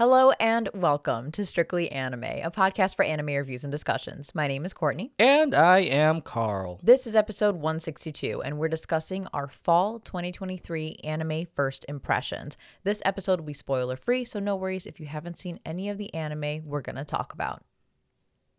Hello 0.00 0.30
and 0.40 0.70
welcome 0.72 1.30
to 1.32 1.44
Strictly 1.44 1.92
Anime, 1.92 2.24
a 2.24 2.50
podcast 2.50 2.96
for 2.96 3.04
anime 3.04 3.26
reviews 3.26 3.64
and 3.64 3.70
discussions. 3.70 4.34
My 4.34 4.48
name 4.48 4.64
is 4.64 4.72
Courtney. 4.72 5.12
And 5.18 5.54
I 5.54 5.80
am 5.80 6.22
Carl. 6.22 6.80
This 6.82 7.06
is 7.06 7.14
episode 7.14 7.56
162, 7.56 8.40
and 8.40 8.56
we're 8.56 8.68
discussing 8.68 9.26
our 9.34 9.46
fall 9.46 9.98
2023 9.98 11.00
anime 11.04 11.44
first 11.54 11.84
impressions. 11.86 12.56
This 12.82 13.02
episode 13.04 13.40
will 13.40 13.46
be 13.46 13.52
spoiler 13.52 13.94
free, 13.94 14.24
so 14.24 14.40
no 14.40 14.56
worries 14.56 14.86
if 14.86 15.00
you 15.00 15.04
haven't 15.04 15.38
seen 15.38 15.60
any 15.66 15.90
of 15.90 15.98
the 15.98 16.14
anime 16.14 16.64
we're 16.64 16.80
going 16.80 16.96
to 16.96 17.04
talk 17.04 17.34
about. 17.34 17.62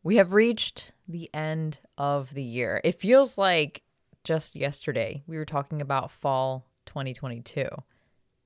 We 0.03 0.17
have 0.17 0.33
reached 0.33 0.91
the 1.07 1.27
end 1.33 1.79
of 1.97 2.35
the 2.35 2.43
year. 2.43 2.81
It 2.83 3.01
feels 3.01 3.39
like 3.39 3.81
just 4.23 4.55
yesterday 4.55 5.23
we 5.25 5.39
were 5.39 5.45
talking 5.45 5.81
about 5.81 6.11
fall 6.11 6.67
2022. 6.85 7.67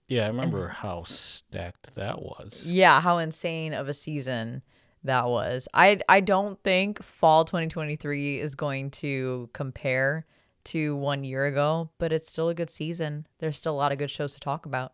Yeah, 0.07 0.25
I 0.25 0.27
remember 0.27 0.67
how 0.67 1.03
stacked 1.03 1.95
that 1.95 2.21
was. 2.21 2.65
Yeah, 2.67 3.01
how 3.01 3.17
insane 3.17 3.73
of 3.73 3.89
a 3.89 3.93
season 3.93 4.61
that 5.03 5.27
was. 5.27 5.67
I 5.73 5.99
I 6.07 6.19
don't 6.19 6.61
think 6.63 7.01
fall 7.01 7.45
2023 7.45 8.39
is 8.39 8.55
going 8.55 8.91
to 8.91 9.49
compare 9.53 10.25
to 10.65 10.95
one 10.95 11.23
year 11.23 11.45
ago, 11.45 11.89
but 11.97 12.11
it's 12.11 12.29
still 12.29 12.49
a 12.49 12.55
good 12.55 12.69
season. 12.69 13.27
There's 13.39 13.57
still 13.57 13.73
a 13.73 13.77
lot 13.77 13.91
of 13.91 13.97
good 13.97 14.11
shows 14.11 14.33
to 14.33 14.39
talk 14.39 14.65
about. 14.65 14.93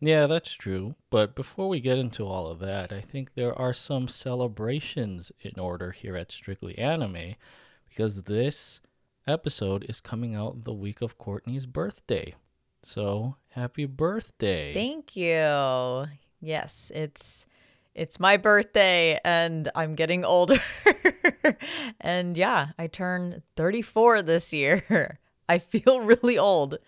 Yeah, 0.00 0.26
that's 0.26 0.52
true. 0.52 0.96
But 1.10 1.34
before 1.34 1.68
we 1.68 1.80
get 1.80 1.98
into 1.98 2.26
all 2.26 2.46
of 2.46 2.58
that, 2.60 2.92
I 2.92 3.00
think 3.00 3.34
there 3.34 3.56
are 3.58 3.72
some 3.72 4.08
celebrations 4.08 5.30
in 5.40 5.58
order 5.58 5.92
here 5.92 6.16
at 6.16 6.32
Strictly 6.32 6.76
Anime 6.76 7.36
because 7.88 8.24
this 8.24 8.80
episode 9.26 9.86
is 9.88 10.00
coming 10.00 10.34
out 10.34 10.64
the 10.64 10.74
week 10.74 11.00
of 11.00 11.16
Courtney's 11.16 11.64
birthday. 11.64 12.34
So, 12.84 13.36
happy 13.50 13.86
birthday. 13.86 14.74
Thank 14.74 15.16
you. 15.16 16.06
Yes, 16.40 16.92
it's 16.94 17.46
it's 17.94 18.18
my 18.18 18.36
birthday 18.36 19.18
and 19.24 19.70
I'm 19.74 19.94
getting 19.94 20.24
older. 20.24 20.58
and 22.00 22.36
yeah, 22.36 22.68
I 22.78 22.88
turn 22.88 23.42
34 23.56 24.22
this 24.22 24.52
year. 24.52 25.18
I 25.48 25.58
feel 25.58 26.00
really 26.00 26.36
old. 26.36 26.78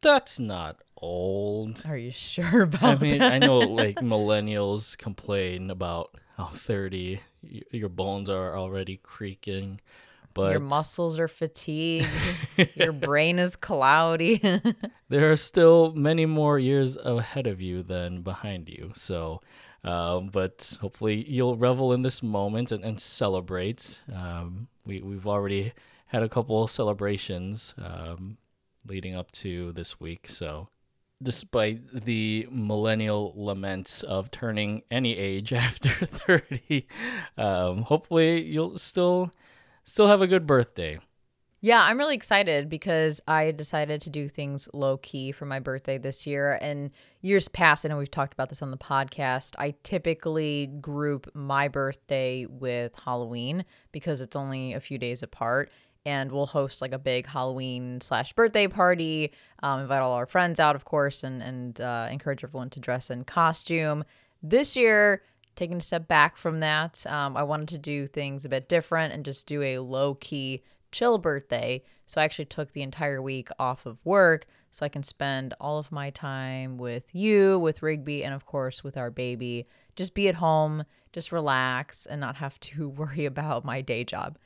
That's 0.00 0.38
not 0.38 0.76
old. 0.96 1.84
Are 1.88 1.96
you 1.96 2.12
sure 2.12 2.62
about 2.62 2.82
I 2.82 2.94
mean, 2.96 3.18
that? 3.18 3.32
I 3.32 3.38
know 3.38 3.58
like 3.58 3.96
millennials 4.00 4.96
complain 4.96 5.70
about 5.70 6.14
how 6.36 6.46
30 6.46 7.20
your 7.70 7.88
bones 7.88 8.28
are 8.28 8.56
already 8.56 8.98
creaking, 8.98 9.80
but 10.38 10.52
Your 10.52 10.60
muscles 10.60 11.18
are 11.18 11.26
fatigued. 11.26 12.06
Your 12.76 12.92
brain 12.92 13.40
is 13.40 13.56
cloudy. 13.56 14.40
there 15.08 15.32
are 15.32 15.36
still 15.36 15.92
many 15.96 16.26
more 16.26 16.60
years 16.60 16.96
ahead 16.96 17.48
of 17.48 17.60
you 17.60 17.82
than 17.82 18.22
behind 18.22 18.68
you. 18.68 18.92
So, 18.94 19.40
um, 19.82 20.28
but 20.28 20.78
hopefully 20.80 21.28
you'll 21.28 21.56
revel 21.56 21.92
in 21.92 22.02
this 22.02 22.22
moment 22.22 22.70
and, 22.70 22.84
and 22.84 23.00
celebrate. 23.00 24.00
Um, 24.14 24.68
we, 24.86 25.00
we've 25.00 25.26
already 25.26 25.72
had 26.06 26.22
a 26.22 26.28
couple 26.28 26.62
of 26.62 26.70
celebrations 26.70 27.74
um, 27.76 28.38
leading 28.86 29.16
up 29.16 29.32
to 29.32 29.72
this 29.72 29.98
week. 29.98 30.28
So, 30.28 30.68
despite 31.20 32.04
the 32.04 32.46
millennial 32.48 33.32
laments 33.34 34.04
of 34.04 34.30
turning 34.30 34.82
any 34.88 35.18
age 35.18 35.52
after 35.64 35.88
30, 35.88 36.86
um, 37.36 37.82
hopefully 37.82 38.44
you'll 38.44 38.78
still 38.78 39.32
still 39.88 40.06
have 40.06 40.20
a 40.20 40.26
good 40.26 40.46
birthday. 40.46 40.98
yeah, 41.60 41.82
I'm 41.82 41.98
really 41.98 42.14
excited 42.14 42.68
because 42.68 43.20
I 43.26 43.50
decided 43.50 44.00
to 44.02 44.10
do 44.10 44.28
things 44.28 44.68
low 44.72 44.98
key 44.98 45.32
for 45.32 45.44
my 45.44 45.58
birthday 45.58 45.98
this 45.98 46.26
year. 46.26 46.58
And 46.60 46.90
years 47.20 47.48
past, 47.48 47.84
I 47.84 47.88
know 47.88 47.96
we've 47.98 48.10
talked 48.10 48.32
about 48.32 48.48
this 48.48 48.62
on 48.62 48.70
the 48.70 48.76
podcast. 48.76 49.54
I 49.58 49.74
typically 49.82 50.68
group 50.80 51.28
my 51.34 51.66
birthday 51.66 52.46
with 52.46 52.94
Halloween 53.04 53.64
because 53.90 54.20
it's 54.20 54.36
only 54.36 54.74
a 54.74 54.80
few 54.80 54.98
days 54.98 55.22
apart. 55.22 55.72
And 56.06 56.30
we'll 56.30 56.46
host 56.46 56.80
like 56.80 56.92
a 56.92 56.98
big 56.98 57.26
Halloween 57.26 58.00
slash 58.00 58.32
birthday 58.32 58.68
party, 58.68 59.32
um, 59.62 59.80
invite 59.80 60.00
all 60.00 60.12
our 60.12 60.26
friends 60.26 60.60
out, 60.60 60.76
of 60.76 60.84
course, 60.84 61.24
and, 61.24 61.42
and 61.42 61.80
uh, 61.80 62.08
encourage 62.10 62.44
everyone 62.44 62.70
to 62.70 62.80
dress 62.80 63.10
in 63.10 63.24
costume. 63.24 64.04
This 64.42 64.76
year, 64.76 65.22
taking 65.58 65.78
a 65.78 65.82
step 65.82 66.06
back 66.06 66.36
from 66.36 66.60
that, 66.60 67.04
um, 67.06 67.36
I 67.36 67.42
wanted 67.42 67.68
to 67.70 67.78
do 67.78 68.06
things 68.06 68.44
a 68.44 68.48
bit 68.48 68.68
different 68.68 69.12
and 69.12 69.24
just 69.24 69.46
do 69.46 69.60
a 69.60 69.80
low 69.80 70.14
key, 70.14 70.62
chill 70.92 71.18
birthday. 71.18 71.82
So 72.06 72.20
I 72.20 72.24
actually 72.24 72.46
took 72.46 72.72
the 72.72 72.82
entire 72.82 73.20
week 73.20 73.48
off 73.58 73.84
of 73.84 74.04
work 74.06 74.46
so 74.70 74.86
I 74.86 74.88
can 74.88 75.02
spend 75.02 75.54
all 75.60 75.78
of 75.78 75.90
my 75.90 76.10
time 76.10 76.78
with 76.78 77.12
you, 77.12 77.58
with 77.58 77.82
Rigby, 77.82 78.24
and 78.24 78.32
of 78.32 78.46
course 78.46 78.84
with 78.84 78.96
our 78.96 79.10
baby. 79.10 79.66
Just 79.96 80.14
be 80.14 80.28
at 80.28 80.36
home, 80.36 80.84
just 81.12 81.32
relax, 81.32 82.06
and 82.06 82.20
not 82.20 82.36
have 82.36 82.60
to 82.60 82.88
worry 82.88 83.26
about 83.26 83.64
my 83.64 83.80
day 83.80 84.04
job. 84.04 84.38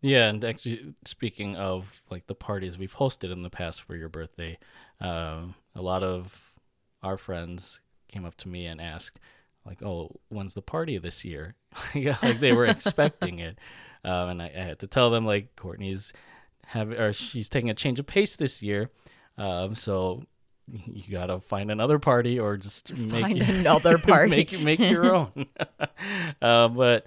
Yeah, 0.00 0.28
and 0.28 0.44
actually, 0.44 0.94
speaking 1.04 1.56
of 1.56 2.02
like 2.08 2.26
the 2.26 2.34
parties 2.34 2.78
we've 2.78 2.94
hosted 2.94 3.32
in 3.32 3.42
the 3.42 3.50
past 3.50 3.82
for 3.82 3.96
your 3.96 4.08
birthday, 4.08 4.58
um, 5.00 5.56
a 5.74 5.82
lot 5.82 6.02
of 6.02 6.54
our 7.02 7.18
friends 7.18 7.80
came 8.06 8.24
up 8.24 8.36
to 8.36 8.48
me 8.48 8.66
and 8.66 8.80
asked, 8.80 9.20
like, 9.68 9.82
"Oh, 9.82 10.16
when's 10.30 10.54
the 10.54 10.62
party 10.62 10.98
this 10.98 11.24
year?" 11.24 11.54
like 11.94 12.40
they 12.40 12.52
were 12.52 12.66
expecting 12.76 13.38
it, 13.38 13.58
um, 14.04 14.30
and 14.30 14.42
I, 14.42 14.46
I 14.46 14.62
had 14.64 14.78
to 14.80 14.86
tell 14.88 15.10
them 15.10 15.24
like 15.26 15.54
Courtney's 15.54 16.12
have 16.66 16.90
or 16.90 17.12
she's 17.12 17.48
taking 17.48 17.70
a 17.70 17.74
change 17.74 18.00
of 18.00 18.06
pace 18.06 18.34
this 18.36 18.62
year, 18.62 18.90
um, 19.36 19.74
so 19.74 20.24
you 20.66 21.02
gotta 21.10 21.40
find 21.40 21.70
another 21.70 21.98
party 21.98 22.38
or 22.38 22.56
just 22.56 22.92
make 22.96 23.22
Find 23.22 23.38
your- 23.38 23.46
another 23.48 23.96
party. 23.98 24.30
make 24.36 24.58
make 24.60 24.80
your 24.80 25.14
own. 25.14 25.46
uh, 26.42 26.68
but 26.68 27.06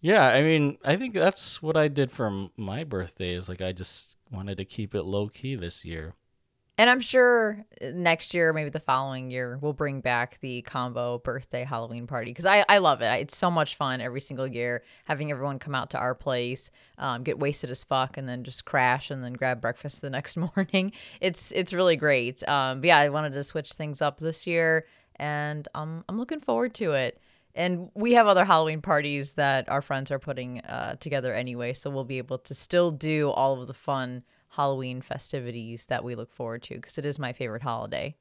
yeah, 0.00 0.22
I 0.24 0.42
mean, 0.42 0.76
I 0.84 0.96
think 0.96 1.14
that's 1.14 1.62
what 1.62 1.76
I 1.76 1.88
did 1.88 2.12
for 2.12 2.48
my 2.56 2.84
birthday. 2.84 3.34
Is 3.34 3.48
like 3.48 3.60
I 3.62 3.72
just 3.72 4.16
wanted 4.30 4.56
to 4.58 4.64
keep 4.64 4.94
it 4.94 5.02
low 5.04 5.28
key 5.28 5.54
this 5.56 5.84
year. 5.84 6.14
And 6.76 6.90
I'm 6.90 7.00
sure 7.00 7.64
uh, 7.80 7.86
next 7.94 8.34
year, 8.34 8.52
maybe 8.52 8.70
the 8.70 8.80
following 8.80 9.30
year, 9.30 9.58
we'll 9.60 9.72
bring 9.72 10.00
back 10.00 10.38
the 10.40 10.62
combo 10.62 11.18
birthday 11.18 11.62
Halloween 11.62 12.06
party 12.08 12.32
because 12.32 12.46
I, 12.46 12.64
I 12.68 12.78
love 12.78 13.00
it. 13.00 13.06
It's 13.20 13.36
so 13.36 13.48
much 13.50 13.76
fun 13.76 14.00
every 14.00 14.20
single 14.20 14.46
year 14.46 14.82
having 15.04 15.30
everyone 15.30 15.60
come 15.60 15.74
out 15.74 15.90
to 15.90 15.98
our 15.98 16.16
place, 16.16 16.72
um, 16.98 17.22
get 17.22 17.38
wasted 17.38 17.70
as 17.70 17.84
fuck, 17.84 18.16
and 18.16 18.28
then 18.28 18.42
just 18.42 18.64
crash 18.64 19.10
and 19.10 19.22
then 19.22 19.34
grab 19.34 19.60
breakfast 19.60 20.02
the 20.02 20.10
next 20.18 20.36
morning. 20.36 20.92
It's 21.20 21.52
it's 21.52 21.72
really 21.72 21.96
great. 21.96 22.46
Um, 22.48 22.84
yeah, 22.84 22.98
I 22.98 23.08
wanted 23.08 23.34
to 23.34 23.44
switch 23.44 23.74
things 23.74 24.02
up 24.02 24.18
this 24.18 24.44
year, 24.46 24.86
and 25.16 25.68
um, 25.74 26.04
I'm 26.08 26.18
looking 26.18 26.40
forward 26.40 26.74
to 26.74 26.92
it. 26.92 27.20
And 27.56 27.88
we 27.94 28.14
have 28.14 28.26
other 28.26 28.44
Halloween 28.44 28.82
parties 28.82 29.34
that 29.34 29.68
our 29.68 29.80
friends 29.80 30.10
are 30.10 30.18
putting 30.18 30.60
uh, 30.62 30.96
together 30.96 31.32
anyway, 31.32 31.72
so 31.72 31.88
we'll 31.88 32.02
be 32.02 32.18
able 32.18 32.38
to 32.38 32.52
still 32.54 32.90
do 32.90 33.30
all 33.30 33.60
of 33.60 33.68
the 33.68 33.74
fun 33.74 34.24
Halloween 34.56 35.02
festivities 35.02 35.86
that 35.86 36.04
we 36.04 36.14
look 36.14 36.30
forward 36.32 36.62
to 36.64 36.74
because 36.74 36.98
it 36.98 37.04
is 37.04 37.18
my 37.18 37.32
favorite 37.32 37.62
holiday. 37.62 38.14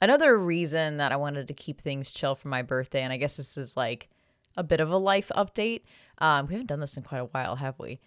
Another 0.00 0.38
reason 0.38 0.98
that 0.98 1.10
I 1.10 1.16
wanted 1.16 1.48
to 1.48 1.54
keep 1.54 1.80
things 1.80 2.12
chill 2.12 2.36
for 2.36 2.48
my 2.48 2.62
birthday, 2.62 3.02
and 3.02 3.12
I 3.12 3.16
guess 3.16 3.36
this 3.36 3.56
is 3.56 3.76
like 3.76 4.08
a 4.56 4.62
bit 4.62 4.80
of 4.80 4.90
a 4.90 4.96
life 4.96 5.30
update. 5.34 5.82
Um, 6.18 6.46
we 6.46 6.54
haven't 6.54 6.68
done 6.68 6.80
this 6.80 6.96
in 6.96 7.02
quite 7.02 7.18
a 7.18 7.24
while, 7.24 7.56
have 7.56 7.78
we? 7.78 8.00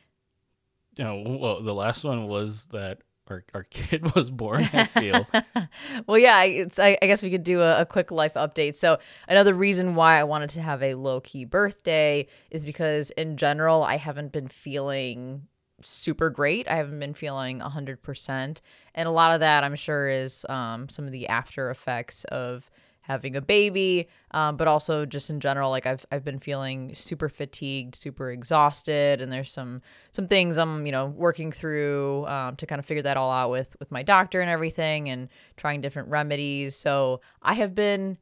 You 0.95 1.03
know, 1.03 1.37
well, 1.39 1.61
the 1.61 1.73
last 1.73 2.03
one 2.03 2.27
was 2.27 2.65
that 2.71 2.99
our 3.29 3.43
our 3.53 3.63
kid 3.69 4.15
was 4.15 4.29
born. 4.29 4.69
I 4.71 4.85
feel. 4.85 5.27
well, 6.07 6.17
yeah, 6.17 6.43
it's, 6.43 6.79
I, 6.79 6.97
I 7.01 7.07
guess 7.07 7.21
we 7.21 7.31
could 7.31 7.43
do 7.43 7.61
a, 7.61 7.81
a 7.81 7.85
quick 7.85 8.11
life 8.11 8.35
update. 8.35 8.75
So, 8.75 8.99
another 9.27 9.53
reason 9.53 9.95
why 9.95 10.19
I 10.19 10.23
wanted 10.23 10.51
to 10.51 10.61
have 10.61 10.81
a 10.81 10.93
low 10.93 11.19
key 11.19 11.43
birthday 11.43 12.27
is 12.49 12.63
because, 12.63 13.09
in 13.11 13.35
general, 13.35 13.83
I 13.83 13.97
haven't 13.97 14.31
been 14.31 14.47
feeling 14.47 15.47
super 15.83 16.29
great. 16.29 16.69
I 16.69 16.75
haven't 16.75 16.99
been 16.99 17.13
feeling 17.13 17.59
100%. 17.59 18.61
And 18.95 19.07
a 19.07 19.11
lot 19.11 19.33
of 19.33 19.39
that, 19.39 19.63
I'm 19.63 19.75
sure, 19.75 20.09
is 20.09 20.45
um, 20.49 20.89
some 20.89 21.05
of 21.05 21.11
the 21.11 21.27
after 21.27 21.69
effects 21.69 22.23
of 22.25 22.69
having 23.01 23.35
a 23.35 23.41
baby, 23.41 24.07
um, 24.31 24.57
but 24.57 24.67
also 24.67 25.05
just 25.05 25.29
in 25.29 25.39
general, 25.39 25.69
like 25.69 25.85
I've 25.85 26.05
I've 26.11 26.23
been 26.23 26.39
feeling 26.39 26.93
super 26.93 27.29
fatigued, 27.29 27.95
super 27.95 28.31
exhausted, 28.31 29.21
and 29.21 29.31
there's 29.31 29.51
some 29.51 29.81
some 30.11 30.27
things 30.27 30.57
I'm 30.57 30.85
you 30.85 30.91
know 30.91 31.07
working 31.07 31.51
through 31.51 32.25
um, 32.27 32.55
to 32.57 32.65
kind 32.65 32.79
of 32.79 32.85
figure 32.85 33.03
that 33.03 33.17
all 33.17 33.31
out 33.31 33.49
with 33.49 33.75
with 33.79 33.91
my 33.91 34.03
doctor 34.03 34.41
and 34.41 34.49
everything, 34.49 35.09
and 35.09 35.29
trying 35.57 35.81
different 35.81 36.09
remedies. 36.09 36.75
So 36.75 37.21
I 37.41 37.53
have 37.55 37.75
been 37.75 38.17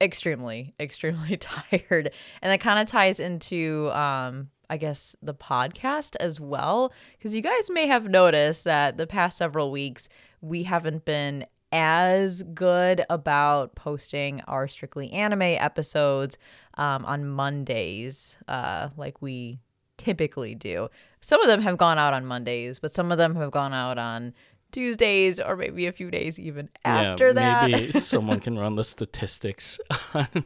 extremely 0.00 0.74
extremely 0.80 1.36
tired, 1.38 2.10
and 2.40 2.52
that 2.52 2.60
kind 2.60 2.80
of 2.80 2.88
ties 2.88 3.20
into 3.20 3.90
um, 3.92 4.48
I 4.72 4.78
guess 4.78 5.14
the 5.22 5.34
podcast 5.34 6.16
as 6.18 6.40
well, 6.40 6.94
because 7.18 7.34
you 7.34 7.42
guys 7.42 7.68
may 7.68 7.86
have 7.88 8.08
noticed 8.08 8.64
that 8.64 8.96
the 8.96 9.06
past 9.06 9.36
several 9.36 9.70
weeks 9.70 10.08
we 10.40 10.62
haven't 10.62 11.04
been 11.04 11.44
as 11.72 12.42
good 12.54 13.04
about 13.10 13.74
posting 13.74 14.40
our 14.48 14.66
strictly 14.66 15.12
anime 15.12 15.42
episodes 15.42 16.38
um, 16.78 17.04
on 17.04 17.28
Mondays, 17.28 18.34
uh, 18.48 18.88
like 18.96 19.20
we 19.20 19.60
typically 19.98 20.54
do. 20.54 20.88
Some 21.20 21.42
of 21.42 21.48
them 21.48 21.60
have 21.60 21.76
gone 21.76 21.98
out 21.98 22.14
on 22.14 22.24
Mondays, 22.24 22.78
but 22.78 22.94
some 22.94 23.12
of 23.12 23.18
them 23.18 23.36
have 23.36 23.50
gone 23.50 23.74
out 23.74 23.98
on 23.98 24.32
Tuesdays 24.72 25.38
or 25.38 25.56
maybe 25.56 25.86
a 25.86 25.92
few 25.92 26.10
days 26.10 26.38
even 26.38 26.68
after 26.84 27.28
yeah, 27.28 27.32
that. 27.34 27.70
Maybe 27.70 27.92
someone 27.92 28.40
can 28.40 28.58
run 28.58 28.76
the 28.76 28.84
statistics 28.84 29.78
on, 30.14 30.44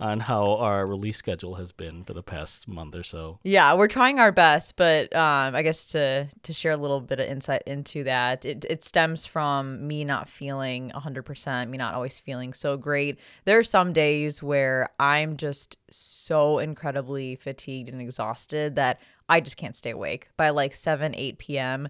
on 0.00 0.20
how 0.20 0.56
our 0.56 0.86
release 0.86 1.16
schedule 1.16 1.56
has 1.56 1.72
been 1.72 2.04
for 2.04 2.14
the 2.14 2.22
past 2.22 2.66
month 2.68 2.94
or 2.94 3.02
so. 3.02 3.38
Yeah, 3.42 3.74
we're 3.74 3.88
trying 3.88 4.18
our 4.18 4.32
best, 4.32 4.76
but 4.76 5.14
um, 5.14 5.54
I 5.54 5.62
guess 5.62 5.86
to 5.88 6.28
to 6.42 6.52
share 6.52 6.72
a 6.72 6.76
little 6.76 7.00
bit 7.00 7.20
of 7.20 7.26
insight 7.26 7.62
into 7.66 8.04
that, 8.04 8.44
it, 8.44 8.64
it 8.68 8.84
stems 8.84 9.26
from 9.26 9.86
me 9.86 10.04
not 10.04 10.28
feeling 10.28 10.90
100%, 10.94 11.68
me 11.68 11.78
not 11.78 11.94
always 11.94 12.18
feeling 12.18 12.52
so 12.52 12.76
great. 12.76 13.18
There 13.44 13.58
are 13.58 13.64
some 13.64 13.92
days 13.92 14.42
where 14.42 14.90
I'm 14.98 15.36
just 15.36 15.76
so 15.90 16.58
incredibly 16.58 17.36
fatigued 17.36 17.88
and 17.88 18.00
exhausted 18.00 18.76
that 18.76 19.00
I 19.28 19.40
just 19.40 19.56
can't 19.56 19.76
stay 19.76 19.90
awake. 19.90 20.28
By 20.36 20.50
like 20.50 20.74
7, 20.74 21.14
8 21.14 21.38
p.m., 21.38 21.88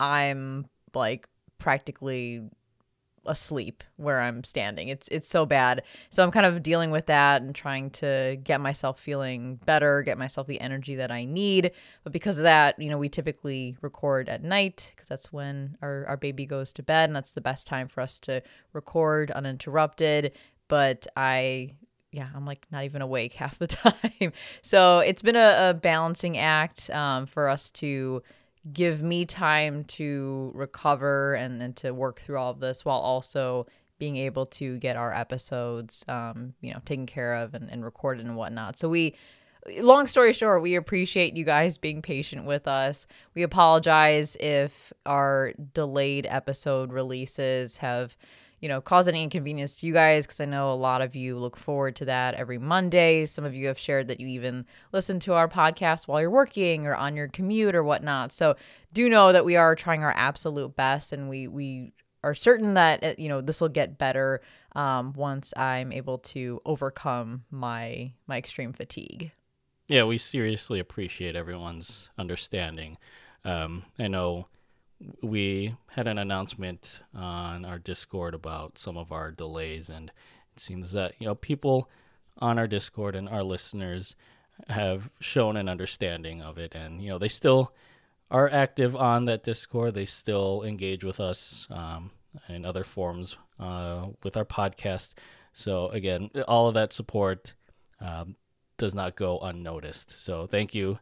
I'm 0.00 0.66
like 0.94 1.28
practically 1.58 2.42
asleep 3.26 3.84
where 3.96 4.20
I'm 4.20 4.44
standing. 4.44 4.88
It's 4.88 5.08
it's 5.08 5.28
so 5.28 5.46
bad. 5.46 5.82
So 6.10 6.22
I'm 6.22 6.30
kind 6.30 6.46
of 6.46 6.62
dealing 6.62 6.90
with 6.90 7.06
that 7.06 7.42
and 7.42 7.54
trying 7.54 7.90
to 7.90 8.38
get 8.42 8.60
myself 8.60 8.98
feeling 8.98 9.56
better, 9.64 10.02
get 10.02 10.18
myself 10.18 10.46
the 10.46 10.60
energy 10.60 10.96
that 10.96 11.10
I 11.10 11.24
need. 11.24 11.72
But 12.04 12.12
because 12.12 12.38
of 12.38 12.44
that, 12.44 12.78
you 12.78 12.90
know, 12.90 12.98
we 12.98 13.08
typically 13.08 13.76
record 13.80 14.28
at 14.28 14.42
night 14.42 14.92
because 14.94 15.08
that's 15.08 15.32
when 15.32 15.76
our, 15.82 16.04
our 16.06 16.16
baby 16.16 16.46
goes 16.46 16.72
to 16.74 16.82
bed 16.82 17.08
and 17.08 17.16
that's 17.16 17.32
the 17.32 17.40
best 17.40 17.66
time 17.66 17.88
for 17.88 18.00
us 18.00 18.18
to 18.20 18.42
record 18.72 19.30
uninterrupted. 19.30 20.32
But 20.68 21.06
I 21.16 21.74
yeah, 22.10 22.28
I'm 22.34 22.44
like 22.44 22.66
not 22.70 22.84
even 22.84 23.02
awake 23.02 23.32
half 23.34 23.58
the 23.58 23.66
time. 23.66 24.32
so 24.62 24.98
it's 24.98 25.22
been 25.22 25.36
a, 25.36 25.70
a 25.70 25.74
balancing 25.74 26.38
act 26.38 26.90
um, 26.90 27.26
for 27.26 27.48
us 27.48 27.70
to 27.72 28.22
give 28.70 29.02
me 29.02 29.24
time 29.24 29.84
to 29.84 30.52
recover 30.54 31.34
and, 31.34 31.62
and 31.62 31.76
to 31.76 31.92
work 31.92 32.20
through 32.20 32.38
all 32.38 32.50
of 32.50 32.60
this 32.60 32.84
while 32.84 32.98
also 32.98 33.66
being 33.98 34.16
able 34.16 34.46
to 34.46 34.78
get 34.78 34.96
our 34.96 35.14
episodes, 35.14 36.04
um, 36.08 36.54
you 36.60 36.72
know, 36.72 36.80
taken 36.84 37.06
care 37.06 37.34
of 37.34 37.54
and, 37.54 37.70
and 37.70 37.84
recorded 37.84 38.26
and 38.26 38.36
whatnot. 38.36 38.78
So 38.78 38.88
we, 38.88 39.14
long 39.80 40.06
story 40.06 40.32
short, 40.32 40.62
we 40.62 40.74
appreciate 40.74 41.36
you 41.36 41.44
guys 41.44 41.78
being 41.78 42.02
patient 42.02 42.44
with 42.44 42.66
us. 42.66 43.06
We 43.34 43.42
apologize 43.42 44.36
if 44.40 44.92
our 45.06 45.52
delayed 45.72 46.26
episode 46.28 46.92
releases 46.92 47.76
have 47.78 48.16
you 48.62 48.68
know, 48.68 48.80
cause 48.80 49.08
any 49.08 49.24
inconvenience 49.24 49.80
to 49.80 49.86
you 49.86 49.92
guys 49.92 50.24
because 50.24 50.40
I 50.40 50.44
know 50.44 50.72
a 50.72 50.74
lot 50.74 51.02
of 51.02 51.16
you 51.16 51.36
look 51.36 51.56
forward 51.56 51.96
to 51.96 52.04
that 52.04 52.34
every 52.34 52.58
Monday. 52.58 53.26
Some 53.26 53.44
of 53.44 53.56
you 53.56 53.66
have 53.66 53.78
shared 53.78 54.06
that 54.06 54.20
you 54.20 54.28
even 54.28 54.64
listen 54.92 55.18
to 55.20 55.34
our 55.34 55.48
podcast 55.48 56.06
while 56.06 56.20
you're 56.20 56.30
working 56.30 56.86
or 56.86 56.94
on 56.94 57.16
your 57.16 57.26
commute 57.26 57.74
or 57.74 57.82
whatnot. 57.82 58.32
So 58.32 58.54
do 58.92 59.08
know 59.08 59.32
that 59.32 59.44
we 59.44 59.56
are 59.56 59.74
trying 59.74 60.04
our 60.04 60.14
absolute 60.16 60.76
best 60.76 61.12
and 61.12 61.28
we 61.28 61.48
we 61.48 61.92
are 62.22 62.34
certain 62.34 62.74
that 62.74 63.02
uh, 63.02 63.14
you 63.18 63.28
know 63.28 63.40
this 63.40 63.60
will 63.60 63.68
get 63.68 63.98
better 63.98 64.40
um, 64.76 65.12
once 65.14 65.52
I'm 65.56 65.92
able 65.92 66.18
to 66.18 66.62
overcome 66.64 67.44
my 67.50 68.12
my 68.28 68.38
extreme 68.38 68.72
fatigue. 68.72 69.32
Yeah, 69.88 70.04
we 70.04 70.18
seriously 70.18 70.78
appreciate 70.78 71.34
everyone's 71.34 72.10
understanding. 72.16 72.96
Um, 73.44 73.82
I 73.98 74.06
know 74.06 74.46
we 75.22 75.74
had 75.90 76.06
an 76.06 76.18
announcement 76.18 77.00
on 77.14 77.64
our 77.64 77.78
Discord 77.78 78.34
about 78.34 78.78
some 78.78 78.96
of 78.96 79.12
our 79.12 79.30
delays, 79.30 79.90
and 79.90 80.10
it 80.54 80.60
seems 80.60 80.92
that 80.92 81.14
you 81.18 81.26
know 81.26 81.34
people 81.34 81.88
on 82.38 82.58
our 82.58 82.66
Discord 82.66 83.16
and 83.16 83.28
our 83.28 83.42
listeners 83.42 84.16
have 84.68 85.10
shown 85.20 85.56
an 85.56 85.68
understanding 85.68 86.42
of 86.42 86.58
it, 86.58 86.74
and 86.74 87.02
you 87.02 87.08
know 87.08 87.18
they 87.18 87.28
still 87.28 87.72
are 88.30 88.50
active 88.50 88.96
on 88.96 89.26
that 89.26 89.42
Discord. 89.42 89.94
They 89.94 90.06
still 90.06 90.62
engage 90.62 91.04
with 91.04 91.20
us 91.20 91.66
um, 91.70 92.10
in 92.48 92.64
other 92.64 92.84
forms 92.84 93.36
uh, 93.58 94.08
with 94.22 94.36
our 94.36 94.44
podcast. 94.44 95.14
So 95.52 95.88
again, 95.88 96.30
all 96.48 96.68
of 96.68 96.74
that 96.74 96.92
support 96.92 97.54
um, 98.00 98.36
does 98.78 98.94
not 98.94 99.16
go 99.16 99.38
unnoticed. 99.38 100.18
So 100.22 100.46
thank 100.46 100.74
you 100.74 100.98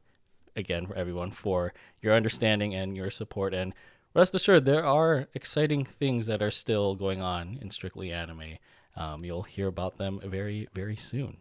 again 0.57 0.87
for 0.87 0.95
everyone 0.95 1.31
for 1.31 1.73
your 2.03 2.15
understanding 2.15 2.75
and 2.75 2.97
your 2.97 3.11
support 3.11 3.55
and 3.55 3.75
rest 4.15 4.35
assured, 4.35 4.65
there 4.65 4.85
are 4.85 5.29
exciting 5.35 5.85
things 5.85 6.27
that 6.27 6.43
are 6.43 6.51
still 6.51 6.95
going 6.95 7.21
on 7.21 7.59
in 7.61 7.71
Strictly 7.71 8.13
Anime. 8.13 8.59
Um, 8.97 9.25
you'll 9.25 9.43
hear 9.43 9.69
about 9.69 9.99
them 9.99 10.21
very, 10.25 10.69
very 10.75 10.97
soon. 10.97 11.39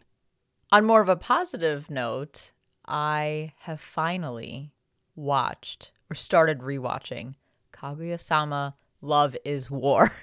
On 0.72 0.86
more 0.86 1.02
of 1.02 1.10
a 1.10 1.16
positive 1.16 1.90
note, 1.90 2.52
I 2.88 3.54
have 3.62 3.82
finally 3.82 4.72
watched 5.16 5.92
or 6.10 6.16
started 6.16 6.60
rewatching 6.60 7.36
Kaguya 7.74 8.20
sama 8.20 8.76
Love 9.02 9.36
is 9.46 9.72
War. 9.72 10.12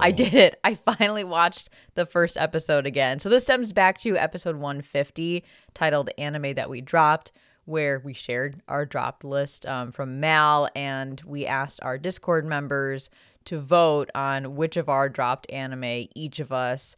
I 0.00 0.10
did 0.10 0.32
it. 0.32 0.58
I 0.64 0.74
finally 0.74 1.24
watched 1.24 1.68
the 1.94 2.06
first 2.06 2.38
episode 2.38 2.86
again. 2.86 3.18
So 3.18 3.28
this 3.28 3.44
stems 3.44 3.72
back 3.72 3.98
to 3.98 4.16
episode 4.16 4.56
150 4.56 5.44
titled 5.74 6.10
Anime 6.16 6.54
That 6.54 6.70
We 6.70 6.80
Dropped, 6.80 7.32
where 7.68 7.98
we 7.98 8.14
shared 8.14 8.62
our 8.66 8.86
dropped 8.86 9.24
list 9.24 9.66
um, 9.66 9.92
from 9.92 10.20
Mal 10.20 10.70
and 10.74 11.20
we 11.26 11.44
asked 11.44 11.80
our 11.82 11.98
Discord 11.98 12.46
members 12.46 13.10
to 13.44 13.60
vote 13.60 14.10
on 14.14 14.56
which 14.56 14.78
of 14.78 14.88
our 14.88 15.08
dropped 15.08 15.50
anime 15.50 16.08
each 16.14 16.40
of 16.40 16.50
us 16.50 16.96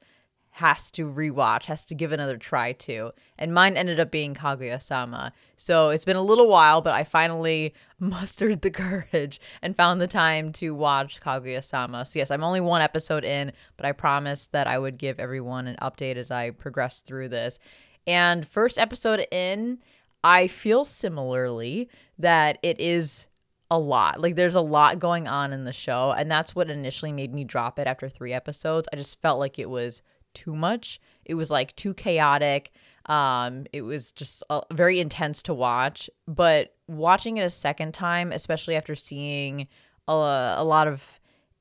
has 0.55 0.91
to 0.93 1.11
rewatch, 1.11 1.65
has 1.65 1.85
to 1.85 1.95
give 1.95 2.13
another 2.13 2.37
try 2.37 2.73
to. 2.73 3.13
And 3.39 3.55
mine 3.55 3.77
ended 3.77 4.01
up 4.01 4.11
being 4.11 4.35
Kaguya 4.35 4.81
sama. 4.81 5.33
So 5.57 5.89
it's 5.89 6.05
been 6.05 6.17
a 6.17 6.23
little 6.23 6.49
while, 6.49 6.81
but 6.81 6.95
I 6.95 7.05
finally 7.05 7.75
mustered 7.99 8.63
the 8.63 8.71
courage 8.71 9.41
and 9.63 9.77
found 9.77 10.01
the 10.01 10.07
time 10.07 10.53
to 10.55 10.75
watch 10.75 11.21
Kaguya 11.21 11.63
sama. 11.63 12.05
So, 12.05 12.19
yes, 12.19 12.31
I'm 12.31 12.45
only 12.45 12.61
one 12.61 12.83
episode 12.83 13.25
in, 13.25 13.53
but 13.77 13.87
I 13.87 13.93
promised 13.93 14.53
that 14.53 14.67
I 14.67 14.79
would 14.79 14.99
give 14.99 15.19
everyone 15.19 15.67
an 15.67 15.77
update 15.83 16.17
as 16.17 16.31
I 16.31 16.51
progress 16.51 17.01
through 17.01 17.29
this. 17.29 17.59
And 18.07 18.47
first 18.47 18.79
episode 18.79 19.27
in, 19.31 19.79
I 20.23 20.47
feel 20.47 20.85
similarly 20.85 21.89
that 22.19 22.59
it 22.63 22.81
is 22.81 23.27
a 23.71 23.79
lot. 23.79 24.21
Like 24.21 24.37
there's 24.37 24.57
a 24.57 24.61
lot 24.61 24.99
going 24.99 25.29
on 25.29 25.53
in 25.53 25.65
the 25.65 25.73
show, 25.73 26.13
and 26.13 26.31
that's 26.31 26.55
what 26.55 26.71
initially 26.71 27.13
made 27.13 27.33
me 27.33 27.45
drop 27.45 27.79
it 27.79 27.87
after 27.87 28.09
3 28.09 28.33
episodes. 28.33 28.89
I 28.93 28.97
just 28.97 29.21
felt 29.23 29.39
like 29.39 29.59
it 29.59 29.71
was 29.71 30.03
too 30.35 30.55
much. 30.55 31.01
It 31.25 31.35
was 31.35 31.51
like 31.51 31.75
too 31.77 31.95
chaotic. 31.95 32.73
Um 33.07 33.67
it 33.73 33.83
was 33.83 34.13
just 34.13 34.43
uh, 34.51 34.61
very 34.73 35.01
intense 35.01 35.43
to 35.45 35.55
watch, 35.55 36.11
but 36.27 36.75
watching 36.87 37.39
it 37.39 37.43
a 37.43 37.51
second 37.51 37.95
time, 37.95 38.33
especially 38.33 38.77
after 38.77 38.95
seeing 38.95 39.69
a, 40.07 40.55
a 40.59 40.65
lot 40.65 40.89
of 40.89 41.20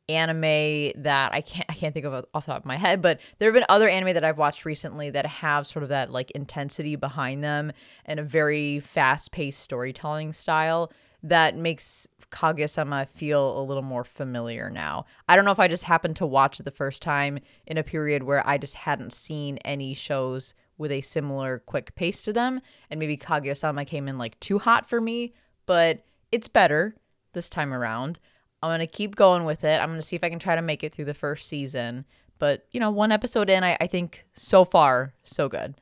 anime 0.10 0.92
that 1.04 1.34
I 1.34 1.42
can't 1.42 1.66
I 1.70 1.74
can't 1.74 1.94
think 1.94 2.06
of 2.06 2.26
off 2.34 2.46
the 2.46 2.52
top 2.52 2.62
of 2.62 2.66
my 2.66 2.78
head, 2.78 3.02
but 3.02 3.20
there 3.38 3.48
have 3.48 3.54
been 3.54 3.66
other 3.70 3.88
anime 3.88 4.14
that 4.16 4.24
I've 4.24 4.38
watched 4.38 4.66
recently 4.66 5.10
that 5.12 5.26
have 5.26 5.68
sort 5.68 5.84
of 5.84 5.90
that 5.90 6.12
like 6.12 6.32
intensity 6.32 6.96
behind 6.96 7.44
them 7.44 7.72
and 8.06 8.20
a 8.20 8.24
very 8.24 8.80
fast-paced 8.80 9.60
storytelling 9.60 10.34
style 10.34 10.92
that 11.22 11.56
makes 11.56 12.08
Kaguya-sama 12.32 13.08
feel 13.14 13.60
a 13.60 13.64
little 13.64 13.84
more 13.84 14.04
familiar 14.04 14.70
now. 14.70 15.06
I 15.28 15.36
don't 15.36 15.46
know 15.46 15.52
if 15.52 15.60
I 15.60 15.68
just 15.68 15.84
happened 15.84 16.16
to 16.18 16.26
watch 16.26 16.60
it 16.60 16.64
the 16.64 16.72
first 16.72 17.02
time 17.02 17.40
in 17.68 17.78
a 17.78 17.84
period 17.84 18.24
where 18.24 18.46
I 18.48 18.58
just 18.58 18.76
hadn't 18.76 19.14
seen 19.14 19.58
any 19.66 19.94
shows 19.94 20.54
with 20.78 20.92
a 20.92 21.02
similar 21.02 21.60
quick 21.60 21.94
pace 21.96 22.24
to 22.24 22.34
them 22.34 22.62
and 22.90 23.00
maybe 23.00 23.18
Kaguya-sama 23.18 23.86
came 23.86 24.08
in 24.08 24.18
like 24.18 24.40
too 24.40 24.60
hot 24.60 24.88
for 24.88 25.02
me, 25.02 25.34
but 25.66 26.06
it's 26.32 26.48
better 26.48 26.96
this 27.34 27.50
time 27.50 27.74
around. 27.74 28.20
I'm 28.62 28.70
going 28.70 28.80
to 28.80 28.88
keep 28.88 29.16
going 29.16 29.46
with 29.46 29.64
it. 29.64 29.80
I'm 29.80 29.90
going 29.90 30.00
to 30.00 30.06
see 30.06 30.16
if 30.16 30.24
I 30.24 30.30
can 30.30 30.40
try 30.40 30.56
to 30.56 30.62
make 30.62 30.84
it 30.84 30.94
through 30.94 31.06
the 31.06 31.14
first 31.14 31.48
season. 31.48 32.06
But, 32.40 32.66
you 32.72 32.80
know, 32.80 32.92
one 32.92 33.12
episode 33.12 33.50
in, 33.50 33.64
I, 33.64 33.78
I 33.80 33.88
think 33.88 34.26
so 34.34 34.66
far, 34.66 35.14
so 35.24 35.50
good. 35.50 35.76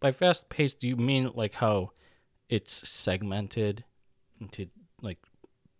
By 0.00 0.12
fast 0.12 0.48
paced, 0.48 0.80
do 0.80 0.88
you 0.88 0.96
mean 0.96 1.30
like 1.34 1.54
how 1.54 1.92
it's 2.48 2.88
segmented 2.88 3.84
into 4.40 4.68
like 5.00 5.18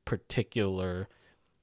particular 0.04 1.08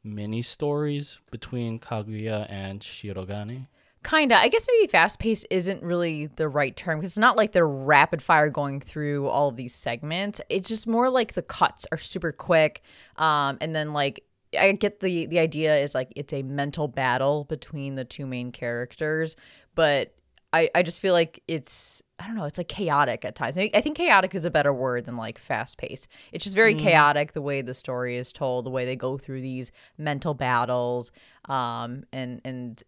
mini 0.04 0.42
stories 0.42 1.20
between 1.32 1.80
Kaguya 1.80 2.46
and 2.50 2.82
Shirogane? 2.82 3.68
Kinda. 4.04 4.38
I 4.38 4.50
guess 4.50 4.66
maybe 4.68 4.88
fast 4.88 5.20
paced 5.20 5.46
isn't 5.50 5.82
really 5.82 6.28
the 6.28 6.48
right 6.48 6.76
term 6.76 7.00
because 7.00 7.12
it's 7.12 7.18
not 7.18 7.38
like 7.38 7.52
they're 7.52 7.68
rapid 7.68 8.22
fire 8.22 8.50
going 8.50 8.82
through 8.82 9.28
all 9.28 9.48
of 9.48 9.56
these 9.56 9.74
segments. 9.74 10.42
It's 10.50 10.68
just 10.68 10.88
more 10.88 11.10
like 11.10 11.34
the 11.34 11.42
cuts 11.42 11.86
are 11.92 11.98
super 11.98 12.32
quick. 12.32 12.82
Um, 13.18 13.58
and 13.62 13.76
then 13.76 13.94
like 13.94 14.24
I 14.60 14.72
get 14.74 15.00
the 15.00 15.26
the 15.28 15.40
idea 15.40 15.78
is 15.78 15.96
like 15.96 16.12
it's 16.16 16.34
a 16.34 16.44
mental 16.44 16.88
battle 16.88 17.46
between 17.46 17.96
the 17.96 18.06
two 18.06 18.26
main 18.26 18.52
characters, 18.52 19.36
but 19.76 20.14
I 20.52 20.70
I 20.76 20.84
just 20.84 21.00
feel 21.00 21.14
like 21.14 21.42
it's 21.48 22.02
I 22.20 22.28
don't 22.28 22.36
know, 22.36 22.46
it's 22.46 22.58
like 22.58 22.68
chaotic 22.68 23.26
at 23.26 23.36
times. 23.36 23.58
I 23.58 23.70
think 23.82 23.98
chaotic 23.98 24.36
is 24.36 24.46
a 24.46 24.52
better 24.52 24.74
word 24.74 25.06
than 25.06 25.18
like 25.18 25.40
fast 25.40 25.78
paced. 25.78 26.08
It's 26.32 26.44
just 26.44 26.56
very 26.56 26.76
mm. 26.76 26.80
chaotic 26.80 27.34
the 27.34 27.42
way 27.42 27.62
the 27.62 27.74
story 27.74 28.18
is 28.18 28.32
told, 28.32 28.66
the 28.66 28.70
way 28.70 28.86
they 28.86 28.96
go 28.96 29.18
through 29.18 29.42
these 29.42 29.72
mental 29.98 30.34
battles, 30.34 31.12
um, 31.46 32.06
and 32.14 32.40
and 32.46 32.84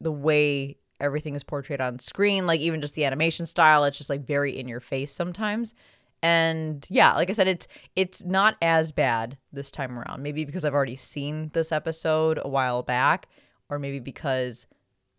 the 0.00 0.12
way 0.12 0.76
everything 1.00 1.34
is 1.34 1.42
portrayed 1.42 1.80
on 1.80 1.98
screen, 1.98 2.46
like 2.46 2.60
even 2.60 2.80
just 2.80 2.94
the 2.94 3.04
animation 3.04 3.46
style, 3.46 3.84
it's 3.84 3.98
just 3.98 4.10
like 4.10 4.26
very 4.26 4.58
in 4.58 4.68
your 4.68 4.80
face 4.80 5.12
sometimes. 5.12 5.74
And 6.22 6.84
yeah, 6.88 7.14
like 7.14 7.30
I 7.30 7.32
said, 7.32 7.46
it's 7.46 7.68
it's 7.94 8.24
not 8.24 8.56
as 8.60 8.90
bad 8.90 9.38
this 9.52 9.70
time 9.70 9.98
around. 9.98 10.22
Maybe 10.22 10.44
because 10.44 10.64
I've 10.64 10.74
already 10.74 10.96
seen 10.96 11.50
this 11.54 11.70
episode 11.70 12.40
a 12.42 12.48
while 12.48 12.82
back, 12.82 13.28
or 13.68 13.78
maybe 13.78 14.00
because, 14.00 14.66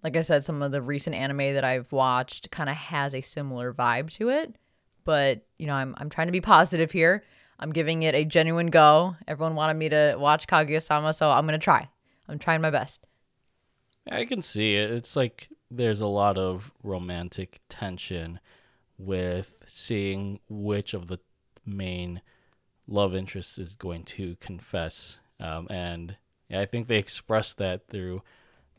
like 0.04 0.18
I 0.18 0.22
said, 0.22 0.44
some 0.44 0.62
of 0.62 0.72
the 0.72 0.82
recent 0.82 1.16
anime 1.16 1.54
that 1.54 1.64
I've 1.64 1.92
watched 1.92 2.52
kind 2.52 2.70
of 2.70 2.76
has 2.76 3.16
a 3.16 3.22
similar 3.22 3.74
vibe 3.74 4.10
to 4.16 4.30
it. 4.30 4.56
But 5.06 5.46
you 5.58 5.68
know, 5.68 5.74
I'm 5.74 5.96
I'm 5.98 6.10
trying 6.10 6.28
to 6.28 6.34
be 6.34 6.42
positive 6.42 6.92
here. 6.92 7.24
I'm 7.60 7.72
giving 7.72 8.04
it 8.04 8.16
a 8.16 8.26
genuine 8.26 8.68
go. 8.68 9.16
Everyone 9.28 9.56
wanted 9.56 9.76
me 9.76 9.90
to 9.90 10.16
watch 10.18 10.48
Kaguya-sama, 10.48 11.14
so 11.14 11.32
I'm 11.32 11.46
gonna 11.46 11.60
try. 11.60 11.90
I'm 12.28 12.40
trying 12.40 12.62
my 12.62 12.72
best. 12.72 13.06
I 14.12 14.26
can 14.26 14.42
see 14.42 14.76
it. 14.76 14.92
It's 14.92 15.16
like 15.16 15.50
there's 15.72 16.02
a 16.02 16.08
lot 16.08 16.38
of 16.38 16.72
romantic 16.84 17.62
tension 17.70 18.40
with 18.98 19.54
seeing 19.66 20.40
which 20.50 20.94
of 20.94 21.08
the 21.08 21.20
main 21.66 22.22
love 22.88 23.16
interests 23.16 23.58
is 23.58 23.76
going 23.76 24.04
to 24.04 24.36
confess. 24.40 25.20
Um, 25.40 25.68
and 25.70 26.18
I 26.52 26.66
think 26.66 26.88
they 26.88 26.98
express 26.98 27.54
that 27.54 27.88
through 27.88 28.24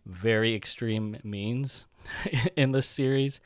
very 0.05 0.55
extreme 0.55 1.17
means 1.23 1.87
in 2.57 2.73
this 2.73 2.87
series. 2.87 3.41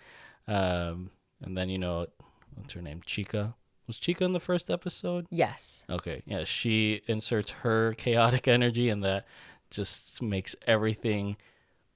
Um, 0.48 1.10
and 1.42 1.56
then, 1.56 1.68
you 1.68 1.78
know, 1.78 2.06
what's 2.54 2.72
her 2.72 2.82
name? 2.82 3.02
Chika. 3.06 3.54
Was 3.86 3.98
Chika 3.98 4.22
in 4.22 4.32
the 4.32 4.40
first 4.40 4.70
episode? 4.70 5.26
Yes. 5.30 5.84
Okay. 5.90 6.22
Yeah, 6.24 6.44
she 6.44 7.02
inserts 7.06 7.50
her 7.50 7.92
chaotic 7.94 8.48
energy, 8.48 8.88
and 8.88 9.04
that 9.04 9.26
just 9.70 10.22
makes 10.22 10.56
everything 10.66 11.36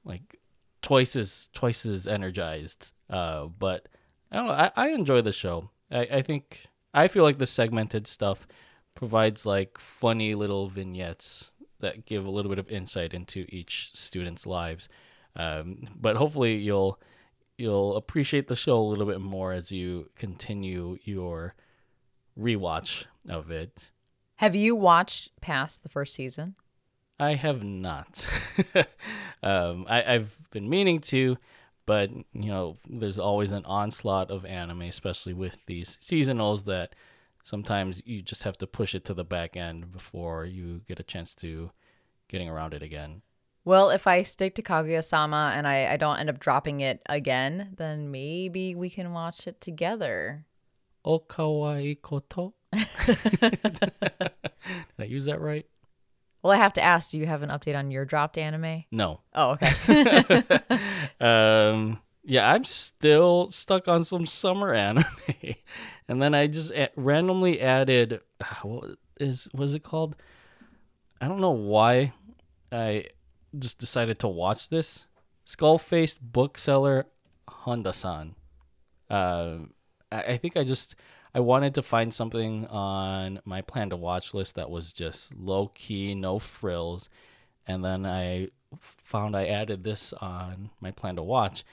like 0.04 0.40
twice 0.82 1.16
as 1.16 1.48
twice 1.54 1.84
as 1.86 2.06
energized. 2.06 2.92
Uh, 3.10 3.46
but 3.46 3.88
I 4.30 4.36
don't 4.36 4.46
know. 4.46 4.52
I, 4.52 4.70
I 4.76 4.88
enjoy 4.88 5.22
the 5.22 5.32
show. 5.32 5.70
I, 5.90 6.00
I 6.00 6.22
think 6.22 6.66
I 6.94 7.08
feel 7.08 7.22
like 7.22 7.38
the 7.38 7.46
segmented 7.46 8.06
stuff 8.06 8.46
provides 8.94 9.46
like 9.46 9.78
funny 9.78 10.34
little 10.34 10.68
vignettes 10.68 11.52
that 11.80 12.06
give 12.06 12.26
a 12.26 12.30
little 12.30 12.48
bit 12.48 12.58
of 12.58 12.68
insight 12.68 13.14
into 13.14 13.46
each 13.48 13.90
student's 13.94 14.46
lives. 14.46 14.88
Um, 15.36 15.84
but 15.94 16.16
hopefully 16.16 16.56
you'll 16.56 17.00
you'll 17.56 17.96
appreciate 17.96 18.48
the 18.48 18.56
show 18.56 18.78
a 18.78 18.88
little 18.88 19.06
bit 19.06 19.20
more 19.20 19.52
as 19.52 19.70
you 19.70 20.10
continue 20.16 20.98
your 21.02 21.54
rewatch 22.38 23.04
of 23.28 23.50
it. 23.50 23.90
Have 24.36 24.54
you 24.54 24.76
watched 24.76 25.40
past 25.40 25.82
the 25.82 25.88
first 25.88 26.14
season? 26.14 26.54
I 27.20 27.34
have 27.34 27.64
not. 27.64 28.26
um, 29.42 29.86
I, 29.88 30.14
I've 30.14 30.36
been 30.50 30.68
meaning 30.68 31.00
to, 31.00 31.36
but 31.86 32.10
you 32.10 32.50
know, 32.50 32.76
there's 32.88 33.18
always 33.18 33.52
an 33.52 33.64
onslaught 33.64 34.30
of 34.30 34.44
anime, 34.44 34.82
especially 34.82 35.34
with 35.34 35.58
these 35.66 35.96
seasonals 36.00 36.64
that 36.66 36.94
sometimes 37.42 38.02
you 38.04 38.22
just 38.22 38.44
have 38.44 38.56
to 38.58 38.66
push 38.66 38.94
it 38.94 39.04
to 39.06 39.14
the 39.14 39.24
back 39.24 39.56
end 39.56 39.90
before 39.90 40.44
you 40.44 40.82
get 40.86 41.00
a 41.00 41.02
chance 41.02 41.34
to 41.36 41.70
getting 42.28 42.48
around 42.48 42.74
it 42.74 42.82
again. 42.82 43.22
Well, 43.64 43.90
if 43.90 44.06
I 44.06 44.22
stick 44.22 44.54
to 44.54 44.62
Kaguya 44.62 45.04
sama 45.04 45.52
and 45.54 45.66
I, 45.66 45.92
I 45.92 45.96
don't 45.96 46.18
end 46.18 46.30
up 46.30 46.38
dropping 46.38 46.80
it 46.80 47.02
again, 47.06 47.74
then 47.76 48.10
maybe 48.10 48.74
we 48.74 48.88
can 48.88 49.12
watch 49.12 49.46
it 49.46 49.60
together. 49.60 50.46
O 51.04 51.18
kawaii 51.20 52.00
koto? 52.00 52.54
Did 52.72 54.32
I 54.98 55.04
use 55.04 55.24
that 55.24 55.40
right? 55.40 55.66
Well, 56.48 56.56
I 56.56 56.62
have 56.62 56.72
to 56.72 56.82
ask, 56.82 57.10
do 57.10 57.18
you 57.18 57.26
have 57.26 57.42
an 57.42 57.50
update 57.50 57.76
on 57.76 57.90
your 57.90 58.06
dropped 58.06 58.38
anime? 58.38 58.84
No. 58.90 59.20
Oh, 59.34 59.58
okay. 59.60 60.42
um, 61.20 61.98
yeah, 62.24 62.50
I'm 62.50 62.64
still 62.64 63.50
stuck 63.50 63.86
on 63.86 64.02
some 64.02 64.24
summer 64.24 64.72
anime, 64.72 65.04
and 66.08 66.22
then 66.22 66.32
I 66.32 66.46
just 66.46 66.70
a- 66.70 66.88
randomly 66.96 67.60
added 67.60 68.22
what 68.62 68.96
is 69.20 69.50
was 69.52 69.74
it 69.74 69.82
called? 69.82 70.16
I 71.20 71.28
don't 71.28 71.42
know 71.42 71.50
why 71.50 72.14
I 72.72 73.08
just 73.58 73.78
decided 73.78 74.18
to 74.20 74.28
watch 74.28 74.70
this 74.70 75.06
skull 75.44 75.76
faced 75.76 76.32
bookseller 76.32 77.08
Honda 77.46 77.92
san. 77.92 78.36
Uh, 79.10 79.58
I, 80.10 80.36
think 80.36 80.56
I 80.56 80.64
just 80.64 80.94
I 81.34 81.40
wanted 81.40 81.74
to 81.74 81.82
find 81.82 82.12
something 82.12 82.66
on 82.66 83.40
my 83.44 83.60
plan 83.62 83.90
to 83.90 83.96
watch 83.96 84.34
list 84.34 84.54
that 84.54 84.70
was 84.70 84.92
just 84.92 85.36
low 85.36 85.68
key, 85.74 86.14
no 86.14 86.38
frills, 86.38 87.08
and 87.66 87.84
then 87.84 88.06
I 88.06 88.48
found 88.80 89.36
I 89.36 89.46
added 89.46 89.84
this 89.84 90.12
on 90.14 90.70
my 90.80 90.90
plan 90.90 91.16
to 91.16 91.22
watch, 91.22 91.64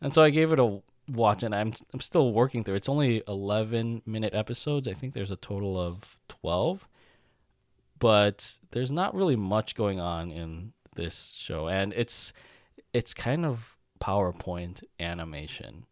and 0.00 0.12
so 0.12 0.22
I 0.22 0.30
gave 0.30 0.52
it 0.52 0.60
a 0.60 0.82
watch, 1.08 1.42
and 1.42 1.54
I'm 1.54 1.74
I'm 1.92 2.00
still 2.00 2.32
working 2.32 2.64
through. 2.64 2.76
It's 2.76 2.88
only 2.88 3.22
11 3.28 4.02
minute 4.06 4.34
episodes. 4.34 4.88
I 4.88 4.94
think 4.94 5.14
there's 5.14 5.30
a 5.30 5.36
total 5.36 5.78
of 5.78 6.18
12, 6.28 6.88
but 7.98 8.58
there's 8.72 8.92
not 8.92 9.14
really 9.14 9.36
much 9.36 9.74
going 9.74 10.00
on 10.00 10.30
in 10.30 10.72
this 10.96 11.32
show, 11.36 11.68
and 11.68 11.92
it's 11.92 12.32
it's 12.92 13.14
kind 13.14 13.44
of 13.44 13.76
PowerPoint 14.00 14.82
animation. 15.00 15.86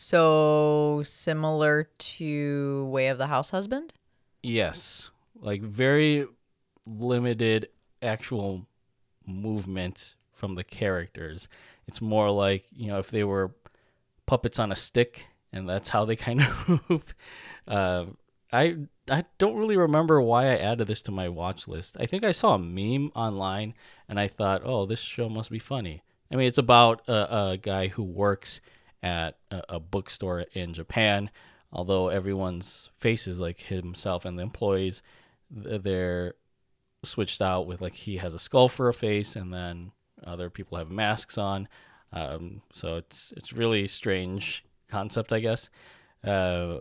So 0.00 1.02
similar 1.04 1.90
to 1.98 2.86
Way 2.86 3.08
of 3.08 3.18
the 3.18 3.26
House 3.26 3.50
Husband? 3.50 3.92
Yes, 4.42 5.10
like 5.38 5.60
very 5.60 6.26
limited 6.86 7.68
actual 8.00 8.66
movement 9.26 10.14
from 10.32 10.54
the 10.54 10.64
characters. 10.64 11.48
It's 11.86 12.00
more 12.00 12.30
like, 12.30 12.64
you 12.74 12.88
know, 12.88 12.98
if 12.98 13.10
they 13.10 13.24
were 13.24 13.54
puppets 14.24 14.58
on 14.58 14.72
a 14.72 14.76
stick 14.76 15.26
and 15.52 15.68
that's 15.68 15.90
how 15.90 16.06
they 16.06 16.16
kind 16.16 16.40
of 16.40 16.68
move. 16.88 17.14
Uh, 17.68 18.06
I 18.52 18.76
I 19.10 19.24
don't 19.38 19.56
really 19.56 19.76
remember 19.76 20.20
why 20.22 20.46
I 20.46 20.56
added 20.56 20.88
this 20.88 21.02
to 21.02 21.12
my 21.12 21.28
watch 21.28 21.68
list. 21.68 21.96
I 22.00 22.06
think 22.06 22.24
I 22.24 22.32
saw 22.32 22.54
a 22.54 22.58
meme 22.58 23.12
online 23.14 23.74
and 24.08 24.18
I 24.18 24.28
thought, 24.28 24.62
"Oh, 24.64 24.86
this 24.86 25.00
show 25.00 25.28
must 25.28 25.50
be 25.50 25.58
funny." 25.58 26.02
I 26.32 26.36
mean, 26.36 26.46
it's 26.46 26.58
about 26.58 27.06
a, 27.06 27.50
a 27.50 27.56
guy 27.58 27.88
who 27.88 28.02
works 28.02 28.60
at 29.02 29.38
a, 29.50 29.62
a 29.70 29.80
bookstore 29.80 30.46
in 30.52 30.74
Japan. 30.74 31.30
Although 31.72 32.08
everyone's 32.08 32.90
faces 32.98 33.40
like 33.40 33.60
himself 33.60 34.24
and 34.24 34.38
the 34.38 34.42
employees, 34.42 35.02
they're 35.50 36.34
switched 37.04 37.40
out 37.40 37.66
with 37.66 37.80
like 37.80 37.94
he 37.94 38.16
has 38.18 38.34
a 38.34 38.38
skull 38.38 38.68
for 38.68 38.88
a 38.88 38.94
face, 38.94 39.36
and 39.36 39.52
then 39.52 39.92
other 40.24 40.50
people 40.50 40.78
have 40.78 40.90
masks 40.90 41.38
on. 41.38 41.68
Um, 42.12 42.62
so 42.72 42.96
it's 42.96 43.32
it's 43.36 43.52
really 43.52 43.86
strange 43.86 44.64
concept, 44.88 45.32
I 45.32 45.40
guess. 45.40 45.70
Uh, 46.24 46.80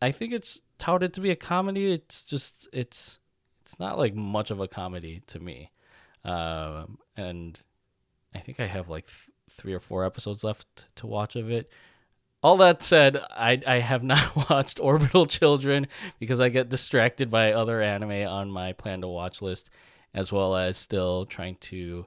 I 0.00 0.12
think 0.12 0.32
it's 0.32 0.60
touted 0.78 1.14
to 1.14 1.20
be 1.20 1.30
a 1.30 1.36
comedy. 1.36 1.92
It's 1.92 2.24
just 2.24 2.68
it's 2.72 3.18
it's 3.62 3.78
not 3.78 3.98
like 3.98 4.14
much 4.14 4.50
of 4.50 4.60
a 4.60 4.68
comedy 4.68 5.22
to 5.28 5.40
me. 5.40 5.72
Um, 6.24 6.98
and 7.16 7.58
I 8.34 8.38
think 8.40 8.60
I 8.60 8.66
have 8.66 8.88
like 8.88 9.06
three 9.56 9.74
or 9.74 9.80
four 9.80 10.04
episodes 10.04 10.44
left 10.44 10.86
to 10.96 11.06
watch 11.06 11.36
of 11.36 11.50
it. 11.50 11.70
All 12.42 12.56
that 12.58 12.82
said, 12.82 13.16
I 13.30 13.60
I 13.66 13.78
have 13.80 14.02
not 14.02 14.36
watched 14.50 14.78
Orbital 14.80 15.26
Children 15.26 15.88
because 16.18 16.40
I 16.40 16.48
get 16.48 16.68
distracted 16.68 17.30
by 17.30 17.52
other 17.52 17.82
anime 17.82 18.26
on 18.28 18.50
my 18.50 18.72
plan 18.72 19.00
to 19.00 19.08
watch 19.08 19.42
list, 19.42 19.70
as 20.14 20.32
well 20.32 20.56
as 20.56 20.76
still 20.76 21.26
trying 21.26 21.56
to 21.56 22.06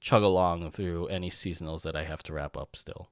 chug 0.00 0.22
along 0.22 0.70
through 0.70 1.08
any 1.08 1.28
seasonals 1.28 1.82
that 1.82 1.96
I 1.96 2.04
have 2.04 2.22
to 2.24 2.32
wrap 2.32 2.56
up 2.56 2.76
still. 2.76 3.08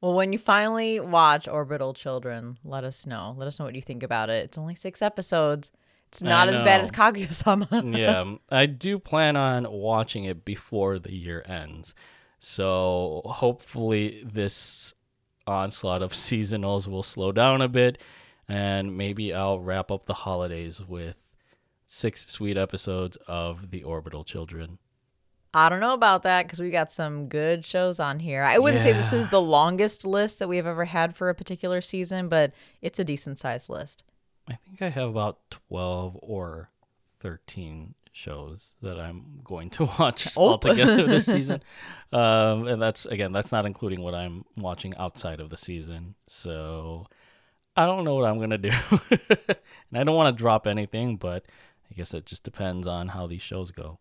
Well, 0.00 0.14
when 0.14 0.32
you 0.32 0.38
finally 0.38 0.98
watch 0.98 1.46
Orbital 1.46 1.92
Children, 1.92 2.58
let 2.64 2.84
us 2.84 3.04
know. 3.04 3.34
Let 3.36 3.48
us 3.48 3.58
know 3.58 3.66
what 3.66 3.74
you 3.74 3.82
think 3.82 4.02
about 4.02 4.30
it. 4.30 4.44
It's 4.44 4.56
only 4.56 4.74
six 4.74 5.02
episodes. 5.02 5.72
It's 6.08 6.22
not 6.22 6.48
as 6.48 6.62
bad 6.64 6.80
as 6.80 6.90
Kaguya 6.90 7.32
sama. 7.32 7.68
yeah, 7.96 8.34
I 8.48 8.66
do 8.66 8.98
plan 8.98 9.36
on 9.36 9.70
watching 9.70 10.24
it 10.24 10.44
before 10.44 10.98
the 10.98 11.14
year 11.14 11.44
ends. 11.46 11.94
So 12.40 13.22
hopefully 13.26 14.24
this 14.24 14.94
onslaught 15.46 16.02
of 16.02 16.12
seasonals 16.12 16.88
will 16.88 17.02
slow 17.02 17.30
down 17.30 17.62
a 17.62 17.68
bit 17.68 18.02
and 18.48 18.96
maybe 18.96 19.32
I'll 19.32 19.60
wrap 19.60 19.92
up 19.92 20.06
the 20.06 20.14
holidays 20.14 20.82
with 20.84 21.16
six 21.86 22.26
sweet 22.26 22.56
episodes 22.56 23.16
of 23.28 23.70
The 23.70 23.84
Orbital 23.84 24.24
Children. 24.24 24.78
I 25.52 25.68
don't 25.68 25.80
know 25.80 25.94
about 25.94 26.22
that 26.22 26.44
because 26.46 26.60
we 26.60 26.70
got 26.70 26.92
some 26.92 27.28
good 27.28 27.66
shows 27.66 27.98
on 27.98 28.20
here. 28.20 28.42
I 28.42 28.58
wouldn't 28.58 28.82
say 28.82 28.92
this 28.92 29.12
is 29.12 29.28
the 29.28 29.40
longest 29.40 30.04
list 30.04 30.38
that 30.38 30.48
we 30.48 30.56
have 30.56 30.66
ever 30.66 30.84
had 30.84 31.16
for 31.16 31.28
a 31.28 31.34
particular 31.34 31.80
season, 31.80 32.28
but 32.28 32.52
it's 32.80 33.00
a 33.00 33.04
decent 33.04 33.40
sized 33.40 33.68
list. 33.68 34.04
I 34.48 34.54
think 34.54 34.80
I 34.80 34.88
have 34.88 35.08
about 35.08 35.38
12 35.50 36.18
or 36.22 36.70
13 37.18 37.94
shows 38.20 38.74
that 38.82 38.98
I'm 39.00 39.40
going 39.42 39.70
to 39.70 39.84
watch 39.98 40.28
Oh. 40.36 40.50
altogether 40.50 41.06
this 41.06 41.26
season. 41.36 41.62
Um, 42.12 42.66
and 42.66 42.80
that's, 42.80 43.06
again, 43.06 43.32
that's 43.32 43.52
not 43.52 43.66
including 43.66 44.00
what 44.02 44.14
I'm 44.14 44.44
watching 44.56 44.94
outside 44.96 45.40
of 45.40 45.50
the 45.50 45.56
season. 45.56 46.14
So 46.28 47.06
I 47.76 47.86
don't 47.86 48.04
know 48.04 48.14
what 48.16 48.26
I'm 48.26 48.36
going 48.38 48.50
to 48.58 48.58
do. 48.58 48.70
and 49.10 49.94
I 49.94 50.02
don't 50.04 50.16
want 50.16 50.36
to 50.36 50.38
drop 50.38 50.66
anything, 50.66 51.16
but 51.16 51.44
I 51.90 51.94
guess 51.94 52.14
it 52.14 52.26
just 52.26 52.44
depends 52.44 52.86
on 52.86 53.08
how 53.08 53.26
these 53.26 53.42
shows 53.42 53.70
go. 53.72 53.98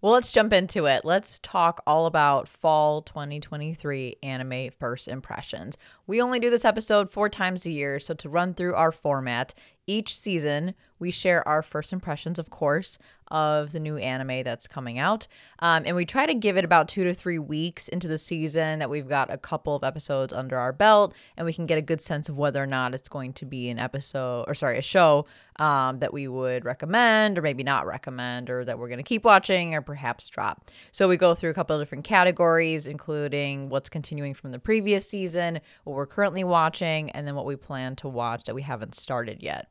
Well, 0.00 0.12
let's 0.12 0.30
jump 0.30 0.52
into 0.52 0.86
it. 0.86 1.04
Let's 1.04 1.40
talk 1.40 1.82
all 1.84 2.06
about 2.06 2.48
fall 2.48 3.02
2023 3.02 4.16
anime 4.22 4.70
first 4.78 5.08
impressions. 5.08 5.76
We 6.06 6.22
only 6.22 6.38
do 6.38 6.50
this 6.50 6.64
episode 6.64 7.10
four 7.10 7.28
times 7.28 7.66
a 7.66 7.70
year, 7.72 7.98
so 7.98 8.14
to 8.14 8.28
run 8.28 8.54
through 8.54 8.76
our 8.76 8.92
format, 8.92 9.54
each 9.88 10.16
season 10.16 10.74
we 10.98 11.10
share 11.10 11.46
our 11.46 11.62
first 11.62 11.92
impressions, 11.92 12.38
of 12.38 12.50
course, 12.50 12.98
of 13.30 13.72
the 13.72 13.80
new 13.80 13.96
anime 13.98 14.42
that's 14.42 14.66
coming 14.66 14.98
out. 14.98 15.26
Um, 15.58 15.82
and 15.86 15.94
we 15.94 16.04
try 16.04 16.26
to 16.26 16.34
give 16.34 16.56
it 16.56 16.64
about 16.64 16.88
two 16.88 17.04
to 17.04 17.14
three 17.14 17.38
weeks 17.38 17.88
into 17.88 18.08
the 18.08 18.18
season 18.18 18.78
that 18.78 18.90
we've 18.90 19.08
got 19.08 19.32
a 19.32 19.38
couple 19.38 19.76
of 19.76 19.84
episodes 19.84 20.32
under 20.32 20.56
our 20.58 20.72
belt 20.72 21.14
and 21.36 21.44
we 21.44 21.52
can 21.52 21.66
get 21.66 21.78
a 21.78 21.82
good 21.82 22.00
sense 22.00 22.28
of 22.28 22.36
whether 22.36 22.62
or 22.62 22.66
not 22.66 22.94
it's 22.94 23.08
going 23.08 23.32
to 23.34 23.44
be 23.44 23.68
an 23.68 23.78
episode 23.78 24.44
or, 24.48 24.54
sorry, 24.54 24.78
a 24.78 24.82
show 24.82 25.26
um, 25.56 25.98
that 25.98 26.12
we 26.12 26.28
would 26.28 26.64
recommend 26.64 27.38
or 27.38 27.42
maybe 27.42 27.62
not 27.62 27.86
recommend 27.86 28.48
or 28.48 28.64
that 28.64 28.78
we're 28.78 28.88
going 28.88 28.98
to 28.98 29.02
keep 29.02 29.24
watching 29.24 29.74
or 29.74 29.82
perhaps 29.82 30.28
drop. 30.28 30.70
So 30.92 31.08
we 31.08 31.16
go 31.16 31.34
through 31.34 31.50
a 31.50 31.54
couple 31.54 31.76
of 31.76 31.82
different 31.82 32.04
categories, 32.04 32.86
including 32.86 33.68
what's 33.68 33.88
continuing 33.88 34.34
from 34.34 34.52
the 34.52 34.58
previous 34.58 35.08
season, 35.08 35.60
what 35.84 35.94
we're 35.96 36.06
currently 36.06 36.44
watching, 36.44 37.10
and 37.10 37.26
then 37.26 37.34
what 37.34 37.46
we 37.46 37.56
plan 37.56 37.96
to 37.96 38.08
watch 38.08 38.44
that 38.44 38.54
we 38.54 38.62
haven't 38.62 38.94
started 38.94 39.42
yet. 39.42 39.68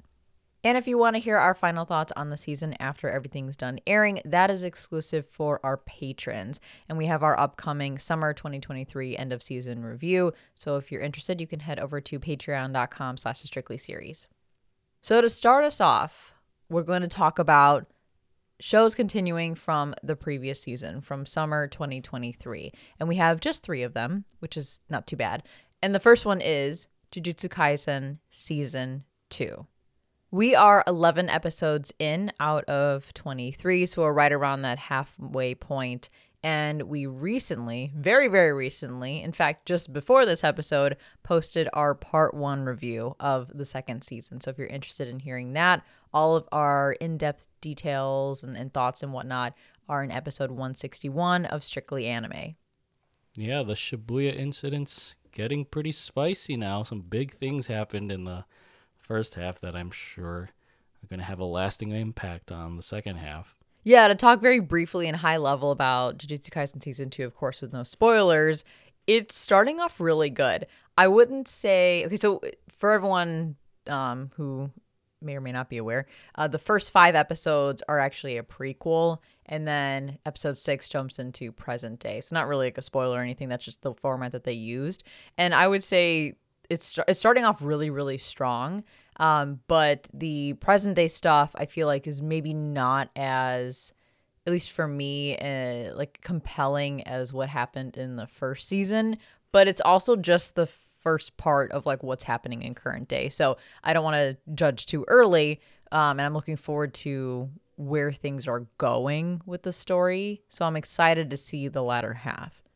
And 0.68 0.78
if 0.78 0.86
you 0.86 0.98
want 0.98 1.16
to 1.16 1.22
hear 1.22 1.38
our 1.38 1.56
final 1.56 1.86
thoughts 1.86 2.12
on 2.18 2.30
the 2.30 2.36
season 2.36 2.76
after 2.82 3.10
everything's 3.10 3.56
done 3.56 3.80
airing, 3.88 4.20
that 4.26 4.52
is 4.52 4.66
exclusive 4.66 5.26
for 5.26 5.62
our 5.64 5.78
patrons. 5.78 6.60
And 6.90 6.98
we 6.98 7.06
have 7.06 7.24
our 7.24 7.40
upcoming 7.40 7.98
summer 7.98 8.34
2023 8.34 9.16
end 9.16 9.32
of 9.32 9.42
season 9.42 9.86
review. 9.86 10.34
So 10.56 10.76
if 10.76 10.92
you're 10.92 11.00
interested, 11.00 11.40
you 11.40 11.48
can 11.48 11.62
head 11.62 11.80
over 11.80 12.02
to 12.02 12.20
patreon.com 12.20 13.16
slash 13.16 13.44
strictly 13.44 13.78
series. 13.78 14.28
So 15.02 15.22
to 15.22 15.30
start 15.30 15.64
us 15.64 15.80
off, 15.80 16.34
we're 16.68 16.84
going 16.84 17.02
to 17.02 17.08
talk 17.08 17.40
about 17.40 17.88
shows 18.60 18.94
continuing 18.94 19.56
from 19.56 19.96
the 20.04 20.18
previous 20.18 20.62
season, 20.62 21.00
from 21.00 21.26
summer 21.26 21.68
2023. 21.68 22.74
And 23.00 23.08
we 23.08 23.16
have 23.16 23.40
just 23.40 23.64
three 23.64 23.84
of 23.84 23.94
them, 23.94 24.26
which 24.40 24.58
is 24.58 24.82
not 24.90 25.08
too 25.08 25.16
bad. 25.16 25.44
And 25.82 25.96
the 25.96 26.02
first 26.02 26.26
one 26.26 26.42
is 26.42 26.88
Jujutsu 27.14 27.48
Kaisen 27.48 28.18
Season 28.30 29.06
2. 29.30 29.66
We 30.30 30.56
are 30.56 30.84
11 30.86 31.30
episodes 31.30 31.94
in 32.00 32.34
out 32.38 32.66
of 32.66 33.14
23, 33.14 33.86
so 33.86 34.02
we're 34.02 34.12
right 34.12 34.34
around 34.34 34.64
that 34.64 34.78
halfway 34.78 35.56
point. 35.56 36.10
And 36.44 36.84
we 36.84 37.06
recently, 37.06 37.94
very, 37.96 38.28
very 38.28 38.52
recently, 38.52 39.22
in 39.22 39.32
fact, 39.32 39.66
just 39.66 39.94
before 39.94 40.26
this 40.26 40.44
episode, 40.44 40.98
posted 41.24 41.70
our 41.72 41.96
part 41.96 42.34
one 42.34 42.66
review 42.66 43.16
of 43.22 43.50
the 43.56 43.64
second 43.64 44.04
season. 44.04 44.42
So 44.42 44.52
if 44.52 44.58
you're 44.58 44.68
interested 44.68 45.08
in 45.08 45.20
hearing 45.20 45.54
that, 45.54 45.82
all 46.14 46.36
of 46.36 46.46
our 46.52 46.92
in 47.00 47.18
depth 47.18 47.48
details 47.62 48.44
and, 48.44 48.58
and 48.58 48.74
thoughts 48.74 49.02
and 49.02 49.14
whatnot 49.14 49.54
are 49.88 50.04
in 50.04 50.12
episode 50.12 50.52
161 50.52 51.46
of 51.46 51.64
Strictly 51.64 52.06
Anime. 52.06 52.56
Yeah, 53.38 53.64
the 53.64 53.76
Shibuya 53.76 54.36
incident's 54.36 55.16
getting 55.32 55.64
pretty 55.64 55.94
spicy 55.94 56.58
now. 56.58 56.84
Some 56.84 57.02
big 57.02 57.34
things 57.34 57.68
happened 57.68 58.12
in 58.12 58.26
the 58.26 58.44
first 59.08 59.36
half 59.36 59.60
that 59.62 59.76
I'm 59.76 59.92
sure 59.92 60.50
are 61.04 61.08
going 61.10 61.20
to 61.20 61.26
have 61.26 61.40
a 61.40 61.46
lasting 61.46 61.92
impact 61.92 62.52
on 62.52 62.76
the 62.76 62.84
second 62.84 63.18
half. 63.18 63.56
Yeah, 63.84 64.10
to 64.10 64.16
talk 64.16 64.42
very 64.42 64.60
briefly 64.60 65.08
and 65.08 65.16
high 65.16 65.38
level 65.38 65.72
about 65.72 66.18
Jujutsu 66.18 66.50
Kaisen 66.50 66.84
season 66.84 67.10
two, 67.10 67.26
of 67.26 67.36
course, 67.36 67.62
with 67.62 67.72
no 67.72 67.84
spoilers, 67.84 68.66
it's 69.06 69.36
starting 69.36 69.80
off 69.80 70.00
really 70.00 70.30
good. 70.30 70.68
I 70.98 71.08
wouldn't 71.08 71.48
say 71.48 72.06
okay. 72.06 72.18
So 72.18 72.42
for 72.78 72.92
everyone 72.92 73.56
um, 73.88 74.32
who 74.36 74.72
may 75.22 75.36
or 75.36 75.42
may 75.42 75.54
not 75.54 75.70
be 75.70 75.78
aware, 75.78 76.06
uh, 76.36 76.50
the 76.50 76.60
first 76.60 76.92
five 76.92 77.16
episodes 77.16 77.82
are 77.88 78.00
actually 78.00 78.38
a 78.38 78.44
prequel, 78.44 79.20
and 79.46 79.66
then 79.66 80.18
episode 80.26 80.58
six 80.58 80.90
jumps 80.90 81.18
into 81.18 81.54
present 81.54 82.00
day. 82.00 82.20
So 82.20 82.36
not 82.36 82.48
really 82.48 82.68
like 82.68 82.78
a 82.78 82.82
spoiler 82.82 83.20
or 83.20 83.24
anything. 83.24 83.48
That's 83.48 83.64
just 83.64 83.84
the 83.84 83.94
format 83.94 84.34
that 84.34 84.44
they 84.44 84.54
used. 84.54 85.04
And 85.38 85.56
I 85.56 85.68
would 85.68 85.84
say 85.84 86.36
it's 86.70 86.98
it's 87.08 87.20
starting 87.20 87.46
off 87.46 87.62
really 87.62 87.90
really 87.90 88.18
strong. 88.18 88.84
Um, 89.20 89.62
but 89.68 90.08
the 90.14 90.54
present 90.54 90.96
day 90.96 91.08
stuff 91.08 91.52
I 91.56 91.66
feel 91.66 91.88
like 91.88 92.08
is 92.08 92.22
maybe 92.22 92.54
not 92.54 93.10
as 93.16 93.94
at 94.46 94.54
least 94.54 94.72
for 94.72 94.88
me 94.88 95.38
uh, 95.38 95.94
like 95.96 96.20
compelling 96.22 97.04
as 97.04 97.34
what 97.34 97.50
happened 97.50 97.98
in 97.98 98.16
the 98.16 98.28
first 98.28 98.68
season. 98.68 99.16
But 99.52 99.68
it's 99.68 99.82
also 99.82 100.16
just 100.16 100.56
the 100.56 100.68
first 100.68 101.38
part 101.38 101.72
of 101.72 101.86
like 101.86 102.04
what's 102.04 102.24
happening 102.24 102.62
in 102.62 102.76
current 102.76 103.08
day. 103.08 103.30
So 103.30 103.58
I 103.84 103.94
don't 103.94 104.04
want 104.04 104.16
to 104.16 104.38
judge 104.56 104.86
too 104.86 105.06
early. 105.08 105.62
Um, 105.92 106.20
and 106.20 106.22
I'm 106.22 106.34
looking 106.34 106.58
forward 106.58 106.94
to 106.96 107.50
where 107.76 108.12
things 108.12 108.48
are 108.48 108.68
going 108.78 109.42
with 109.46 109.64
the 109.64 109.72
story. 109.72 110.44
So 110.50 110.66
I'm 110.66 110.76
excited 110.76 111.30
to 111.30 111.38
see 111.38 111.68
the 111.68 111.84
latter 111.84 112.14
half. 112.14 112.67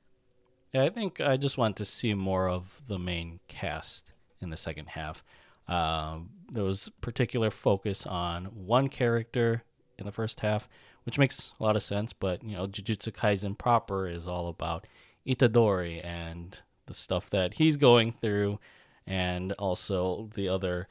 Yeah, 0.74 0.84
I 0.84 0.90
think 0.90 1.20
I 1.20 1.36
just 1.36 1.58
want 1.58 1.76
to 1.78 1.86
see 1.86 2.14
more 2.14 2.48
of 2.48 2.82
the 2.88 2.98
main 2.98 3.42
cast 3.48 4.14
in 4.40 4.50
the 4.52 4.58
second 4.58 4.90
half. 4.90 5.24
Um, 5.68 6.30
there 6.50 6.64
was 6.64 6.90
particular 7.02 7.52
focus 7.52 8.06
on 8.06 8.46
one 8.46 8.88
character 8.88 9.64
in 9.98 10.06
the 10.06 10.12
first 10.12 10.40
half, 10.40 10.70
which 11.04 11.20
makes 11.20 11.54
a 11.60 11.64
lot 11.64 11.76
of 11.76 11.84
sense. 11.84 12.14
But 12.14 12.44
you 12.44 12.56
know, 12.56 12.68
Jujutsu 12.68 13.12
Kaisen 13.12 13.58
proper 13.58 14.08
is 14.08 14.28
all 14.28 14.48
about 14.48 14.88
Itadori 15.28 16.04
and 16.06 16.58
the 16.86 16.94
stuff 16.94 17.30
that 17.30 17.56
he's 17.56 17.76
going 17.76 18.14
through, 18.14 18.60
and 19.06 19.52
also 19.54 20.30
the 20.36 20.48
other 20.48 20.88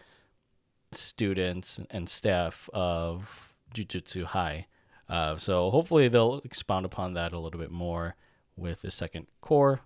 students 0.93 1.81
and 1.91 2.09
staff 2.09 2.69
of 2.75 3.55
Jujutsu 3.75 4.25
High. 4.25 4.67
Uh, 5.09 5.37
so 5.37 5.71
hopefully 5.71 6.09
they'll 6.09 6.41
expound 6.45 6.85
upon 6.85 7.15
that 7.15 7.33
a 7.33 7.39
little 7.39 7.61
bit 7.61 7.71
more 7.71 8.15
with 8.61 8.83
the 8.83 8.91
second 8.91 9.27
cour. 9.41 9.81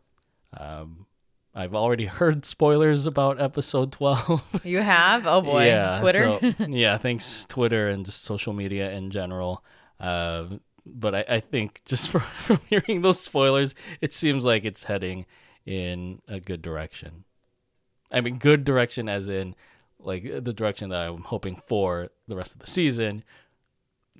Um, 0.58 1.06
I've 1.54 1.74
already 1.74 2.06
heard 2.20 2.44
spoilers 2.44 3.06
about 3.06 3.40
episode 3.40 3.92
12. 3.92 4.60
You 4.64 4.80
have? 4.80 5.26
Oh 5.26 5.40
boy. 5.40 5.66
yeah, 5.66 5.96
Twitter? 5.96 6.38
so- 6.40 6.64
yeah, 6.68 6.98
thanks 6.98 7.46
Twitter 7.48 7.88
and 7.88 8.04
just 8.04 8.24
social 8.24 8.52
media 8.52 8.90
in 8.90 9.10
general. 9.10 9.64
Uh, 10.00 10.46
but 10.86 11.14
I, 11.14 11.24
I 11.28 11.40
think 11.40 11.80
just 11.84 12.10
from, 12.10 12.20
from 12.38 12.60
hearing 12.66 13.02
those 13.02 13.20
spoilers, 13.20 13.74
it 14.00 14.12
seems 14.12 14.44
like 14.44 14.64
it's 14.64 14.84
heading 14.84 15.26
in 15.64 16.20
a 16.28 16.40
good 16.40 16.60
direction. 16.60 17.24
I 18.12 18.20
mean, 18.20 18.38
good 18.38 18.64
direction 18.64 19.08
as 19.08 19.28
in 19.28 19.54
like 19.98 20.24
the 20.24 20.52
direction 20.52 20.90
that 20.90 21.00
I'm 21.00 21.22
hoping 21.22 21.56
for 21.56 22.10
the 22.28 22.36
rest 22.36 22.52
of 22.52 22.58
the 22.58 22.66
season. 22.66 23.24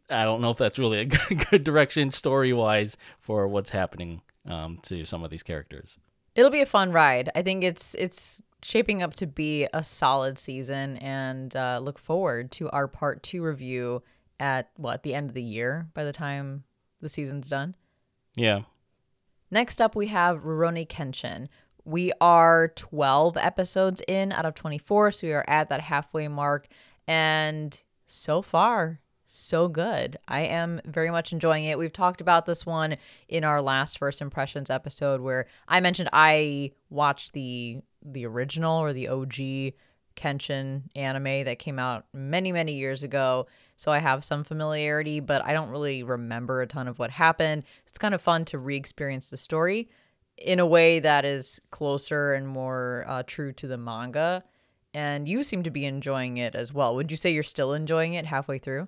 I 0.09 0.25
don't 0.25 0.41
know 0.41 0.51
if 0.51 0.59
that's 0.59 0.79
really 0.79 1.01
a 1.01 1.05
good, 1.05 1.47
good 1.51 1.65
direction 1.65 2.11
story 2.11 2.53
wise 2.53 2.97
for 3.21 3.47
what's 3.49 3.71
happening 3.71 4.23
um, 4.47 4.79
to 4.85 5.05
some 5.05 5.23
of 5.25 5.31
these 5.31 5.43
characters. 5.43 5.99
It'll 6.35 6.51
be 6.51 6.61
a 6.61 6.67
fun 6.67 6.93
ride. 6.93 7.31
I 7.35 7.43
think 7.43 7.63
it's 7.63 7.95
it's 7.95 8.43
shaping 8.63 9.03
up 9.03 9.15
to 9.15 9.27
be 9.27 9.69
a 9.73 9.85
solid 9.85 10.39
season, 10.39 10.97
and 10.99 11.55
uh, 11.55 11.81
look 11.83 11.99
forward 11.99 12.51
to 12.53 12.71
our 12.71 12.89
part 12.89 13.23
two 13.23 13.43
review 13.43 14.03
at 14.41 14.71
what 14.77 15.03
the 15.03 15.15
end 15.15 15.29
of 15.29 15.35
the 15.35 15.43
year. 15.43 15.89
By 15.95 16.05
the 16.05 16.13
time 16.13 16.65
the 17.01 17.09
season's 17.09 17.49
done. 17.49 17.77
Yeah, 18.37 18.63
Next 19.55 19.81
up, 19.81 19.95
we 19.95 20.09
have 20.09 20.43
Rurouni 20.43 20.85
Kenshin. 20.85 21.47
We 21.85 22.11
are 22.21 22.73
12 22.75 23.37
episodes 23.37 24.03
in 24.09 24.33
out 24.33 24.47
of 24.47 24.55
24, 24.55 25.13
so 25.13 25.27
we 25.29 25.33
are 25.33 25.45
at 25.47 25.69
that 25.69 25.81
halfway 25.81 26.27
mark. 26.27 26.67
And 27.07 27.81
so 28.05 28.43
far, 28.43 28.99
so 29.35 29.69
good. 29.69 30.17
I 30.29 30.43
am 30.43 30.81
very 30.85 31.11
much 31.11 31.33
enjoying 31.33 31.65
it. 31.65 31.79
We've 31.79 31.93
talked 31.93 32.21
about 32.21 32.47
this 32.47 32.65
one 32.65 32.97
in 33.29 33.43
our 33.45 33.61
last 33.61 33.99
first 33.99 34.21
impressions 34.21 34.71
episode 34.71 35.21
where 35.21 35.47
I 35.67 35.81
mentioned 35.81 36.09
I 36.13 36.73
watched 36.89 37.33
the 37.33 37.81
the 38.03 38.27
original 38.27 38.79
or 38.79 38.93
the 38.93 39.09
OG 39.09 39.75
Kenshin 40.17 40.83
anime 40.95 41.45
that 41.45 41.59
came 41.59 41.79
out 41.79 42.07
many 42.13 42.53
many 42.53 42.75
years 42.75 43.03
ago. 43.03 43.47
So 43.77 43.91
I 43.91 43.99
have 43.99 44.25
some 44.25 44.45
familiarity, 44.45 45.19
but 45.19 45.45
I 45.45 45.53
don't 45.53 45.71
really 45.71 46.05
remember 46.05 46.63
a 46.63 46.67
ton 46.67 46.87
of 46.87 47.01
what 47.01 47.11
happened. 47.11 47.65
It's 47.89 47.99
kind 47.99 48.15
of 48.15 48.23
fun 48.23 48.45
to 48.47 48.59
re-experience 48.59 49.31
the 49.31 49.37
story 49.37 49.89
in 50.39 50.61
a 50.61 50.67
way 50.67 51.01
that 51.01 51.25
is 51.25 51.61
closer 51.73 52.35
and 52.35 52.47
more 52.47 53.05
uh, 53.09 53.25
true 53.27 53.53
to 53.55 53.67
the 53.67 53.79
manga. 53.79 54.45
And 54.93 55.29
you 55.29 55.43
seem 55.43 55.65
to 55.65 55.71
be 55.71 55.87
enjoying 55.87 56.37
it 56.37 56.55
as 56.55 56.73
well. 56.73 56.95
Would 56.95 57.11
you 57.11 57.17
say 57.17 57.33
you're 57.33 57.43
still 57.43 57.73
enjoying 57.73 58.15
it 58.15 58.27
halfway 58.27 58.59
through? 58.59 58.87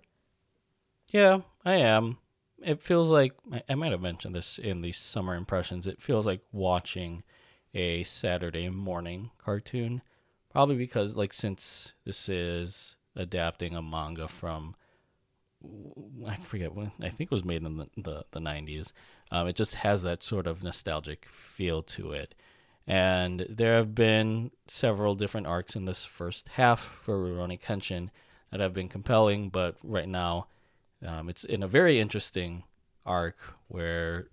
Yeah, 1.17 1.41
I 1.65 1.77
am. 1.77 2.19
It 2.63 2.83
feels 2.83 3.11
like 3.11 3.33
I- 3.71 3.75
might 3.75 3.93
have 3.93 4.03
mentioned 4.03 4.35
this 4.35 4.59
in 4.59 4.83
the 4.83 4.93
summer 4.93 5.35
impressions. 5.35 5.87
It 5.87 6.03
feels 6.03 6.27
like 6.27 6.43
watching 6.53 7.23
a 7.73 8.03
Saturday 8.03 8.69
morning 8.69 9.31
cartoon, 9.39 10.03
probably 10.51 10.77
because 10.77 11.17
like 11.17 11.33
since 11.33 11.95
this 12.05 12.29
is 12.29 12.97
adapting 13.15 13.75
a 13.75 13.81
manga 13.81 14.29
from 14.29 14.75
I 16.27 16.37
forget 16.37 16.75
when 16.75 16.93
I 17.01 17.09
think 17.09 17.29
it 17.29 17.31
was 17.31 17.45
made 17.45 17.63
in 17.65 17.79
the 17.79 17.89
the, 17.97 18.25
the 18.33 18.41
90s. 18.41 18.93
Um, 19.31 19.49
it 19.49 19.57
just 19.57 19.77
has 19.77 20.03
that 20.03 20.23
sort 20.23 20.47
of 20.47 20.63
nostalgic 20.63 21.25
feel 21.31 21.83
to 21.85 22.13
it. 22.13 22.35
And 22.87 23.47
there 23.49 23.77
have 23.77 23.95
been 23.95 24.51
several 24.69 25.15
different 25.15 25.47
arcs 25.47 25.77
in 25.77 25.87
this 25.87 26.05
first 26.05 26.51
half 26.51 26.81
for 26.81 27.17
Rurouni 27.19 27.59
Kenshin 27.59 28.11
that 28.51 28.61
have 28.61 28.75
been 28.75 28.91
compelling, 28.91 29.49
but 29.49 29.77
right 29.83 30.09
now 30.09 30.49
um, 31.05 31.29
it's 31.29 31.45
in 31.45 31.63
a 31.63 31.69
very 31.69 32.01
interesting 32.01 32.65
arc 33.05 33.37
where 33.69 34.29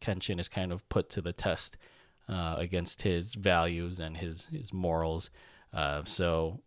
Kenshin 0.00 0.40
is 0.40 0.48
kind 0.48 0.72
of 0.72 0.88
put 0.88 1.08
to 1.10 1.22
the 1.22 1.32
test 1.32 1.76
uh, 2.28 2.56
against 2.58 3.02
his 3.02 3.34
values 3.34 4.00
and 4.00 4.16
his 4.16 4.46
his 4.46 4.72
morals. 4.72 5.30
Uh, 5.72 6.02
so 6.04 6.60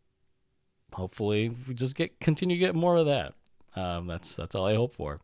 hopefully 0.93 1.55
we 1.67 1.73
just 1.73 1.95
get 1.95 2.19
continue 2.19 2.55
to 2.55 2.59
get 2.59 2.75
more 2.75 2.97
of 2.97 3.05
that. 3.05 3.33
Um, 3.75 4.07
that's 4.07 4.35
that's 4.35 4.55
all 4.55 4.65
I 4.65 4.75
hope 4.75 4.95
for. 4.95 5.21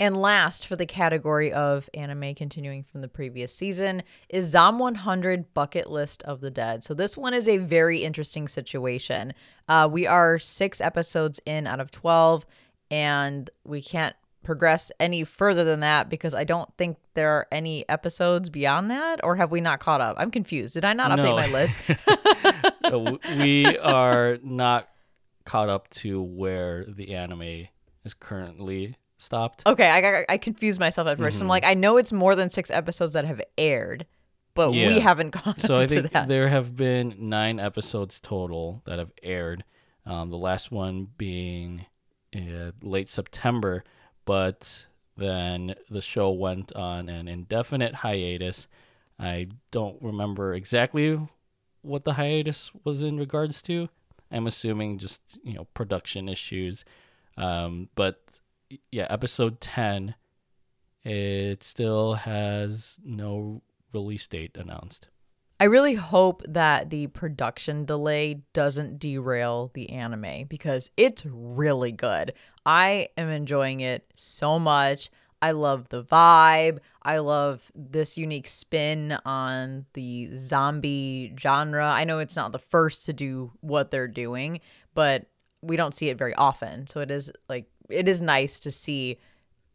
And 0.00 0.16
last 0.16 0.64
for 0.64 0.76
the 0.76 0.86
category 0.86 1.52
of 1.52 1.90
anime 1.92 2.32
continuing 2.36 2.84
from 2.84 3.00
the 3.00 3.08
previous 3.08 3.52
season 3.52 4.04
is 4.28 4.46
Zom 4.46 4.78
100 4.78 5.52
Bucket 5.54 5.90
List 5.90 6.22
of 6.22 6.40
the 6.40 6.52
Dead. 6.52 6.84
So 6.84 6.94
this 6.94 7.16
one 7.16 7.34
is 7.34 7.48
a 7.48 7.56
very 7.56 8.04
interesting 8.04 8.46
situation. 8.46 9.34
Uh, 9.68 9.88
we 9.90 10.06
are 10.06 10.38
six 10.38 10.80
episodes 10.80 11.40
in 11.44 11.66
out 11.66 11.80
of 11.80 11.90
12, 11.90 12.46
and 12.90 13.48
we 13.64 13.82
can't 13.82 14.14
progress 14.44 14.90
any 14.98 15.24
further 15.24 15.62
than 15.64 15.80
that 15.80 16.08
because 16.08 16.32
I 16.32 16.44
don't 16.44 16.72
think 16.78 16.96
there 17.14 17.30
are 17.30 17.46
any 17.52 17.86
episodes 17.88 18.48
beyond 18.50 18.90
that, 18.90 19.20
or 19.22 19.36
have 19.36 19.50
we 19.50 19.60
not 19.60 19.78
caught 19.80 20.00
up? 20.00 20.16
I'm 20.18 20.30
confused. 20.30 20.74
Did 20.74 20.84
I 20.84 20.92
not 20.94 21.10
update 21.10 21.24
No. 21.24 21.36
my 21.36 21.46
list? 21.48 21.78
We 23.38 23.76
are 23.78 24.38
not 24.42 24.88
caught 25.44 25.68
up 25.68 25.88
to 25.90 26.22
where 26.22 26.84
the 26.88 27.14
anime 27.14 27.68
is 28.04 28.14
currently 28.14 28.96
stopped. 29.18 29.62
Okay, 29.66 29.90
I 29.90 30.00
got, 30.00 30.24
I 30.28 30.38
confused 30.38 30.80
myself 30.80 31.06
at 31.08 31.18
1st 31.18 31.42
I'm 31.42 31.48
like, 31.48 31.64
I 31.64 31.74
know 31.74 31.96
it's 31.98 32.12
more 32.12 32.34
than 32.34 32.48
six 32.50 32.70
episodes 32.70 33.12
that 33.12 33.24
have 33.26 33.42
aired, 33.58 34.06
but 34.54 34.70
we 34.70 35.00
haven't 35.00 35.30
gone 35.44 35.58
So 35.58 35.78
I 35.80 35.86
to 35.86 35.88
think 36.02 36.12
that. 36.12 36.28
there 36.28 36.48
have 36.48 36.76
been 36.76 37.14
nine 37.18 37.60
episodes 37.60 38.20
total 38.20 38.82
that 38.86 38.98
have 38.98 39.12
aired. 39.22 39.64
Um, 40.06 40.30
the 40.30 40.38
last 40.38 40.70
one 40.70 41.08
being 41.18 41.84
late 42.82 43.08
September, 43.08 43.84
but 44.24 44.86
then 45.16 45.74
the 45.90 46.00
show 46.00 46.30
went 46.30 46.72
on 46.74 47.08
an 47.08 47.28
indefinite 47.28 47.96
hiatus. 47.96 48.68
I 49.18 49.48
don't 49.70 50.00
remember 50.00 50.54
exactly 50.54 51.20
what 51.82 52.04
the 52.04 52.14
hiatus 52.14 52.70
was 52.84 53.02
in 53.02 53.18
regards 53.18 53.60
to. 53.62 53.88
I'm 54.30 54.46
assuming 54.46 54.98
just 54.98 55.38
you 55.42 55.54
know 55.54 55.64
production 55.74 56.28
issues, 56.28 56.84
um, 57.36 57.88
but 57.94 58.40
yeah, 58.90 59.06
episode 59.08 59.60
ten, 59.60 60.14
it 61.02 61.62
still 61.64 62.14
has 62.14 62.98
no 63.02 63.62
release 63.92 64.26
date 64.26 64.56
announced. 64.56 65.08
I 65.60 65.64
really 65.64 65.94
hope 65.94 66.42
that 66.46 66.90
the 66.90 67.08
production 67.08 67.84
delay 67.84 68.42
doesn't 68.52 69.00
derail 69.00 69.72
the 69.74 69.90
anime 69.90 70.44
because 70.48 70.90
it's 70.96 71.26
really 71.26 71.90
good. 71.90 72.32
I 72.64 73.08
am 73.16 73.28
enjoying 73.28 73.80
it 73.80 74.08
so 74.14 74.60
much. 74.60 75.10
I 75.42 75.52
love 75.52 75.88
the 75.88 76.04
vibe. 76.04 76.78
I 77.02 77.18
love 77.18 77.72
this 77.74 78.16
unique 78.16 78.46
spin 78.46 79.18
on 79.24 79.86
the 79.94 80.30
zombie 80.36 81.34
genre. 81.38 81.86
I 81.86 82.04
know 82.04 82.20
it's 82.20 82.36
not 82.36 82.52
the 82.52 82.58
first 82.58 83.06
to 83.06 83.12
do 83.12 83.52
what 83.60 83.90
they're 83.90 84.08
doing, 84.08 84.60
but 84.94 85.26
we 85.60 85.76
don't 85.76 85.94
see 85.94 86.08
it 86.08 86.18
very 86.18 86.34
often. 86.34 86.86
So 86.86 87.00
it 87.00 87.10
is 87.10 87.30
like 87.48 87.66
it 87.88 88.08
is 88.08 88.20
nice 88.20 88.60
to 88.60 88.70
see 88.70 89.18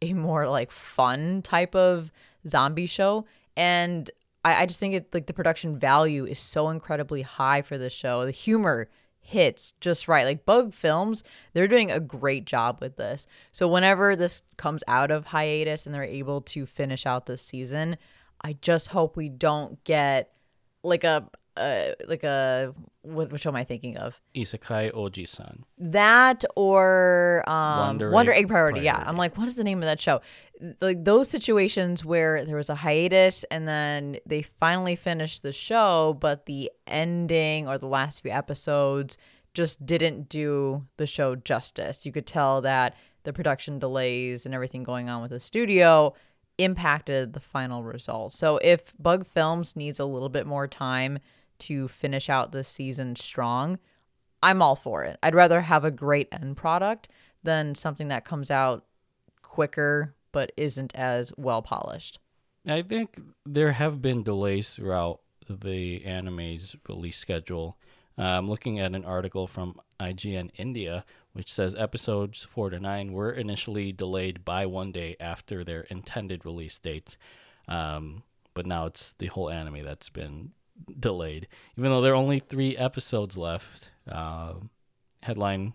a 0.00 0.14
more 0.14 0.48
like 0.48 0.70
fun 0.70 1.42
type 1.42 1.74
of 1.74 2.10
zombie 2.46 2.86
show 2.86 3.26
and 3.56 4.10
I, 4.44 4.62
I 4.62 4.66
just 4.66 4.80
think 4.80 4.94
it 4.94 5.14
like 5.14 5.26
the 5.26 5.32
production 5.32 5.78
value 5.78 6.26
is 6.26 6.38
so 6.38 6.68
incredibly 6.68 7.22
high 7.22 7.62
for 7.62 7.78
this 7.78 7.92
show. 7.92 8.24
The 8.24 8.30
humor 8.30 8.88
hits 9.20 9.72
just 9.80 10.06
right. 10.06 10.24
Like 10.24 10.44
bug 10.44 10.74
films 10.74 11.24
they're 11.52 11.68
doing 11.68 11.90
a 11.90 12.00
great 12.00 12.44
job 12.44 12.78
with 12.80 12.96
this. 12.96 13.26
So 13.52 13.66
whenever 13.66 14.16
this 14.16 14.42
comes 14.56 14.84
out 14.86 15.10
of 15.10 15.26
hiatus 15.26 15.86
and 15.86 15.94
they're 15.94 16.04
able 16.04 16.42
to 16.42 16.66
finish 16.66 17.06
out 17.06 17.26
this 17.26 17.42
season 17.42 17.96
i 18.44 18.52
just 18.60 18.88
hope 18.88 19.16
we 19.16 19.28
don't 19.28 19.82
get 19.84 20.32
like 20.82 21.02
a 21.02 21.28
uh, 21.56 21.92
like 22.06 22.24
a 22.24 22.74
what, 23.02 23.30
which 23.30 23.44
one 23.44 23.54
am 23.54 23.60
i 23.60 23.64
thinking 23.64 23.96
of 23.96 24.20
Isekai 24.34 24.92
Oji-san. 24.92 25.64
that 25.78 26.44
or 26.56 27.44
um, 27.46 27.78
Wonder 27.78 28.10
Wonder, 28.10 28.32
Egg 28.32 28.44
Egg, 28.44 28.48
Priority. 28.48 28.80
Yeah, 28.80 29.02
I'm 29.06 29.16
like, 29.16 29.36
what 29.36 29.48
is 29.48 29.56
the 29.56 29.64
name 29.64 29.78
of 29.78 29.86
that 29.86 30.00
show? 30.00 30.20
Like 30.80 31.04
those 31.04 31.28
situations 31.28 32.04
where 32.04 32.44
there 32.44 32.56
was 32.56 32.70
a 32.70 32.74
hiatus 32.74 33.44
and 33.50 33.68
then 33.68 34.16
they 34.26 34.42
finally 34.42 34.96
finished 34.96 35.42
the 35.42 35.52
show, 35.52 36.16
but 36.20 36.46
the 36.46 36.70
ending 36.86 37.68
or 37.68 37.78
the 37.78 37.86
last 37.86 38.22
few 38.22 38.30
episodes 38.30 39.18
just 39.52 39.84
didn't 39.84 40.28
do 40.28 40.84
the 40.96 41.06
show 41.06 41.36
justice. 41.36 42.04
You 42.04 42.12
could 42.12 42.26
tell 42.26 42.60
that 42.62 42.96
the 43.22 43.32
production 43.32 43.78
delays 43.78 44.44
and 44.46 44.54
everything 44.54 44.82
going 44.82 45.08
on 45.08 45.22
with 45.22 45.30
the 45.30 45.40
studio 45.40 46.14
impacted 46.58 47.32
the 47.32 47.40
final 47.40 47.82
result. 47.82 48.32
So 48.32 48.58
if 48.58 48.92
Bug 48.98 49.26
Films 49.26 49.76
needs 49.76 49.98
a 49.98 50.04
little 50.04 50.28
bit 50.28 50.46
more 50.46 50.68
time 50.68 51.18
to 51.60 51.88
finish 51.88 52.28
out 52.28 52.52
this 52.52 52.68
season 52.68 53.16
strong, 53.16 53.78
I'm 54.42 54.60
all 54.60 54.76
for 54.76 55.04
it. 55.04 55.18
I'd 55.22 55.34
rather 55.34 55.62
have 55.62 55.84
a 55.84 55.90
great 55.90 56.28
end 56.30 56.56
product 56.56 57.08
than 57.42 57.74
something 57.74 58.08
that 58.08 58.24
comes 58.24 58.50
out 58.50 58.84
quicker 59.42 60.14
but 60.32 60.50
isn't 60.56 60.94
as 60.96 61.32
well 61.36 61.62
polished. 61.62 62.18
I 62.66 62.82
think 62.82 63.20
there 63.46 63.72
have 63.72 64.02
been 64.02 64.24
delays 64.24 64.70
throughout 64.70 65.20
the 65.48 66.04
anime's 66.04 66.74
release 66.88 67.18
schedule. 67.18 67.76
Uh, 68.18 68.22
I'm 68.22 68.48
looking 68.48 68.80
at 68.80 68.94
an 68.94 69.04
article 69.04 69.46
from 69.46 69.80
IGN 70.00 70.50
India, 70.56 71.04
which 71.34 71.52
says 71.52 71.74
episodes 71.74 72.44
4 72.44 72.70
to 72.70 72.80
9 72.80 73.12
were 73.12 73.30
initially 73.30 73.92
delayed 73.92 74.44
by 74.44 74.66
one 74.66 74.90
day 74.90 75.14
after 75.20 75.62
their 75.62 75.82
intended 75.82 76.44
release 76.44 76.78
dates. 76.78 77.16
Um, 77.68 78.24
but 78.54 78.66
now 78.66 78.86
it's 78.86 79.12
the 79.18 79.26
whole 79.26 79.50
anime 79.50 79.84
that's 79.84 80.08
been 80.08 80.52
delayed. 80.98 81.48
Even 81.76 81.90
though 81.90 82.00
there 82.00 82.12
are 82.12 82.16
only 82.16 82.40
three 82.40 82.76
episodes 82.76 83.36
left, 83.36 83.90
uh, 84.10 84.54
headline 85.22 85.72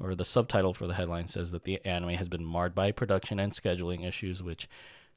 or 0.00 0.14
the 0.14 0.24
subtitle 0.24 0.74
for 0.74 0.86
the 0.86 0.94
headline 0.94 1.28
says 1.28 1.52
that 1.52 1.64
the 1.64 1.84
anime 1.84 2.10
has 2.10 2.28
been 2.28 2.44
marred 2.44 2.74
by 2.74 2.92
production 2.92 3.40
and 3.40 3.52
scheduling 3.52 4.06
issues, 4.06 4.42
which 4.42 4.68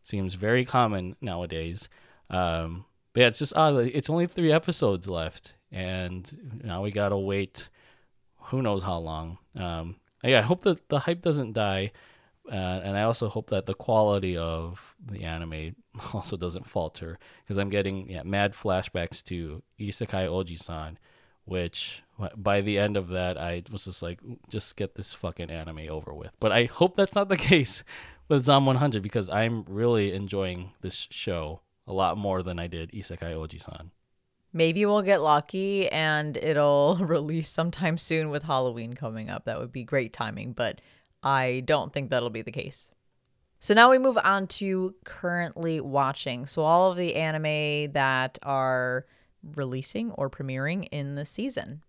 seems 0.04 0.36
very 0.36 0.66
common 0.66 1.16
nowadays. 1.22 1.90
Um, 2.30 2.86
but 3.14 3.22
yeah, 3.22 3.28
it's 3.28 3.40
just 3.40 3.56
odd. 3.56 3.76
It's 3.78 4.10
only 4.10 4.28
three 4.28 4.52
episodes 4.52 5.10
left, 5.10 5.56
and 5.72 6.62
now 6.64 6.82
we 6.82 6.92
gotta 6.92 7.18
wait. 7.18 7.70
Who 8.44 8.62
knows 8.62 8.84
how 8.84 8.98
long? 8.98 9.38
Um, 9.56 9.98
yeah, 10.24 10.40
I 10.40 10.44
hope 10.44 10.62
that 10.62 10.88
the 10.90 11.00
hype 11.00 11.22
doesn't 11.22 11.54
die, 11.54 11.92
uh, 12.48 12.82
and 12.84 12.98
I 12.98 13.04
also 13.04 13.30
hope 13.30 13.50
that 13.50 13.66
the 13.66 13.74
quality 13.74 14.36
of 14.38 14.96
the 15.04 15.24
anime 15.24 15.76
also 16.14 16.38
doesn't 16.38 16.68
falter 16.68 17.20
because 17.44 17.58
I'm 17.58 17.70
getting 17.70 18.10
yeah 18.10 18.24
mad 18.24 18.54
flashbacks 18.54 19.24
to 19.26 19.62
Isekai 19.80 20.28
Oji-san, 20.28 20.98
which 21.46 22.04
by 22.36 22.62
the 22.62 22.80
end 22.80 22.98
of 22.98 23.10
that 23.10 23.38
I 23.38 23.64
was 23.72 23.86
just 23.86 24.02
like, 24.02 24.20
just 24.50 24.76
get 24.76 24.96
this 24.96 25.14
fucking 25.14 25.50
anime 25.52 25.90
over 25.90 26.14
with. 26.14 26.32
But 26.40 26.52
I 26.52 26.66
hope 26.66 26.96
that's 26.96 27.16
not 27.16 27.30
the 27.30 27.38
case 27.52 27.84
with 28.28 28.46
Zom 28.46 28.66
100 28.66 29.02
because 29.04 29.30
I'm 29.30 29.66
really 29.68 30.14
enjoying 30.14 30.72
this 30.82 31.08
show 31.10 31.62
a 31.88 31.94
lot 31.94 32.18
more 32.18 32.44
than 32.44 32.60
I 32.60 32.68
did 32.68 32.92
Isekai 32.92 33.34
Oji-san. 33.34 33.92
Maybe 34.52 34.86
we'll 34.86 35.04
get 35.04 35.22
lucky 35.22 35.90
and 35.90 36.38
it'll 36.38 36.96
release 37.02 37.50
sometime 37.50 37.98
soon 37.98 38.30
with 38.30 38.44
Halloween 38.44 38.94
coming 38.94 39.30
up. 39.30 39.46
That 39.46 39.60
would 39.60 39.72
be 39.72 39.84
great 39.84 40.14
timing, 40.14 40.54
but 40.54 40.82
I 41.24 41.64
don't 41.66 41.94
think 41.94 42.10
that'll 42.10 42.30
be 42.30 42.42
the 42.42 42.52
case. 42.52 42.92
So 43.60 43.74
now 43.74 43.92
we 43.92 43.98
move 43.98 44.18
on 44.24 44.48
to 44.48 44.96
currently 45.04 45.82
watching. 45.82 46.48
So 46.48 46.64
all 46.64 46.92
of 46.92 46.98
the 46.98 47.16
anime 47.16 47.92
that 47.92 48.40
are 48.44 49.06
releasing 49.56 50.12
or 50.12 50.30
premiering 50.30 50.88
in 50.92 51.16
the 51.16 51.26
season. 51.26 51.84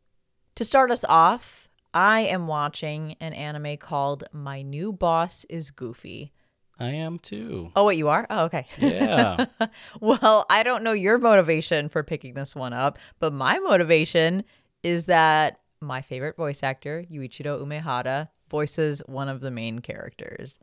To 0.56 0.64
start 0.64 0.90
us 0.90 1.04
off, 1.08 1.68
I 1.94 2.20
am 2.20 2.46
watching 2.46 3.16
an 3.20 3.32
anime 3.32 3.76
called 3.76 4.24
My 4.32 4.62
New 4.62 4.92
Boss 4.92 5.44
is 5.48 5.70
Goofy. 5.70 6.32
I 6.78 6.90
am 6.90 7.18
too. 7.18 7.70
Oh, 7.76 7.84
wait, 7.84 7.98
you 7.98 8.08
are? 8.08 8.26
Oh, 8.30 8.44
okay. 8.44 8.66
Yeah. 8.78 9.44
well, 10.00 10.46
I 10.48 10.62
don't 10.62 10.82
know 10.82 10.92
your 10.92 11.18
motivation 11.18 11.88
for 11.88 12.02
picking 12.02 12.34
this 12.34 12.56
one 12.56 12.72
up, 12.72 12.98
but 13.18 13.32
my 13.32 13.58
motivation 13.58 14.44
is 14.82 15.04
that 15.06 15.60
my 15.80 16.00
favorite 16.00 16.36
voice 16.36 16.62
actor, 16.62 17.04
Yuichiro 17.10 17.60
Umehara, 17.60 18.28
voices 18.50 19.00
one 19.06 19.28
of 19.28 19.40
the 19.40 19.50
main 19.50 19.78
characters. 19.78 20.58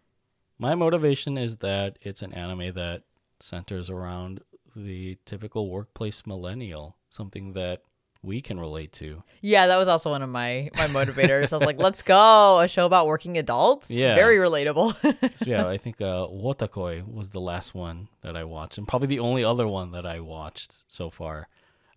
My 0.60 0.76
motivation 0.76 1.38
is 1.38 1.58
that 1.58 1.98
it's 2.02 2.22
an 2.22 2.34
anime 2.34 2.74
that 2.74 3.04
centers 3.40 3.90
around 3.90 4.42
the 4.76 5.18
typical 5.26 5.70
workplace 5.70 6.26
millennial, 6.26 6.98
something 7.10 7.54
that 7.54 7.82
we 8.24 8.42
can 8.42 8.60
relate 8.60 8.92
to. 8.94 9.24
Yeah, 9.42 9.68
that 9.68 9.78
was 9.78 9.88
also 9.88 10.10
one 10.10 10.22
of 10.22 10.30
my 10.30 10.70
my 10.76 10.88
motivators. 10.88 11.54
I 11.54 11.56
was 11.56 11.64
like, 11.64 11.80
"Let's 11.80 12.02
go, 12.02 12.60
a 12.60 12.68
show 12.68 12.86
about 12.86 13.08
working 13.08 13.38
adults." 13.38 13.90
Yeah. 13.90 14.16
very 14.16 14.38
relatable. 14.38 14.96
So 15.38 15.46
yeah, 15.46 15.68
I 15.68 15.78
think 15.78 16.02
uh, 16.02 16.28
Wotakoi 16.28 17.08
was 17.08 17.30
the 17.30 17.40
last 17.40 17.76
one 17.76 18.08
that 18.22 18.36
I 18.36 18.44
watched, 18.44 18.78
and 18.78 18.88
probably 18.88 19.08
the 19.08 19.20
only 19.20 19.44
other 19.44 19.68
one 19.68 19.92
that 19.92 20.06
I 20.06 20.20
watched 20.20 20.84
so 20.88 21.10
far. 21.10 21.48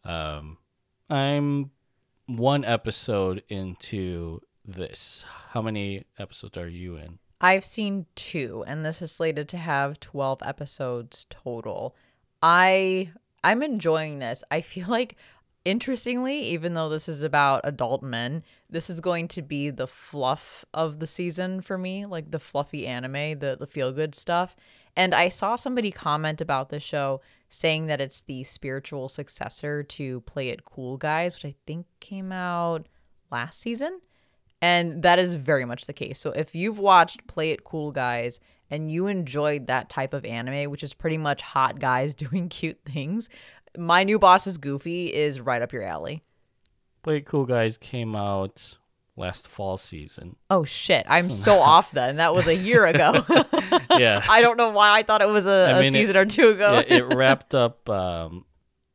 Um, 0.05 0.59
I'm 1.09 1.71
one 2.27 2.65
episode 2.65 3.43
into 3.49 4.41
this. 4.65 5.25
How 5.51 5.63
many 5.63 6.05
episodes 6.19 6.57
are 6.57 6.69
you 6.69 6.97
in? 6.97 7.19
I've 7.41 7.65
seen 7.65 8.07
two, 8.15 8.65
and 8.67 8.85
this 8.85 9.01
is 9.01 9.13
slated 9.13 9.49
to 9.49 9.57
have 9.57 9.99
12 10.01 10.43
episodes 10.45 11.27
total. 11.31 11.97
I 12.43 13.13
I'm 13.43 13.63
enjoying 13.63 14.19
this. 14.19 14.45
I 14.51 14.61
feel 14.61 14.87
like 14.89 15.17
interestingly, 15.65 16.41
even 16.41 16.75
though 16.75 16.89
this 16.89 17.09
is 17.09 17.23
about 17.23 17.63
adult 17.65 18.03
men, 18.03 18.43
this 18.69 18.91
is 18.91 19.01
going 19.01 19.29
to 19.29 19.43
be 19.43 19.71
the 19.71 19.87
fluff 19.87 20.65
of 20.75 21.01
the 21.01 21.07
season 21.07 21.61
for 21.61 21.79
me, 21.79 22.05
like 22.05 22.31
the 22.31 22.39
fluffy 22.39 22.87
anime, 22.87 23.39
the 23.39 23.57
the 23.59 23.67
feel 23.67 23.93
good 23.93 24.15
stuff. 24.15 24.55
And 24.97 25.15
I 25.15 25.29
saw 25.29 25.57
somebody 25.57 25.91
comment 25.91 26.41
about 26.41 26.69
this 26.69 26.83
show 26.83 27.21
saying 27.49 27.87
that 27.87 28.01
it's 28.01 28.23
the 28.23 28.45
spiritual 28.45 29.09
successor 29.09 29.83
to 29.83 30.21
Play 30.23 30.49
It 30.49 30.65
Cool 30.65 30.97
Guys, 30.97 31.37
which 31.37 31.45
I 31.45 31.55
think 31.67 31.87
came 32.01 32.33
out 32.33 32.87
last 33.31 33.61
season. 33.61 34.01
And 34.63 35.03
that 35.03 35.19
is 35.19 35.35
very 35.35 35.65
much 35.65 35.87
the 35.87 35.93
case. 35.93 36.19
So 36.19 36.31
if 36.33 36.55
you've 36.55 36.79
watched 36.79 37.27
Play 37.27 37.51
It 37.51 37.65
Cool 37.65 37.93
Guys 37.93 38.41
and 38.71 38.91
you 38.93 39.07
enjoyed 39.07 39.67
that 39.69 39.89
type 39.89 40.13
of 40.15 40.25
anime, 40.25 40.71
which 40.71 40.83
is 40.83 40.93
pretty 40.95 41.19
much 41.19 41.41
hot 41.43 41.79
guys 41.79 42.15
doing 42.27 42.49
cute 42.49 42.79
things, 42.85 43.29
My 43.79 44.05
New 44.05 44.19
Boss 44.19 44.47
is 44.47 44.59
Goofy 44.59 45.13
is 45.13 45.41
right 45.41 45.63
up 45.63 45.73
your 45.73 45.83
alley. 45.83 46.23
Play 47.03 47.19
It 47.19 47.27
Cool 47.27 47.47
Guys 47.47 47.79
came 47.79 48.15
out 48.15 48.77
last 49.17 49.49
fall 49.49 49.77
season. 49.79 50.37
Oh 50.51 50.65
shit, 50.65 51.05
I'm 51.09 51.31
so 51.31 51.61
off 51.61 51.91
then. 51.93 52.17
That 52.17 52.35
was 52.35 52.47
a 52.47 52.55
year 52.57 52.87
ago. 52.87 53.25
Yeah. 53.99 54.25
I 54.29 54.41
don't 54.41 54.57
know 54.57 54.71
why 54.71 54.99
I 54.99 55.03
thought 55.03 55.21
it 55.21 55.29
was 55.29 55.47
a, 55.47 55.51
I 55.51 55.71
a 55.71 55.81
mean, 55.81 55.89
it- 55.89 55.93
season 55.93 56.17
or 56.17 56.25
two 56.25 56.51
ago. 56.51 56.79
it, 56.79 56.91
it 56.91 57.15
wrapped 57.15 57.55
up 57.55 57.89
um, 57.89 58.45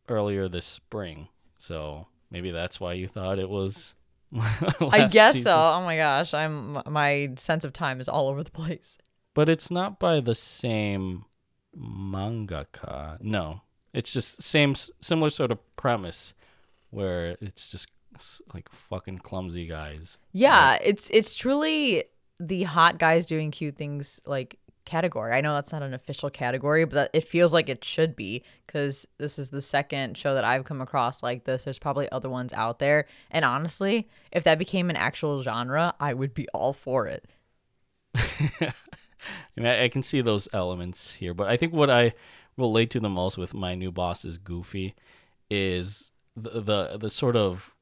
earlier 0.09 0.47
this 0.47 0.65
spring, 0.65 1.27
so 1.57 2.07
maybe 2.31 2.51
that's 2.51 2.79
why 2.79 2.93
you 2.93 3.07
thought 3.07 3.37
it 3.39 3.49
was. 3.49 3.93
I 4.91 5.07
guess 5.07 5.33
season. 5.33 5.51
so. 5.51 5.55
Oh 5.57 5.81
my 5.83 5.97
gosh, 5.97 6.33
I'm 6.33 6.81
my 6.87 7.31
sense 7.37 7.63
of 7.63 7.73
time 7.73 7.99
is 7.99 8.07
all 8.07 8.27
over 8.27 8.43
the 8.43 8.51
place. 8.51 8.97
But 9.33 9.49
it's 9.49 9.69
not 9.69 9.99
by 9.99 10.21
the 10.21 10.35
same 10.35 11.25
mangaka. 11.77 13.21
No, 13.21 13.61
it's 13.93 14.11
just 14.11 14.41
same 14.41 14.75
similar 15.01 15.29
sort 15.29 15.51
of 15.51 15.59
premise, 15.75 16.33
where 16.89 17.37
it's 17.41 17.69
just 17.69 17.89
like 18.53 18.69
fucking 18.71 19.19
clumsy 19.19 19.67
guys. 19.67 20.17
Yeah, 20.31 20.77
it's 20.83 21.09
it's 21.09 21.35
truly 21.35 22.05
the 22.39 22.63
hot 22.63 22.97
guys 22.97 23.25
doing 23.25 23.51
cute 23.51 23.75
things 23.75 24.19
like 24.25 24.57
category. 24.85 25.33
I 25.33 25.41
know 25.41 25.53
that's 25.53 25.71
not 25.71 25.83
an 25.83 25.93
official 25.93 26.29
category, 26.29 26.85
but 26.85 27.09
it 27.13 27.27
feels 27.27 27.53
like 27.53 27.69
it 27.69 27.83
should 27.83 28.15
be 28.15 28.43
because 28.65 29.07
this 29.17 29.37
is 29.37 29.49
the 29.49 29.61
second 29.61 30.17
show 30.17 30.33
that 30.33 30.45
I've 30.45 30.65
come 30.65 30.81
across 30.81 31.21
like 31.23 31.43
this. 31.43 31.63
There's 31.63 31.79
probably 31.79 32.09
other 32.11 32.29
ones 32.29 32.53
out 32.53 32.79
there, 32.79 33.07
and 33.31 33.43
honestly, 33.43 34.07
if 34.31 34.43
that 34.43 34.59
became 34.59 34.89
an 34.89 34.95
actual 34.95 35.41
genre, 35.41 35.93
I 35.99 36.13
would 36.13 36.33
be 36.33 36.47
all 36.49 36.73
for 36.73 37.07
it. 37.07 37.25
I 38.15 39.61
mean, 39.61 39.67
I, 39.67 39.89
can 39.89 40.03
see 40.03 40.21
those 40.21 40.47
elements 40.53 41.15
here, 41.15 41.33
but 41.33 41.47
I 41.47 41.57
think 41.57 41.73
what 41.73 41.89
I 41.89 42.13
relate 42.57 42.91
to 42.91 42.99
the 42.99 43.09
most 43.09 43.37
with 43.37 43.53
my 43.53 43.75
new 43.75 43.91
boss 43.91 44.23
is 44.23 44.37
Goofy, 44.37 44.95
is 45.49 46.11
the 46.35 46.61
the, 46.61 46.97
the 46.97 47.09
sort 47.09 47.35
of 47.35 47.73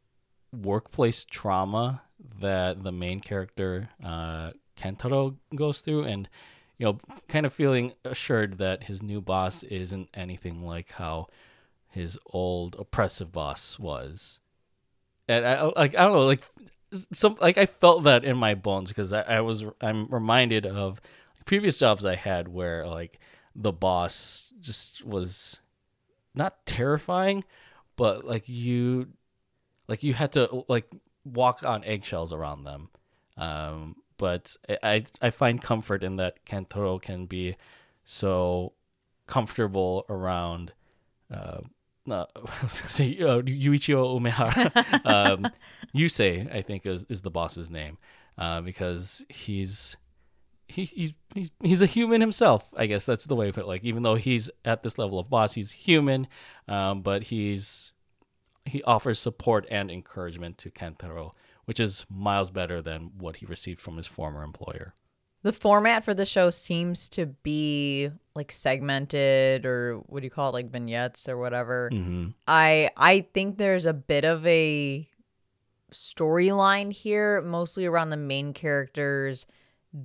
workplace 0.51 1.25
trauma 1.25 2.03
that 2.39 2.83
the 2.83 2.91
main 2.91 3.19
character 3.19 3.89
uh, 4.03 4.51
Kentaro 4.77 5.35
goes 5.55 5.81
through, 5.81 6.03
and 6.03 6.29
you 6.77 6.85
know, 6.85 6.97
kind 7.27 7.45
of 7.45 7.53
feeling 7.53 7.93
assured 8.03 8.57
that 8.57 8.83
his 8.83 9.01
new 9.01 9.21
boss 9.21 9.63
isn't 9.63 10.09
anything 10.13 10.59
like 10.59 10.91
how 10.91 11.27
his 11.89 12.17
old 12.27 12.75
oppressive 12.79 13.31
boss 13.31 13.77
was. 13.77 14.39
And 15.27 15.45
I 15.45 15.63
like 15.63 15.95
I 15.95 16.03
don't 16.03 16.13
know, 16.13 16.25
like 16.25 16.43
some 17.11 17.37
like 17.39 17.57
I 17.57 17.65
felt 17.65 18.03
that 18.03 18.25
in 18.25 18.37
my 18.37 18.55
bones 18.55 18.89
because 18.89 19.13
I, 19.13 19.21
I 19.21 19.41
was 19.41 19.63
I'm 19.81 20.07
reminded 20.07 20.65
of 20.65 20.99
previous 21.45 21.77
jobs 21.77 22.05
I 22.05 22.15
had 22.15 22.47
where 22.47 22.87
like 22.87 23.19
the 23.55 23.71
boss 23.71 24.51
just 24.59 25.05
was 25.05 25.59
not 26.33 26.65
terrifying, 26.65 27.43
but 27.95 28.25
like 28.25 28.49
you 28.49 29.07
like 29.87 30.03
you 30.03 30.13
had 30.13 30.31
to 30.33 30.65
like 30.67 30.89
walk 31.23 31.63
on 31.63 31.83
eggshells 31.83 32.33
around 32.33 32.63
them. 32.63 32.89
Um, 33.37 33.95
but 34.23 34.55
I 34.81 35.03
I 35.21 35.31
find 35.31 35.61
comfort 35.61 36.01
in 36.01 36.15
that 36.15 36.45
Kentaro 36.45 37.01
can 37.01 37.25
be 37.25 37.57
so 38.05 38.71
comfortable 39.27 40.05
around. 40.07 40.71
Uh, 41.29 41.59
uh, 42.09 42.25
I 42.37 42.63
was 42.63 42.79
gonna 42.79 42.89
say 42.89 43.17
uh, 43.19 43.41
Yuichiro 43.41 44.17
Umehara. 44.17 45.05
um, 45.05 45.51
Yusei, 45.93 46.49
I 46.55 46.61
think, 46.61 46.85
is 46.85 47.05
is 47.09 47.21
the 47.21 47.29
boss's 47.29 47.69
name, 47.69 47.97
uh, 48.37 48.61
because 48.61 49.25
he's 49.27 49.97
he, 50.69 50.85
he's 50.85 51.11
he's 51.35 51.51
he's 51.61 51.81
a 51.81 51.85
human 51.85 52.21
himself. 52.21 52.69
I 52.77 52.85
guess 52.85 53.05
that's 53.05 53.25
the 53.25 53.35
way 53.35 53.51
put 53.51 53.65
it. 53.65 53.67
Like 53.67 53.83
even 53.83 54.03
though 54.03 54.15
he's 54.15 54.49
at 54.63 54.83
this 54.83 54.97
level 54.97 55.19
of 55.19 55.29
boss, 55.29 55.55
he's 55.55 55.73
human, 55.73 56.27
um, 56.69 57.01
but 57.01 57.23
he's 57.23 57.91
he 58.63 58.81
offers 58.83 59.19
support 59.19 59.67
and 59.69 59.91
encouragement 59.91 60.57
to 60.59 60.71
Kentaro, 60.71 61.33
which 61.65 61.79
is 61.79 62.05
miles 62.09 62.51
better 62.51 62.81
than 62.81 63.11
what 63.17 63.37
he 63.37 63.45
received 63.45 63.81
from 63.81 63.97
his 63.97 64.07
former 64.07 64.43
employer. 64.43 64.93
The 65.43 65.53
format 65.53 66.05
for 66.05 66.13
the 66.13 66.25
show 66.25 66.49
seems 66.49 67.09
to 67.09 67.25
be 67.25 68.09
like 68.33 68.51
segmented 68.51 69.65
or 69.65 69.97
what 70.07 70.21
do 70.21 70.25
you 70.25 70.31
call 70.31 70.49
it 70.49 70.53
like 70.53 70.71
vignettes 70.71 71.27
or 71.27 71.37
whatever. 71.37 71.89
hmm 71.91 72.29
I 72.47 72.89
I 72.95 73.27
think 73.33 73.57
there's 73.57 73.85
a 73.85 73.93
bit 73.93 74.23
of 74.23 74.45
a 74.47 75.07
storyline 75.91 76.91
here 76.91 77.41
mostly 77.41 77.85
around 77.85 78.09
the 78.09 78.17
main 78.17 78.53
character's 78.53 79.45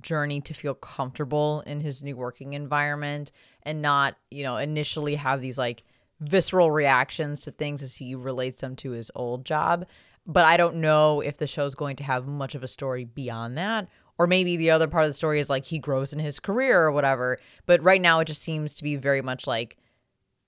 journey 0.01 0.39
to 0.41 0.53
feel 0.53 0.75
comfortable 0.75 1.61
in 1.65 1.81
his 1.81 2.03
new 2.03 2.15
working 2.15 2.53
environment 2.53 3.31
and 3.63 3.81
not, 3.81 4.15
you 4.29 4.43
know, 4.43 4.57
initially 4.57 5.15
have 5.15 5.41
these 5.41 5.57
like 5.57 5.83
visceral 6.19 6.69
reactions 6.69 7.41
to 7.41 7.51
things 7.51 7.81
as 7.81 7.95
he 7.95 8.13
relates 8.13 8.61
them 8.61 8.75
to 8.75 8.91
his 8.91 9.09
old 9.15 9.45
job. 9.45 9.85
But 10.29 10.45
I 10.45 10.57
don't 10.57 10.75
know 10.75 11.21
if 11.21 11.37
the 11.37 11.47
show's 11.47 11.73
going 11.73 11.95
to 11.95 12.03
have 12.03 12.27
much 12.27 12.53
of 12.53 12.61
a 12.61 12.67
story 12.67 13.03
beyond 13.03 13.57
that. 13.57 13.87
Or 14.19 14.27
maybe 14.27 14.57
the 14.57 14.69
other 14.69 14.87
part 14.87 15.05
of 15.05 15.09
the 15.09 15.13
story 15.13 15.39
is 15.39 15.49
like 15.49 15.65
he 15.65 15.79
grows 15.79 16.13
in 16.13 16.19
his 16.19 16.39
career 16.39 16.79
or 16.83 16.91
whatever. 16.91 17.39
But 17.65 17.81
right 17.81 17.99
now 17.99 18.19
it 18.19 18.25
just 18.25 18.43
seems 18.43 18.75
to 18.75 18.83
be 18.83 18.95
very 18.95 19.23
much 19.23 19.47
like, 19.47 19.77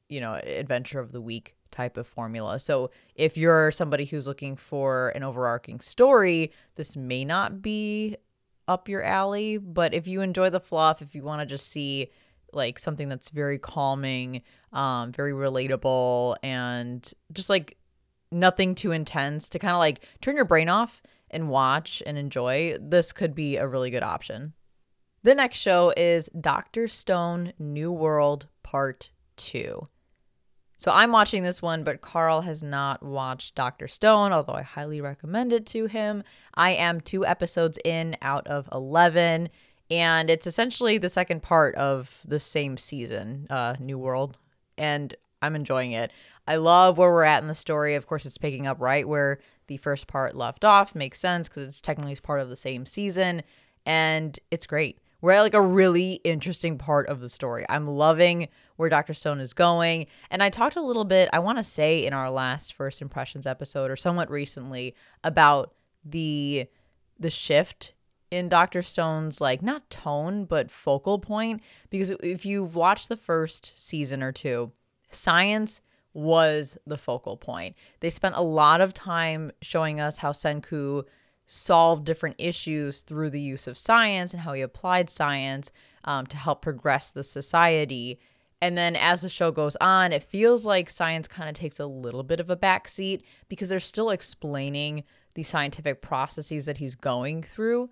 you 0.07 0.21
know, 0.21 0.35
adventure 0.35 0.99
of 0.99 1.11
the 1.11 1.19
week 1.19 1.55
type 1.71 1.97
of 1.97 2.05
formula. 2.05 2.59
So 2.59 2.91
if 3.15 3.37
you're 3.37 3.71
somebody 3.71 4.05
who's 4.05 4.27
looking 4.27 4.55
for 4.55 5.09
an 5.15 5.23
overarching 5.23 5.79
story, 5.79 6.51
this 6.75 6.95
may 6.95 7.25
not 7.25 7.63
be 7.63 8.17
up 8.67 8.87
your 8.87 9.01
alley. 9.01 9.57
But 9.57 9.95
if 9.95 10.05
you 10.05 10.21
enjoy 10.21 10.51
the 10.51 10.59
fluff, 10.59 11.01
if 11.01 11.15
you 11.15 11.23
want 11.23 11.41
to 11.41 11.45
just 11.47 11.69
see 11.69 12.11
like 12.53 12.77
something 12.77 13.09
that's 13.09 13.29
very 13.29 13.57
calming, 13.57 14.43
um, 14.73 15.11
very 15.11 15.31
relatable, 15.31 16.35
and 16.43 17.11
just 17.31 17.49
like 17.49 17.77
nothing 18.31 18.75
too 18.75 18.91
intense 18.91 19.49
to 19.49 19.59
kind 19.59 19.73
of 19.73 19.79
like 19.79 20.05
turn 20.21 20.35
your 20.35 20.45
brain 20.45 20.69
off 20.69 21.01
and 21.29 21.49
watch 21.49 22.01
and 22.05 22.17
enjoy, 22.17 22.75
this 22.79 23.13
could 23.13 23.33
be 23.35 23.57
a 23.57 23.67
really 23.67 23.89
good 23.89 24.03
option. 24.03 24.53
The 25.23 25.35
next 25.35 25.57
show 25.57 25.93
is 25.95 26.29
Dr. 26.39 26.87
Stone 26.87 27.53
New 27.59 27.91
World 27.91 28.47
Part 28.63 29.11
2. 29.37 29.87
So 30.77 30.91
I'm 30.91 31.11
watching 31.11 31.43
this 31.43 31.61
one, 31.61 31.83
but 31.83 32.01
Carl 32.01 32.41
has 32.41 32.63
not 32.63 33.03
watched 33.03 33.53
Dr. 33.53 33.87
Stone, 33.87 34.31
although 34.31 34.53
I 34.53 34.63
highly 34.63 34.99
recommend 34.99 35.53
it 35.53 35.67
to 35.67 35.85
him. 35.85 36.23
I 36.55 36.71
am 36.71 37.01
two 37.01 37.23
episodes 37.23 37.77
in 37.85 38.17
out 38.23 38.47
of 38.47 38.67
11, 38.71 39.49
and 39.91 40.29
it's 40.31 40.47
essentially 40.47 40.97
the 40.97 41.07
second 41.07 41.43
part 41.43 41.75
of 41.75 42.21
the 42.27 42.39
same 42.39 42.77
season, 42.77 43.45
uh, 43.51 43.75
New 43.79 43.99
World, 43.99 44.37
and 44.75 45.15
I'm 45.39 45.55
enjoying 45.55 45.91
it. 45.91 46.11
I 46.51 46.55
love 46.55 46.97
where 46.97 47.09
we're 47.09 47.23
at 47.23 47.41
in 47.41 47.47
the 47.47 47.53
story. 47.53 47.95
Of 47.95 48.07
course, 48.07 48.25
it's 48.25 48.37
picking 48.37 48.67
up 48.67 48.81
right 48.81 49.07
where 49.07 49.39
the 49.67 49.77
first 49.77 50.07
part 50.07 50.35
left 50.35 50.65
off. 50.65 50.93
Makes 50.93 51.21
sense 51.21 51.47
because 51.47 51.65
it's 51.65 51.79
technically 51.79 52.13
part 52.17 52.41
of 52.41 52.49
the 52.49 52.57
same 52.57 52.85
season, 52.85 53.43
and 53.85 54.37
it's 54.51 54.67
great. 54.67 54.99
We're 55.21 55.31
at 55.31 55.43
like 55.43 55.53
a 55.53 55.61
really 55.61 56.15
interesting 56.25 56.77
part 56.77 57.07
of 57.07 57.21
the 57.21 57.29
story. 57.29 57.65
I'm 57.69 57.87
loving 57.87 58.49
where 58.75 58.89
Dr. 58.89 59.13
Stone 59.13 59.39
is 59.39 59.53
going. 59.53 60.07
And 60.29 60.43
I 60.43 60.49
talked 60.49 60.75
a 60.75 60.81
little 60.81 61.05
bit, 61.05 61.29
I 61.31 61.39
want 61.39 61.57
to 61.57 61.63
say 61.63 62.05
in 62.05 62.11
our 62.11 62.29
last 62.29 62.73
first 62.73 63.01
impressions 63.01 63.47
episode 63.47 63.89
or 63.89 63.95
somewhat 63.95 64.29
recently 64.29 64.93
about 65.23 65.73
the 66.03 66.67
the 67.17 67.29
shift 67.29 67.93
in 68.29 68.49
Dr. 68.49 68.81
Stone's 68.81 69.39
like 69.39 69.61
not 69.61 69.89
tone 69.89 70.43
but 70.43 70.69
focal 70.69 71.17
point 71.17 71.61
because 71.89 72.11
if 72.21 72.45
you've 72.45 72.75
watched 72.75 73.07
the 73.07 73.15
first 73.15 73.71
season 73.79 74.21
or 74.21 74.33
two, 74.33 74.73
science 75.11 75.79
was 76.13 76.77
the 76.85 76.97
focal 76.97 77.37
point. 77.37 77.75
They 77.99 78.09
spent 78.09 78.35
a 78.35 78.41
lot 78.41 78.81
of 78.81 78.93
time 78.93 79.51
showing 79.61 79.99
us 79.99 80.17
how 80.17 80.31
Senku 80.31 81.03
solved 81.45 82.05
different 82.05 82.35
issues 82.37 83.01
through 83.01 83.29
the 83.29 83.41
use 83.41 83.67
of 83.67 83.77
science 83.77 84.33
and 84.33 84.41
how 84.41 84.53
he 84.53 84.61
applied 84.61 85.09
science 85.09 85.71
um, 86.05 86.25
to 86.27 86.37
help 86.37 86.61
progress 86.61 87.11
the 87.11 87.23
society. 87.23 88.19
And 88.61 88.77
then 88.77 88.95
as 88.95 89.21
the 89.21 89.29
show 89.29 89.51
goes 89.51 89.75
on, 89.81 90.13
it 90.13 90.23
feels 90.23 90.65
like 90.65 90.89
science 90.89 91.27
kind 91.27 91.49
of 91.49 91.55
takes 91.55 91.79
a 91.79 91.85
little 91.87 92.23
bit 92.23 92.39
of 92.39 92.49
a 92.49 92.55
backseat 92.55 93.21
because 93.49 93.69
they're 93.69 93.79
still 93.79 94.11
explaining 94.11 95.03
the 95.33 95.43
scientific 95.43 96.01
processes 96.01 96.65
that 96.65 96.77
he's 96.77 96.95
going 96.95 97.41
through. 97.41 97.89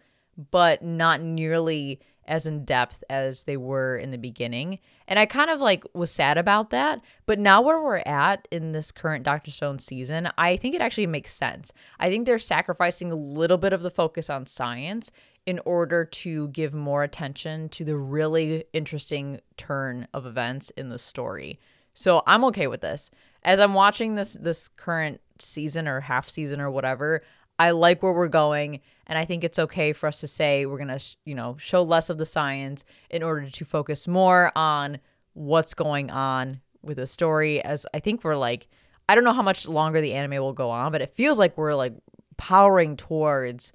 but 0.51 0.81
not 0.81 1.21
nearly 1.21 1.99
as 2.29 2.45
in 2.45 2.63
depth 2.63 3.03
as 3.09 3.43
they 3.43 3.57
were 3.57 3.97
in 3.97 4.11
the 4.11 4.17
beginning. 4.17 4.79
And 5.07 5.19
I 5.19 5.25
kind 5.25 5.49
of 5.49 5.59
like 5.59 5.83
was 5.93 6.11
sad 6.11 6.37
about 6.37 6.69
that. 6.69 7.01
But 7.25 7.39
now 7.39 7.61
where 7.61 7.81
we're 7.81 8.03
at 8.05 8.47
in 8.51 8.71
this 8.71 8.91
current 8.91 9.25
Doctor 9.25 9.51
Stone 9.51 9.79
season, 9.79 10.29
I 10.37 10.55
think 10.55 10.75
it 10.75 10.81
actually 10.81 11.07
makes 11.07 11.33
sense. 11.33 11.73
I 11.99 12.09
think 12.09 12.25
they're 12.25 12.39
sacrificing 12.39 13.11
a 13.11 13.15
little 13.15 13.57
bit 13.57 13.73
of 13.73 13.81
the 13.81 13.89
focus 13.89 14.29
on 14.29 14.45
science 14.45 15.11
in 15.45 15.59
order 15.65 16.05
to 16.05 16.49
give 16.49 16.73
more 16.73 17.03
attention 17.03 17.67
to 17.69 17.83
the 17.83 17.97
really 17.97 18.65
interesting 18.71 19.41
turn 19.57 20.07
of 20.13 20.27
events 20.27 20.69
in 20.71 20.89
the 20.89 20.99
story. 20.99 21.59
So 21.95 22.21
I'm 22.27 22.45
okay 22.45 22.67
with 22.67 22.81
this. 22.81 23.09
As 23.43 23.59
I'm 23.59 23.73
watching 23.73 24.15
this 24.15 24.33
this 24.33 24.67
current 24.67 25.21
season 25.39 25.87
or 25.87 26.01
half 26.01 26.29
season 26.29 26.61
or 26.61 26.69
whatever, 26.69 27.23
I 27.59 27.71
like 27.71 28.01
where 28.01 28.13
we're 28.13 28.29
going 28.29 28.79
and 29.05 29.17
I 29.17 29.25
think 29.25 29.43
it's 29.43 29.59
okay 29.59 29.93
for 29.93 30.07
us 30.07 30.21
to 30.21 30.27
say 30.27 30.65
we're 30.65 30.77
going 30.77 30.87
to, 30.87 30.99
sh- 30.99 31.17
you 31.25 31.35
know, 31.35 31.57
show 31.59 31.83
less 31.83 32.09
of 32.09 32.17
the 32.17 32.25
science 32.25 32.85
in 33.09 33.21
order 33.21 33.49
to 33.49 33.65
focus 33.65 34.07
more 34.07 34.51
on 34.55 34.99
what's 35.33 35.73
going 35.73 36.09
on 36.09 36.61
with 36.81 36.97
the 36.97 37.07
story 37.07 37.61
as 37.61 37.85
I 37.93 37.99
think 37.99 38.23
we're 38.23 38.37
like 38.37 38.67
I 39.09 39.15
don't 39.15 39.23
know 39.23 39.33
how 39.33 39.41
much 39.41 39.67
longer 39.67 40.01
the 40.01 40.13
anime 40.13 40.39
will 40.43 40.53
go 40.53 40.69
on, 40.69 40.91
but 40.91 41.01
it 41.01 41.15
feels 41.15 41.39
like 41.39 41.57
we're 41.57 41.73
like 41.73 41.93
powering 42.37 42.95
towards 42.95 43.73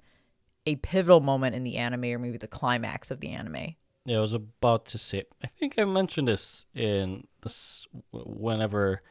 a 0.65 0.77
pivotal 0.77 1.19
moment 1.19 1.55
in 1.55 1.63
the 1.63 1.75
anime 1.75 2.05
or 2.05 2.17
maybe 2.17 2.37
the 2.37 2.47
climax 2.47 3.11
of 3.11 3.19
the 3.19 3.29
anime. 3.31 3.75
Yeah, 4.05 4.17
I 4.17 4.21
was 4.21 4.33
about 4.33 4.85
to 4.87 4.97
say. 4.97 5.23
I 5.43 5.47
think 5.47 5.77
I 5.77 5.83
mentioned 5.83 6.29
this 6.29 6.65
in 6.73 7.27
this 7.43 7.85
whenever. 8.13 9.01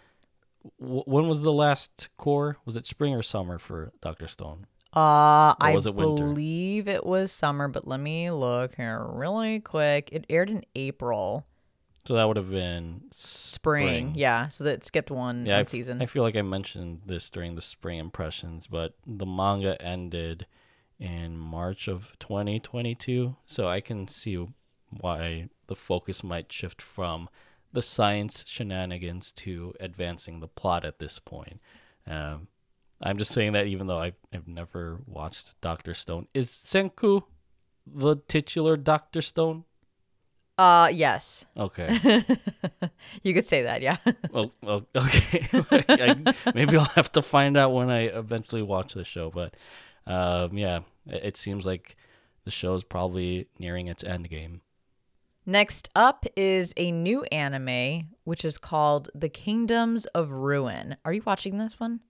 When 0.79 1.29
was 1.29 1.43
the 1.43 1.53
last 1.53 2.09
cour? 2.17 2.59
Was 2.65 2.77
it 2.77 2.87
spring 2.87 3.15
or 3.15 3.23
summer 3.23 3.59
for 3.59 3.93
Doctor 4.01 4.27
Stone? 4.29 4.67
Uh, 4.95 5.55
I 5.59 5.75
it 5.77 5.83
believe 5.97 6.87
it 6.87 7.05
was 7.05 7.33
summer, 7.33 7.67
but 7.67 7.87
let 7.87 7.99
me 7.99 8.31
look 8.31 8.77
here 8.77 9.05
really 9.05 9.59
quick. 9.59 10.09
It 10.13 10.25
aired 10.31 10.51
in 10.51 10.65
April. 10.77 11.47
So 12.07 12.15
that 12.15 12.29
would 12.29 12.37
have 12.37 12.51
been 12.51 13.03
spring. 13.11 13.87
spring. 13.87 14.13
Yeah, 14.15 14.49
so 14.49 14.63
that 14.65 14.85
skipped 14.85 15.11
one, 15.11 15.47
yeah, 15.47 15.57
one 15.57 15.61
I 15.63 15.65
season. 15.65 16.03
I 16.03 16.07
feel 16.07 16.23
like 16.23 16.37
I 16.37 16.43
mentioned 16.43 17.01
this 17.07 17.29
during 17.29 17.57
the 17.57 17.63
spring 17.63 17.99
impressions, 17.99 18.67
but 18.67 18.95
the 19.07 19.27
manga 19.27 19.81
ended 19.83 20.47
in 21.01 21.39
March 21.39 21.89
of 21.89 22.13
2022, 22.21 23.37
so 23.47 23.67
I 23.67 23.81
can 23.81 24.07
see 24.07 24.47
why 24.91 25.49
the 25.67 25.75
focus 25.75 26.23
might 26.23 26.53
shift 26.53 26.81
from 26.81 27.29
the 27.75 27.83
science 27.83 28.45
shenanigans 28.47 29.33
to 29.33 29.75
advancing 29.81 30.41
the 30.41 30.49
plot 30.49 30.85
at 30.85 31.01
this 31.01 31.19
point. 31.19 31.61
Um, 32.07 32.47
I'm 33.03 33.19
just 33.19 33.33
saying 33.33 33.53
that 33.53 33.67
even 33.67 33.89
though 33.89 33.99
I've, 33.99 34.15
I've 34.33 34.49
never 34.49 35.01
watched 35.07 35.61
Doctor 35.61 35.93
Stone, 35.93 36.29
is 36.33 36.49
Senku 36.49 37.25
the 37.87 38.17
titular 38.29 38.77
Doctor 38.77 39.21
Stone? 39.21 39.65
Uh, 40.57 40.89
yes. 40.93 41.47
Okay. 41.57 41.99
you 43.23 43.35
could 43.35 43.47
say 43.47 43.63
that, 43.63 43.83
yeah. 43.83 43.97
well, 44.31 44.53
well, 44.63 44.87
okay. 44.97 45.45
I, 45.89 46.35
maybe 46.55 46.77
I'll 46.77 46.85
have 46.85 47.11
to 47.13 47.23
find 47.23 47.57
out 47.57 47.75
when 47.75 47.91
I 47.91 48.03
eventually 48.03 48.63
watch 48.63 48.95
the 48.95 49.05
show, 49.05 49.31
but 49.31 49.55
um, 50.07 50.57
yeah, 50.57 50.81
it, 51.09 51.25
it 51.25 51.37
seems 51.37 51.67
like 51.67 51.97
the 52.45 52.53
show 52.53 52.75
is 52.75 52.85
probably 52.85 53.49
nearing 53.59 53.89
its 53.89 54.05
end 54.05 54.31
game. 54.31 54.61
Next 55.47 55.91
up 55.95 56.25
is 56.37 56.73
a 56.77 56.91
new 56.91 57.23
anime 57.25 58.09
which 58.25 58.45
is 58.45 58.57
called 58.57 59.11
The 59.15 59.29
Kingdoms 59.29 60.07
of 60.07 60.31
Ruin. 60.31 60.97
Are 61.05 61.13
you 61.13 61.23
watching 61.25 61.59
this 61.59 61.79
one? 61.79 62.01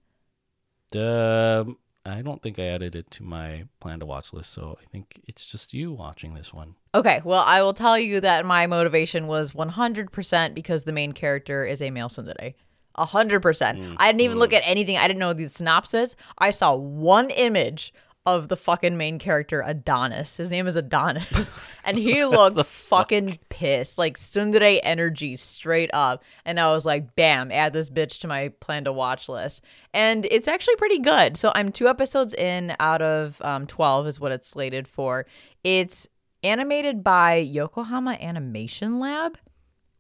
Um, 0.95 1.79
I 2.07 2.23
don't 2.23 2.41
think 2.41 2.61
I 2.61 2.67
added 2.67 2.95
it 2.95 3.11
to 3.13 3.25
my 3.25 3.65
plan 3.81 3.99
to 3.99 4.07
watch 4.07 4.33
list, 4.33 4.53
so 4.53 4.79
I 4.81 4.85
think 4.93 5.21
it's 5.27 5.45
just 5.47 5.75
you 5.75 5.93
watching 5.93 6.35
this 6.35 6.55
one. 6.55 6.77
Okay, 6.95 7.23
well, 7.25 7.43
I 7.45 7.63
will 7.63 7.75
tell 7.75 7.99
you 7.99 8.21
that 8.21 8.47
my 8.47 8.69
motivation 8.69 9.27
was 9.27 9.51
100% 9.51 10.55
because 10.55 10.85
the 10.85 10.93
main 10.93 11.13
character 11.13 11.65
is 11.65 11.83
a 11.83 11.91
male 11.91 12.09
tsundere. 12.09 12.55
100%. 12.97 13.41
Mm, 13.41 13.97
I 13.99 14.07
didn't 14.07 14.21
even 14.21 14.37
mm. 14.37 14.41
look 14.41 14.53
at 14.53 14.63
anything. 14.65 14.97
I 14.97 15.09
didn't 15.09 15.19
know 15.19 15.33
the 15.33 15.49
synopsis. 15.49 16.15
I 16.39 16.51
saw 16.51 16.75
one 16.77 17.31
image 17.31 17.93
of 18.27 18.49
the 18.49 18.57
fucking 18.57 18.97
main 18.97 19.19
character 19.19 19.63
Adonis. 19.65 20.39
His 20.39 20.51
name 20.51 20.67
is 20.67 20.77
Adonis, 20.77 21.55
and 21.85 21.99
he 21.99 22.25
looked 22.25 22.65
fucking 22.67 23.29
fuck? 23.29 23.49
pissed, 23.51 23.99
like 23.99 24.17
tsundere 24.17 24.81
energy 24.83 25.37
straight 25.37 25.91
up. 25.93 26.23
And 26.45 26.59
I 26.59 26.71
was 26.71 26.87
like, 26.87 27.15
"Bam! 27.15 27.53
Add 27.53 27.73
this 27.73 27.91
bitch 27.91 28.21
to 28.21 28.29
my 28.29 28.49
plan 28.61 28.85
to 28.85 28.93
watch 28.93 29.29
list." 29.29 29.63
And 29.93 30.27
it's 30.31 30.49
actually 30.49 30.77
pretty 30.77 31.01
good. 31.01 31.37
So 31.37 31.53
I'm 31.55 31.71
two 31.71 31.89
episodes 31.89 32.35
in 32.35 32.75
out 32.81 33.03
of 33.03 33.41
um, 33.43 33.67
twelve 33.67 34.07
is 34.07 34.21
what 34.21 34.33
it's 34.33 34.49
slated 34.49 34.89
for. 34.89 35.27
It's 35.63 36.09
animated 36.43 37.05
by 37.05 37.37
Yokohama 37.37 38.13
Animation 38.21 38.99
Lab, 38.99 39.39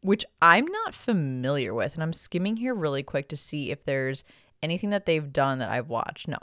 which 0.00 0.24
I'm 0.40 0.66
not 0.66 0.94
familiar 0.94 1.74
with, 1.74 1.94
and 1.94 2.02
I'm 2.02 2.12
skimming 2.12 2.56
here 2.56 2.74
really 2.74 3.02
quick 3.02 3.28
to 3.28 3.36
see 3.36 3.70
if 3.70 3.84
there's 3.84 4.24
anything 4.62 4.90
that 4.90 5.04
they've 5.04 5.32
done 5.32 5.58
that 5.58 5.70
I've 5.70 5.88
watched. 5.88 6.26
No, 6.28 6.38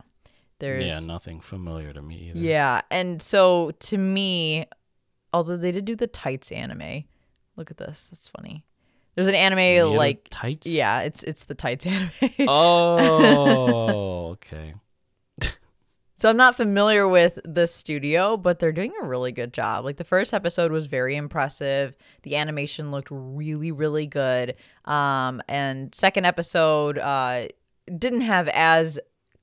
there's 0.62 0.86
yeah, 0.86 1.00
nothing 1.00 1.42
familiar 1.42 1.92
to 1.92 2.02
me 2.02 2.30
either. 2.30 2.40
Yeah, 2.40 2.82
and 2.90 3.22
so 3.22 3.72
to 3.72 3.98
me, 3.98 4.68
although 5.34 5.58
they 5.58 5.72
did 5.72 5.86
do 5.86 5.96
the 5.96 6.08
tights 6.08 6.52
anime, 6.52 7.04
look 7.58 7.72
at 7.72 7.78
this. 7.78 8.08
That's 8.10 8.30
funny. 8.30 8.64
There's 9.16 9.28
an 9.28 9.36
anime 9.36 9.96
like 9.96 10.28
tights. 10.30 10.68
Yeah, 10.68 11.02
it's 11.02 11.24
it's 11.24 11.46
the 11.46 11.56
tights 11.56 11.86
anime. 11.88 12.12
oh, 12.48 14.30
okay. 14.34 14.76
so 16.16 16.30
I'm 16.30 16.38
not 16.38 16.56
familiar 16.56 17.08
with 17.08 17.40
the 17.44 17.68
studio, 17.68 18.38
but 18.38 18.60
they're 18.60 18.72
doing 18.72 18.94
a 19.02 19.06
really 19.06 19.32
good 19.32 19.54
job. 19.54 19.84
Like 19.84 19.98
the 19.98 20.04
first 20.04 20.34
episode 20.34 20.72
was 20.72 20.86
very 20.86 21.16
impressive. 21.16 21.98
The 22.22 22.36
animation 22.36 22.92
looked 22.92 23.10
really 23.12 23.72
really 23.72 24.08
good. 24.08 24.56
Um, 24.86 25.42
and 25.50 25.94
second 25.94 26.26
episode 26.26 27.00
uh 27.00 27.48
didn't 27.98 28.22
have 28.22 28.48
as 28.50 29.00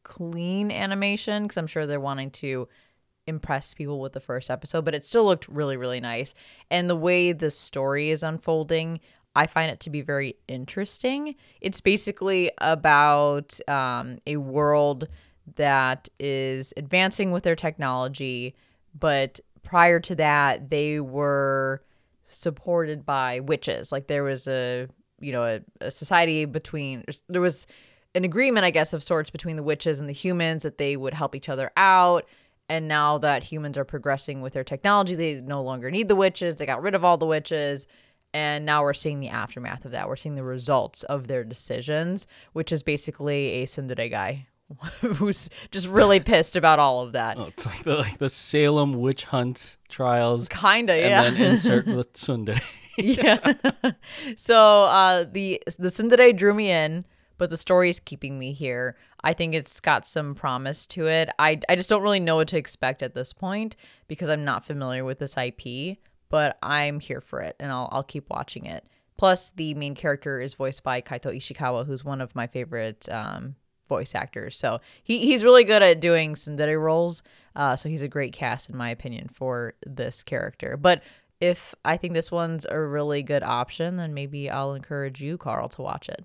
clean 0.09 0.71
animation 0.73 1.43
because 1.45 1.59
I'm 1.59 1.67
sure 1.67 1.87
they're 1.87 2.01
wanting 2.01 2.31
to 2.31 2.67
impress 3.27 3.75
people 3.75 4.01
with 4.01 4.15
the 4.15 4.21
first 4.21 4.51
episode, 4.51 4.87
but 4.87 4.95
it 4.95 5.05
still 5.05 5.27
looked 5.27 5.47
really, 5.49 5.77
really 5.77 6.01
nice. 6.01 6.35
And 6.71 6.89
the 6.89 6.97
way 6.97 7.33
the 7.33 7.51
story 7.51 8.11
is 8.11 8.23
unfolding, 8.23 9.01
I 9.37 9.47
find 9.47 9.71
it 9.71 9.81
to 9.81 9.91
be 9.91 10.01
very 10.01 10.37
interesting. 10.49 11.35
It's 11.61 11.83
basically 11.83 12.51
about 12.57 13.61
um, 13.69 14.19
a 14.27 14.39
world 14.39 15.09
that 15.57 16.09
is 16.19 16.73
advancing 16.79 17.31
with 17.31 17.45
their 17.45 17.55
technology, 17.55 18.55
but 18.99 19.41
prior 19.63 20.01
to 20.01 20.15
that, 20.15 20.71
they 20.71 20.99
were 20.99 21.83
supported 22.29 23.05
by 23.05 23.41
witches. 23.41 23.93
Like 23.93 24.07
there 24.07 24.25
was 24.25 24.49
a 24.49 24.89
you 25.21 25.33
know 25.33 25.43
a, 25.43 25.61
a 25.81 25.91
society 25.91 26.45
between 26.45 27.05
there 27.29 27.41
was 27.41 27.67
an 28.19 28.25
agreement, 28.25 28.65
I 28.65 28.71
guess, 28.71 28.93
of 28.93 29.03
sorts 29.03 29.31
between 29.31 29.57
the 29.57 29.63
witches 29.63 30.01
and 30.01 30.09
the 30.09 30.13
humans 30.13 30.65
that 30.65 30.77
they 30.77 30.97
would 30.97 31.15
help 31.15 31.35
each 31.35 31.49
other 31.49 31.71
out. 31.77 32.27
And 32.69 32.87
now 32.87 33.17
that 33.19 33.45
humans 33.45 33.79
are 33.79 33.85
progressing 33.85 34.43
with 34.43 34.53
their 34.53 34.65
technology, 34.65 35.15
they 35.15 35.41
no 35.41 35.63
longer 35.63 35.91
need 35.91 36.09
the 36.09 36.17
witches. 36.17 36.57
They 36.57 36.67
got 36.67 36.83
rid 36.83 36.95
of 36.95 37.05
all 37.05 37.17
the 37.17 37.25
witches. 37.25 37.87
And 38.35 38.67
now 38.67 38.83
we're 38.83 38.93
seeing 38.93 39.21
the 39.21 39.29
aftermath 39.29 39.85
of 39.85 39.93
that. 39.93 40.09
We're 40.09 40.17
seeing 40.17 40.35
the 40.35 40.43
results 40.43 41.05
of 41.05 41.29
their 41.29 41.45
decisions, 41.45 42.27
which 42.53 42.73
is 42.73 42.83
basically 42.83 43.63
a 43.63 43.67
tsundere 43.67 44.11
guy 44.11 44.49
who's 45.01 45.49
just 45.71 45.87
really 45.87 46.21
pissed 46.33 46.57
about 46.57 46.79
all 46.79 47.01
of 47.01 47.13
that. 47.13 47.39
Oh, 47.39 47.45
it's 47.45 47.65
like 47.65 47.85
the 47.85 47.97
like 47.97 48.19
the 48.19 48.29
Salem 48.29 48.95
witch 48.95 49.25
hunt 49.25 49.79
trials. 49.89 50.49
Kinda, 50.49 50.99
yeah. 50.99 51.23
And 51.23 51.37
then 51.37 51.53
insert 51.53 51.87
with 51.97 52.13
tsundere. 52.13 52.61
yeah. 52.99 53.55
so 54.37 54.85
uh, 54.85 55.25
the 55.31 55.63
the 55.79 55.89
tsundere 55.89 56.37
drew 56.37 56.53
me 56.53 56.71
in 56.71 57.07
but 57.39 57.51
the 57.51 57.57
story 57.57 57.89
is 57.89 58.01
keeping 58.01 58.39
me 58.39 58.53
here. 58.53 58.97
I 59.25 59.33
think 59.33 59.55
it's 59.55 59.81
got 59.81 60.07
some 60.07 60.35
promise 60.35 60.85
to 60.87 61.07
it. 61.07 61.31
I, 61.39 61.61
I 61.69 61.77
just 61.77 61.89
don't 61.89 62.03
really 62.03 62.21
know 62.21 62.37
what 62.37 62.49
to 62.49 62.59
expect 62.59 63.03
at 63.03 63.15
this 63.15 63.33
point 63.33 63.77
because 64.07 64.29
I'm 64.29 64.45
not 64.45 64.65
familiar 64.65 65.05
with 65.05 65.19
this 65.19 65.37
IP, 65.37 65.99
but 66.29 66.59
I'm 66.63 67.01
here 67.01 67.21
for 67.21 67.41
it 67.41 67.57
and 67.59 67.73
I'll, 67.73 67.89
I'll 67.93 68.03
keep 68.03 68.29
watching 68.29 68.67
it. 68.67 68.85
Plus, 69.17 69.51
the 69.53 69.75
main 69.75 69.95
character 69.95 70.41
is 70.41 70.55
voiced 70.55 70.85
by 70.85 71.01
Kaito 71.01 71.37
Ishikawa, 71.37 71.87
who's 71.87 72.05
one 72.05 72.21
of 72.21 72.37
my 72.37 72.47
favorite 72.47 73.09
um, 73.09 73.57
voice 73.89 74.15
actors. 74.15 74.57
So 74.57 74.81
he, 75.03 75.19
he's 75.19 75.43
really 75.43 75.65
good 75.65 75.83
at 75.83 76.01
doing 76.01 76.35
tsundere 76.35 76.81
roles. 76.81 77.23
Uh, 77.57 77.75
so 77.75 77.89
he's 77.89 78.03
a 78.03 78.09
great 78.09 78.33
cast, 78.33 78.71
in 78.71 78.77
my 78.77 78.91
opinion, 78.91 79.29
for 79.29 79.75
this 79.85 80.23
character. 80.23 80.77
But 80.77 81.03
if 81.41 81.75
I 81.85 81.97
think 81.97 82.15
this 82.15 82.31
one's 82.31 82.67
a 82.69 82.79
really 82.79 83.23
good 83.23 83.43
option, 83.43 83.97
then 83.97 84.15
maybe 84.15 84.49
I'll 84.51 84.75
encourage 84.75 85.21
you, 85.21 85.39
Carl, 85.39 85.69
to 85.71 85.83
watch 85.83 86.09
it. 86.09 86.25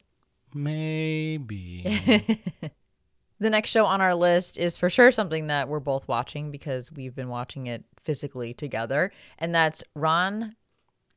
Maybe. 0.54 1.84
the 3.40 3.50
next 3.50 3.70
show 3.70 3.86
on 3.86 4.02
our 4.02 4.16
list 4.16 4.58
is 4.58 4.78
for 4.78 4.90
sure 4.90 5.12
something 5.12 5.48
that 5.48 5.68
we're 5.68 5.80
both 5.80 6.08
watching 6.08 6.52
because 6.52 6.92
we've 6.92 7.16
been 7.16 7.30
watching 7.30 7.68
it 7.68 7.84
physically 8.00 8.54
together, 8.54 9.12
and 9.38 9.54
that's 9.54 9.84
Ron 9.96 10.56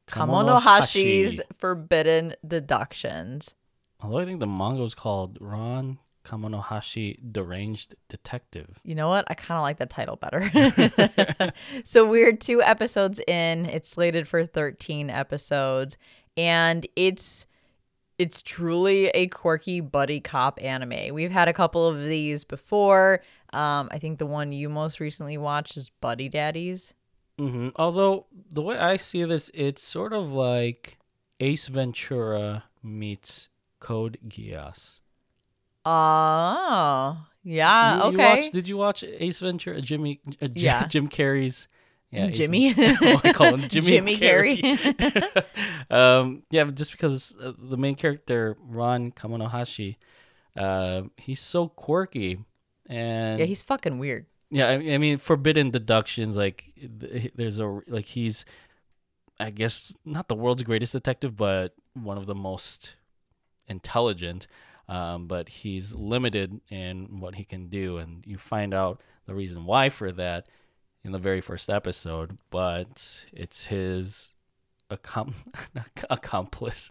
Kamonohashi's 0.09 1.41
Forbidden 1.59 2.34
Deductions. 2.47 3.55
Although 4.01 4.18
I 4.18 4.24
think 4.24 4.41
the 4.41 4.47
manga 4.47 4.82
is 4.82 4.95
called 4.95 5.39
Ron 5.41 5.99
Kamonohashi 6.24 7.18
Deranged 7.32 7.95
Detective. 8.09 8.80
You 8.84 8.95
know 8.95 9.09
what? 9.09 9.24
I 9.28 9.34
kind 9.34 9.59
of 9.59 9.62
like 9.62 9.78
that 9.78 9.91
title 9.91 10.16
better. 10.16 11.53
so 11.84 12.05
we're 12.05 12.37
two 12.37 12.62
episodes 12.62 13.20
in. 13.26 13.66
It's 13.66 13.89
slated 13.89 14.26
for 14.28 14.45
13 14.45 15.09
episodes 15.09 15.97
and 16.37 16.87
it's 16.97 17.47
it's 18.19 18.43
truly 18.43 19.09
a 19.09 19.27
quirky 19.29 19.81
buddy 19.81 20.21
cop 20.21 20.59
anime. 20.62 21.14
We've 21.14 21.31
had 21.31 21.49
a 21.49 21.53
couple 21.53 21.87
of 21.87 22.05
these 22.05 22.45
before. 22.45 23.23
Um, 23.53 23.89
I 23.93 23.99
think 23.99 24.19
the 24.19 24.27
one 24.27 24.53
you 24.53 24.69
most 24.69 25.01
recently 25.01 25.37
watched 25.39 25.77
is 25.77 25.91
Buddy 26.01 26.29
Daddies. 26.29 26.95
hmm 27.39 27.69
Although 27.77 28.27
the 28.51 28.62
way 28.62 28.79
I 28.79 28.97
see 28.97 29.23
this, 29.25 29.51
it's 29.55 29.83
sort 29.83 30.12
of 30.12 30.31
like 30.33 30.99
Ace 31.41 31.67
Ventura 31.69 32.64
meets 32.83 33.49
Code 33.81 34.19
Geass. 34.29 35.01
Oh, 35.85 37.27
yeah. 37.45 37.97
You- 38.07 38.12
you 38.12 38.21
okay. 38.21 38.51
did 38.51 38.69
you 38.69 38.77
watch 38.77 39.05
Ace 39.05 39.39
Ventura? 39.41 39.81
Jimmy, 39.81 40.21
uh, 40.43 40.47
Jim, 40.49 40.53
Yeah. 40.57 40.87
Jim 40.89 41.09
Carrey's. 41.09 41.69
Yeah, 42.11 42.31
Jimmy. 42.31 42.73
I 42.77 43.33
call 43.35 43.55
him 43.55 43.61
Jimmy, 43.69 43.87
Jimmy. 43.89 44.17
Carrey. 44.17 45.45
um, 45.91 46.43
yeah, 46.51 46.65
just 46.65 46.93
because 46.93 47.35
uh, 47.43 47.53
the 47.59 47.77
main 47.77 47.95
character 47.95 48.57
Ron 48.61 49.11
Kamonohashi, 49.13 49.97
uh, 50.57 51.03
he's 51.17 51.41
so 51.41 51.69
quirky, 51.69 52.39
and 52.87 53.41
yeah, 53.41 53.47
he's 53.47 53.63
fucking 53.63 53.99
weird. 53.99 54.27
yeah, 54.51 54.69
I, 54.69 54.75
I 54.75 54.99
mean, 54.99 55.19
forbidden 55.19 55.71
deductions. 55.71 56.37
Like, 56.37 56.73
there's 57.35 57.59
a 57.59 57.81
like 57.89 58.07
he's, 58.07 58.45
I 59.41 59.51
guess, 59.51 59.97
not 60.05 60.29
the 60.29 60.37
world's 60.37 60.63
greatest 60.63 60.93
detective, 60.93 61.37
but 61.37 61.75
one 61.95 62.19
of 62.19 62.27
the 62.27 62.35
most 62.35 62.95
intelligent. 63.67 64.47
Um, 64.89 65.27
but 65.27 65.49
he's 65.49 65.97
limited 65.97 66.61
in 66.71 67.19
what 67.19 67.35
he 67.35 67.45
can 67.45 67.67
do, 67.67 67.97
and 67.99 68.25
you 68.25 68.39
find 68.39 68.73
out 68.73 69.01
the 69.27 69.35
reason 69.35 69.67
why 69.67 69.89
for 69.89 70.13
that 70.13 70.47
in 71.07 71.13
the 71.13 71.19
very 71.19 71.41
first 71.41 71.71
episode. 71.71 72.37
But 72.51 73.25
it's 73.33 73.67
his 73.67 74.35
accom- 74.91 75.35
accomplice. 76.11 76.91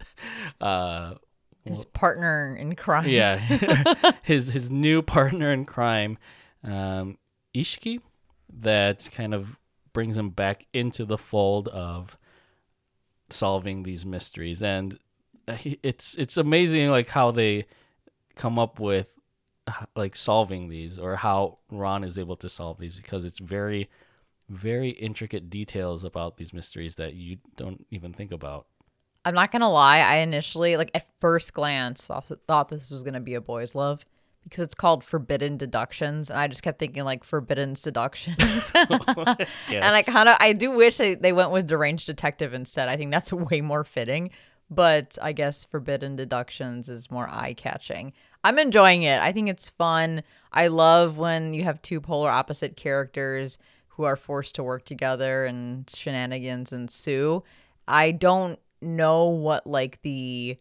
Uh, 0.60 1.16
His 1.64 1.86
partner 1.86 2.56
in 2.56 2.76
crime. 2.76 3.08
yeah, 3.10 3.38
his 4.24 4.50
his 4.50 4.72
new 4.72 5.02
partner 5.02 5.52
in 5.52 5.66
crime, 5.66 6.18
um, 6.64 7.18
Ishiki, 7.54 8.00
that 8.62 9.08
kind 9.14 9.34
of 9.34 9.60
brings 9.94 10.18
him 10.18 10.30
back 10.30 10.66
into 10.74 11.06
the 11.06 11.18
fold 11.18 11.68
of 11.70 12.18
solving 13.30 13.84
these 13.84 14.06
mysteries, 14.06 14.64
and 14.64 14.98
it's 15.48 16.16
it's 16.16 16.38
amazing 16.38 16.90
like 16.90 17.10
how 17.10 17.32
they 17.32 17.66
come 18.36 18.58
up 18.60 18.80
with 18.80 19.12
like 19.96 20.16
solving 20.16 20.70
these 20.70 21.00
or 21.00 21.16
how 21.16 21.58
Ron 21.72 22.04
is 22.04 22.20
able 22.20 22.36
to 22.38 22.50
solve 22.50 22.78
these 22.78 22.96
because 22.96 23.26
it's 23.26 23.40
very 23.40 23.90
very 24.50 24.90
intricate 24.90 25.50
details 25.50 26.04
about 26.04 26.38
these 26.38 26.54
mysteries 26.54 26.96
that 26.96 27.14
you 27.14 27.38
don't 27.56 27.86
even 27.90 28.14
think 28.14 28.32
about. 28.32 28.68
I'm 29.24 29.34
not 29.34 29.52
gonna 29.52 29.72
lie. 29.72 30.00
I 30.00 30.18
initially, 30.18 30.78
like 30.78 30.92
at 30.94 31.08
first 31.20 31.54
glance, 31.54 32.10
also 32.10 32.38
thought 32.48 32.70
this 32.70 32.92
was 32.92 33.02
gonna 33.02 33.20
be 33.20 33.34
a 33.34 33.42
boys' 33.42 33.74
love 33.74 34.06
because 34.44 34.64
it's 34.64 34.76
called 34.76 35.04
Forbidden 35.04 35.58
Deductions, 35.58 36.30
and 36.30 36.40
I 36.40 36.48
just 36.48 36.62
kept 36.62 36.78
thinking 36.78 37.04
like 37.04 37.24
Forbidden 37.24 37.76
Seductions. 37.76 38.72
And 39.70 39.96
I 39.96 40.04
kind 40.04 40.30
of, 40.30 40.38
I 40.40 40.54
do 40.54 40.70
wish 40.72 40.98
they, 40.98 41.16
they 41.16 41.34
went 41.34 41.50
with 41.50 41.68
Deranged 41.68 42.06
Detective 42.06 42.54
instead. 42.54 42.88
I 42.88 42.98
think 42.98 43.12
that's 43.12 43.34
way 43.34 43.62
more 43.62 43.84
fitting. 43.84 44.30
But 44.70 45.18
I 45.22 45.32
guess 45.32 45.64
Forbidden 45.66 46.16
Deductions 46.16 46.90
is 46.90 47.12
more 47.12 47.28
eye 47.30 47.54
catching. 47.56 48.14
I'm 48.44 48.58
enjoying 48.60 49.04
it. 49.04 49.20
I 49.22 49.32
think 49.32 49.50
it's 49.50 49.70
fun. 49.70 50.24
I 50.52 50.68
love 50.68 51.18
when 51.18 51.54
you 51.54 51.64
have 51.64 51.82
two 51.82 52.02
polar 52.02 52.30
opposite 52.30 52.78
characters 52.78 53.58
who 53.96 54.04
are 54.04 54.16
forced 54.16 54.56
to 54.56 54.64
work 54.64 54.86
together 54.86 55.46
and 55.46 55.90
shenanigans 55.90 56.74
ensue. 56.74 57.44
I 57.88 58.12
don't 58.12 58.60
know 58.82 59.26
what 59.26 59.66
like 59.66 60.02
the 60.02 60.58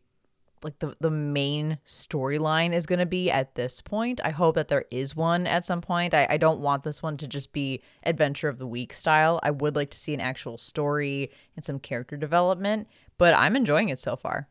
like 0.63 0.79
the 0.79 0.95
the 1.01 1.11
main 1.11 1.79
storyline 1.85 2.73
is 2.73 2.87
going 2.87 2.99
to 2.99 3.07
be 3.07 3.31
at 3.31 3.55
this 3.55 3.81
point. 3.81 4.21
I 4.25 4.31
hope 4.31 4.55
that 4.55 4.69
there 4.69 4.87
is 4.91 5.15
one 5.15 5.47
at 5.47 5.65
some 5.65 5.81
point. 5.81 6.15
I, 6.15 6.27
I 6.31 6.37
don't 6.37 6.61
want 6.61 6.85
this 6.85 7.03
one 7.03 7.17
to 7.19 7.29
just 7.29 7.53
be 7.53 7.83
adventure 8.05 8.49
of 8.49 8.59
the 8.59 8.67
week 8.67 8.93
style. 8.93 9.41
I 9.43 9.51
would 9.51 9.77
like 9.77 9.91
to 9.91 9.99
see 9.99 10.15
an 10.15 10.21
actual 10.21 10.57
story 10.57 11.31
and 11.57 11.65
some 11.65 11.79
character 11.79 12.17
development, 12.17 12.89
but 13.19 13.35
I'm 13.35 13.57
enjoying 13.57 13.91
it 13.91 13.99
so 13.99 14.17
far. 14.17 14.49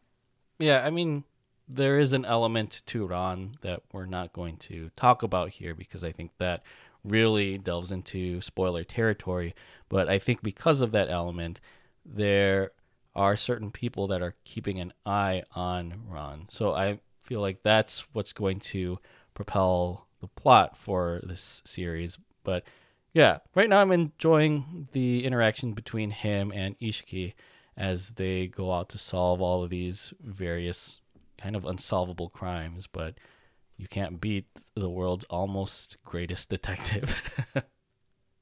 Yeah, 0.59 0.85
I 0.85 0.91
mean, 0.91 1.23
there 1.67 1.97
is 1.99 2.13
an 2.13 2.25
element 2.25 2.83
to 2.87 3.07
Ron 3.07 3.55
that 3.61 3.81
we're 3.91 4.05
not 4.05 4.33
going 4.33 4.57
to 4.57 4.91
talk 4.95 5.23
about 5.23 5.49
here 5.49 5.73
because 5.73 6.03
I 6.03 6.11
think 6.11 6.31
that 6.37 6.63
really 7.03 7.57
delves 7.57 7.91
into 7.91 8.41
spoiler 8.41 8.83
territory. 8.83 9.53
But 9.89 10.09
I 10.09 10.19
think 10.19 10.41
because 10.41 10.81
of 10.81 10.91
that 10.91 11.09
element, 11.09 11.59
there 12.05 12.71
are 13.15 13.35
certain 13.37 13.71
people 13.71 14.07
that 14.07 14.21
are 14.21 14.35
keeping 14.43 14.79
an 14.79 14.93
eye 15.05 15.43
on 15.55 16.03
Ron. 16.07 16.47
So 16.49 16.73
I 16.73 16.99
feel 17.23 17.41
like 17.41 17.63
that's 17.63 18.05
what's 18.13 18.33
going 18.33 18.59
to 18.59 18.99
propel 19.33 20.07
the 20.19 20.27
plot 20.27 20.77
for 20.77 21.21
this 21.23 21.61
series. 21.65 22.17
But 22.43 22.63
yeah, 23.13 23.39
right 23.55 23.69
now 23.69 23.81
I'm 23.81 23.91
enjoying 23.91 24.87
the 24.91 25.25
interaction 25.25 25.73
between 25.73 26.11
him 26.11 26.51
and 26.53 26.77
Ishiki 26.79 27.33
as 27.77 28.11
they 28.11 28.47
go 28.47 28.71
out 28.71 28.89
to 28.89 28.97
solve 28.97 29.41
all 29.41 29.63
of 29.63 29.69
these 29.69 30.13
various 30.21 30.99
kind 31.37 31.55
of 31.55 31.65
unsolvable 31.65 32.29
crimes, 32.29 32.87
but 32.87 33.15
you 33.77 33.87
can't 33.87 34.21
beat 34.21 34.47
the 34.75 34.89
world's 34.89 35.25
almost 35.25 35.97
greatest 36.03 36.49
detective. 36.49 37.31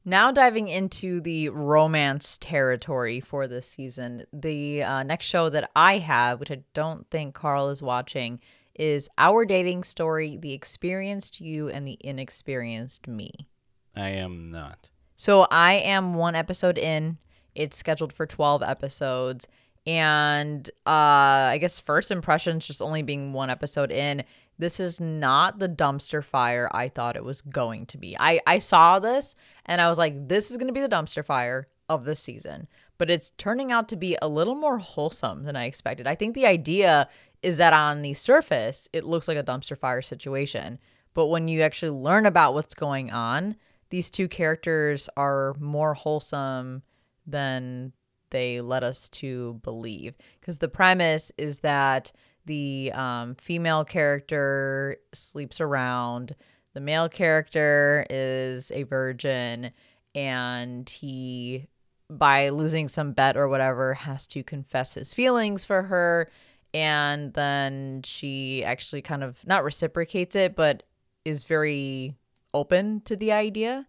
Now 0.04 0.32
diving 0.32 0.68
into 0.68 1.22
the 1.22 1.50
romance 1.50 2.40
territory 2.40 3.20
for 3.20 3.48
this 3.48 3.68
season, 3.68 4.26
the 4.34 4.82
uh, 4.82 5.04
next 5.04 5.28
show 5.28 5.48
that 5.50 5.70
I 5.76 6.00
have, 6.00 6.40
which 6.40 6.50
I 6.50 6.64
don't 6.74 7.08
think 7.12 7.36
Carl 7.36 7.70
is 7.70 7.84
watching, 7.84 8.40
is 8.74 9.10
Our 9.20 9.46
Dating 9.46 9.84
Story: 9.84 10.38
The 10.38 10.54
Experienced 10.54 11.40
You 11.40 11.70
and 11.70 11.88
the 11.88 12.00
Inexperienced 12.02 13.08
Me. 13.08 13.48
I 13.96 14.10
am 14.10 14.50
not. 14.50 14.90
So 15.16 15.46
I 15.52 15.74
am 15.74 16.16
one 16.16 16.34
episode 16.34 16.80
in. 16.80 17.20
It's 17.54 17.78
scheduled 17.78 18.12
for 18.12 18.26
12 18.26 18.64
episodes. 18.64 19.48
And 19.86 20.68
uh 20.86 21.50
I 21.54 21.58
guess 21.60 21.80
first 21.80 22.10
impressions 22.12 22.66
just 22.66 22.82
only 22.82 23.04
being 23.04 23.34
one 23.34 23.50
episode 23.52 23.92
in, 23.92 24.24
this 24.62 24.80
is 24.80 25.00
not 25.00 25.58
the 25.58 25.68
dumpster 25.68 26.24
fire 26.24 26.70
I 26.72 26.88
thought 26.88 27.16
it 27.16 27.24
was 27.24 27.42
going 27.42 27.88
to 27.88 27.98
be. 27.98 28.16
I 28.18 28.40
I 28.46 28.60
saw 28.60 29.00
this 29.00 29.36
and 29.66 29.82
I 29.82 29.90
was 29.90 29.98
like 29.98 30.28
this 30.28 30.52
is 30.52 30.58
going 30.58 30.68
to 30.68 30.74
be 30.74 30.82
the 30.82 30.88
dumpster 30.88 31.26
fire 31.26 31.68
of 31.90 32.06
the 32.06 32.16
season. 32.16 32.68
But 33.00 33.10
it's 33.10 33.32
turning 33.32 33.72
out 33.72 33.90
to 33.90 33.96
be 33.96 34.16
a 34.22 34.28
little 34.28 34.54
more 34.54 34.78
wholesome 34.78 35.44
than 35.44 35.56
I 35.56 35.66
expected. 35.66 36.06
I 36.06 36.14
think 36.14 36.36
the 36.36 36.46
idea 36.46 37.10
is 37.42 37.58
that 37.58 37.74
on 37.74 38.04
the 38.04 38.14
surface 38.14 38.88
it 38.94 39.04
looks 39.04 39.28
like 39.28 39.38
a 39.38 39.44
dumpster 39.44 39.78
fire 39.78 40.04
situation, 40.04 40.78
but 41.16 41.26
when 41.28 41.48
you 41.48 41.62
actually 41.62 41.98
learn 41.98 42.28
about 42.28 42.54
what's 42.54 42.76
going 42.76 43.10
on, 43.10 43.56
these 43.90 44.12
two 44.12 44.28
characters 44.28 45.10
are 45.18 45.56
more 45.60 45.96
wholesome 45.96 46.84
than 47.26 47.94
they 48.30 48.62
led 48.62 48.84
us 48.84 49.10
to 49.10 49.60
believe. 49.64 50.14
Because 50.40 50.60
the 50.60 50.68
premise 50.68 51.32
is 51.38 51.60
that 51.60 52.12
the 52.46 52.92
um, 52.94 53.36
female 53.36 53.86
character 53.86 54.98
sleeps 55.14 55.62
around, 55.62 56.36
the 56.74 56.82
male 56.82 57.10
character 57.10 58.06
is 58.10 58.72
a 58.72 58.84
virgin, 58.84 59.72
and 60.16 60.90
he, 60.90 61.68
by 62.10 62.50
losing 62.50 62.88
some 62.88 63.14
bet 63.14 63.38
or 63.38 63.48
whatever, 63.48 63.94
has 63.94 64.28
to 64.28 64.44
confess 64.44 64.94
his 64.96 65.14
feelings 65.14 65.66
for 65.66 65.84
her. 65.84 66.30
And 66.74 67.34
then 67.34 68.02
she 68.04 68.64
actually 68.64 69.02
kind 69.02 69.24
of 69.24 69.46
not 69.46 69.64
reciprocates 69.64 70.36
it, 70.36 70.56
but 70.56 70.84
is 71.26 71.44
very 71.44 72.16
open 72.54 73.02
to 73.02 73.16
the 73.16 73.32
idea. 73.34 73.88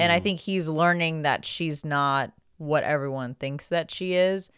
And 0.00 0.12
I 0.12 0.20
think 0.20 0.40
he's 0.40 0.68
learning 0.68 1.22
that 1.22 1.44
she's 1.44 1.84
not 1.84 2.32
what 2.58 2.84
everyone 2.84 3.34
thinks 3.34 3.68
that 3.68 3.90
she 3.90 4.14
is. 4.14 4.50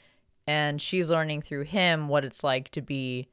And 0.46 0.80
she's 0.80 1.10
learning 1.10 1.42
through 1.42 1.64
him 1.64 2.08
what 2.08 2.24
it's 2.24 2.44
like 2.44 2.70
to 2.70 2.82
be 2.82 3.28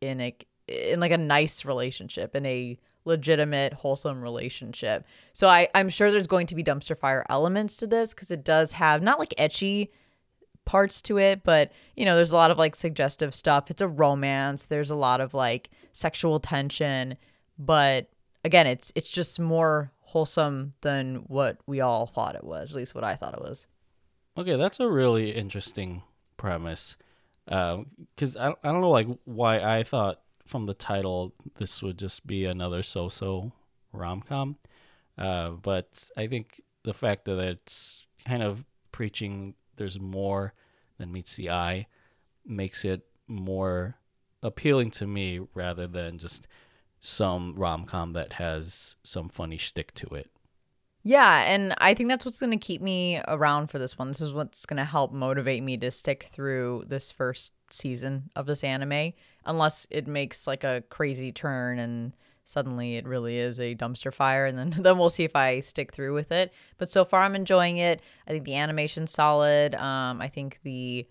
in 0.00 0.20
a 0.20 0.36
in 0.68 1.00
like 1.00 1.10
a 1.10 1.18
nice 1.18 1.64
relationship, 1.64 2.36
in 2.36 2.46
a 2.46 2.78
legitimate, 3.04 3.72
wholesome 3.72 4.20
relationship. 4.20 5.04
So 5.32 5.48
I, 5.48 5.68
I'm 5.74 5.88
sure 5.88 6.10
there's 6.10 6.26
going 6.26 6.46
to 6.48 6.54
be 6.54 6.62
dumpster 6.62 6.96
fire 6.96 7.24
elements 7.28 7.76
to 7.78 7.86
this 7.86 8.14
because 8.14 8.30
it 8.30 8.44
does 8.44 8.72
have 8.72 9.02
not 9.02 9.18
like 9.18 9.34
etchy 9.38 9.88
parts 10.64 11.02
to 11.02 11.18
it, 11.18 11.42
but 11.42 11.72
you 11.96 12.04
know, 12.04 12.14
there's 12.14 12.30
a 12.30 12.36
lot 12.36 12.50
of 12.50 12.58
like 12.58 12.76
suggestive 12.76 13.34
stuff. 13.34 13.70
It's 13.70 13.80
a 13.80 13.88
romance. 13.88 14.66
There's 14.66 14.90
a 14.90 14.96
lot 14.96 15.20
of 15.20 15.34
like 15.34 15.70
sexual 15.92 16.38
tension, 16.40 17.16
but 17.58 18.10
again, 18.44 18.66
it's 18.66 18.92
it's 18.94 19.10
just 19.10 19.40
more 19.40 19.90
wholesome 20.00 20.72
than 20.82 21.16
what 21.26 21.58
we 21.66 21.80
all 21.80 22.06
thought 22.06 22.34
it 22.34 22.44
was. 22.44 22.70
At 22.70 22.76
least 22.76 22.94
what 22.94 23.04
I 23.04 23.16
thought 23.16 23.34
it 23.34 23.40
was. 23.40 23.66
Okay, 24.36 24.56
that's 24.56 24.80
a 24.80 24.88
really 24.88 25.32
interesting 25.32 26.02
premise. 26.40 26.96
Because 27.44 28.36
I, 28.36 28.48
I 28.50 28.72
don't 28.72 28.80
know 28.80 28.90
like 28.90 29.08
why 29.24 29.60
I 29.60 29.82
thought 29.84 30.20
from 30.46 30.64
the 30.66 30.74
title, 30.74 31.34
this 31.58 31.82
would 31.82 31.98
just 31.98 32.26
be 32.26 32.46
another 32.46 32.82
so-so 32.82 33.52
rom-com. 33.92 34.56
Uh, 35.18 35.50
but 35.50 36.10
I 36.16 36.26
think 36.26 36.62
the 36.82 36.94
fact 36.94 37.26
that 37.26 37.38
it's 37.38 38.06
kind 38.26 38.42
of 38.42 38.64
preaching 38.90 39.54
there's 39.76 40.00
more 40.00 40.54
than 40.98 41.12
meets 41.12 41.36
the 41.36 41.50
eye 41.50 41.86
makes 42.46 42.84
it 42.84 43.02
more 43.28 43.96
appealing 44.42 44.90
to 44.92 45.06
me 45.06 45.40
rather 45.54 45.86
than 45.86 46.18
just 46.18 46.48
some 47.00 47.54
rom 47.54 47.84
com 47.84 48.12
that 48.12 48.34
has 48.34 48.96
some 49.02 49.28
funny 49.28 49.56
shtick 49.58 49.92
to 49.94 50.06
it. 50.14 50.30
Yeah, 51.02 51.44
and 51.50 51.74
I 51.78 51.94
think 51.94 52.08
that's 52.08 52.24
what's 52.24 52.40
going 52.40 52.50
to 52.50 52.58
keep 52.58 52.82
me 52.82 53.20
around 53.26 53.68
for 53.68 53.78
this 53.78 53.98
one. 53.98 54.08
This 54.08 54.20
is 54.20 54.32
what's 54.32 54.66
going 54.66 54.76
to 54.76 54.84
help 54.84 55.12
motivate 55.12 55.62
me 55.62 55.76
to 55.78 55.90
stick 55.90 56.24
through 56.30 56.84
this 56.88 57.10
first 57.10 57.52
season 57.70 58.30
of 58.36 58.46
this 58.46 58.62
anime, 58.62 59.14
unless 59.46 59.86
it 59.90 60.06
makes 60.06 60.46
like 60.46 60.62
a 60.62 60.82
crazy 60.90 61.32
turn 61.32 61.78
and 61.78 62.12
suddenly 62.44 62.96
it 62.96 63.06
really 63.06 63.38
is 63.38 63.60
a 63.60 63.74
dumpster 63.76 64.12
fire, 64.12 64.44
and 64.44 64.58
then 64.58 64.70
then 64.82 64.98
we'll 64.98 65.08
see 65.08 65.24
if 65.24 65.36
I 65.36 65.60
stick 65.60 65.92
through 65.92 66.12
with 66.14 66.32
it. 66.32 66.52
But 66.76 66.90
so 66.90 67.04
far, 67.04 67.22
I'm 67.22 67.34
enjoying 67.36 67.78
it. 67.78 68.02
I 68.26 68.32
think 68.32 68.44
the 68.44 68.56
animation's 68.56 69.10
solid. 69.12 69.74
Um, 69.76 70.20
I 70.20 70.28
think 70.28 70.58
the 70.64 71.08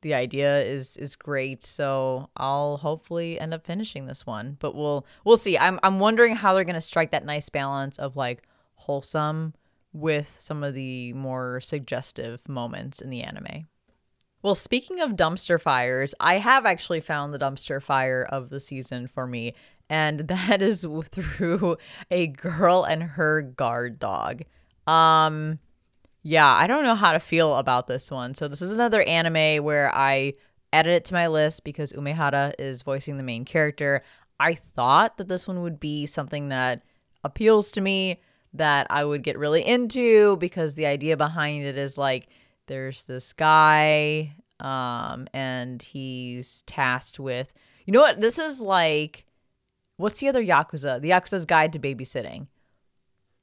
the 0.00 0.14
idea 0.14 0.62
is 0.62 0.96
is 0.96 1.16
great. 1.16 1.64
So 1.64 2.30
I'll 2.36 2.78
hopefully 2.78 3.38
end 3.38 3.52
up 3.52 3.66
finishing 3.66 4.06
this 4.06 4.24
one, 4.24 4.56
but 4.60 4.74
we'll 4.74 5.04
we'll 5.24 5.36
see. 5.36 5.58
I'm 5.58 5.78
I'm 5.82 5.98
wondering 5.98 6.36
how 6.36 6.54
they're 6.54 6.64
gonna 6.64 6.80
strike 6.80 7.10
that 7.10 7.26
nice 7.26 7.48
balance 7.48 7.98
of 7.98 8.16
like 8.16 8.47
wholesome 8.78 9.54
with 9.92 10.36
some 10.40 10.62
of 10.62 10.74
the 10.74 11.12
more 11.12 11.60
suggestive 11.60 12.48
moments 12.48 13.00
in 13.00 13.10
the 13.10 13.22
anime. 13.22 13.68
Well, 14.42 14.54
speaking 14.54 15.00
of 15.00 15.12
dumpster 15.12 15.60
fires, 15.60 16.14
I 16.20 16.38
have 16.38 16.64
actually 16.64 17.00
found 17.00 17.34
the 17.34 17.38
dumpster 17.38 17.82
fire 17.82 18.26
of 18.28 18.50
the 18.50 18.60
season 18.60 19.08
for 19.08 19.26
me, 19.26 19.54
and 19.90 20.20
that 20.28 20.62
is 20.62 20.86
through 21.10 21.76
a 22.10 22.28
girl 22.28 22.84
and 22.84 23.02
her 23.02 23.42
guard 23.42 23.98
dog. 23.98 24.42
Um 24.86 25.58
yeah, 26.22 26.52
I 26.52 26.66
don't 26.66 26.82
know 26.82 26.96
how 26.96 27.12
to 27.12 27.20
feel 27.20 27.54
about 27.54 27.86
this 27.86 28.10
one. 28.10 28.34
So 28.34 28.48
this 28.48 28.60
is 28.60 28.70
another 28.70 29.02
anime 29.02 29.64
where 29.64 29.94
I 29.94 30.34
added 30.72 30.92
it 30.92 31.04
to 31.06 31.14
my 31.14 31.28
list 31.28 31.64
because 31.64 31.92
Umehara 31.92 32.52
is 32.58 32.82
voicing 32.82 33.16
the 33.16 33.22
main 33.22 33.44
character. 33.44 34.02
I 34.38 34.54
thought 34.54 35.16
that 35.16 35.28
this 35.28 35.48
one 35.48 35.62
would 35.62 35.80
be 35.80 36.06
something 36.06 36.48
that 36.48 36.82
appeals 37.24 37.70
to 37.72 37.80
me, 37.80 38.20
that 38.54 38.86
I 38.90 39.04
would 39.04 39.22
get 39.22 39.38
really 39.38 39.62
into 39.62 40.36
because 40.36 40.74
the 40.74 40.86
idea 40.86 41.16
behind 41.16 41.64
it 41.64 41.76
is 41.76 41.98
like 41.98 42.28
there's 42.66 43.04
this 43.04 43.32
guy 43.32 44.32
um 44.60 45.28
and 45.32 45.80
he's 45.80 46.62
tasked 46.62 47.20
with 47.20 47.52
You 47.86 47.92
know 47.92 48.00
what? 48.00 48.20
This 48.20 48.38
is 48.38 48.60
like 48.60 49.24
what's 49.96 50.20
the 50.20 50.28
other 50.28 50.42
yakuza? 50.42 51.00
The 51.00 51.10
yakuza's 51.10 51.46
guide 51.46 51.72
to 51.74 51.78
babysitting. 51.78 52.46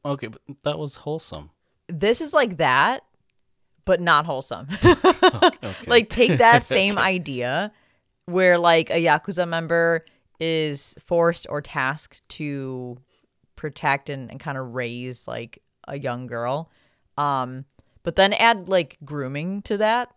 Okay, 0.04 0.28
but 0.28 0.42
that 0.64 0.78
was 0.78 0.98
wholesome 0.98 1.50
this 1.88 2.22
is 2.22 2.34
like 2.34 2.58
that, 2.58 3.04
but 3.86 4.02
not 4.02 4.26
wholesome. 4.26 4.68
okay. 4.86 5.74
Like 5.88 6.10
take 6.10 6.38
that 6.40 6.64
same 6.66 6.98
okay. 6.98 7.08
idea 7.08 7.72
where 8.26 8.58
like 8.58 8.90
a 8.90 9.04
yakuza 9.04 9.48
member 9.48 10.04
is 10.40 10.96
forced 11.00 11.48
or 11.50 11.62
tasked 11.62 12.28
to 12.30 12.98
protect 13.56 14.10
and, 14.10 14.30
and 14.30 14.40
kind 14.40 14.58
of 14.58 14.74
raise 14.74 15.28
like 15.28 15.62
a 15.88 15.98
young 15.98 16.28
girl. 16.28 16.72
Um 17.18 17.66
but 18.04 18.16
then 18.16 18.34
add 18.34 18.70
like 18.70 18.98
grooming 19.04 19.64
to 19.64 19.78
that. 19.78 20.12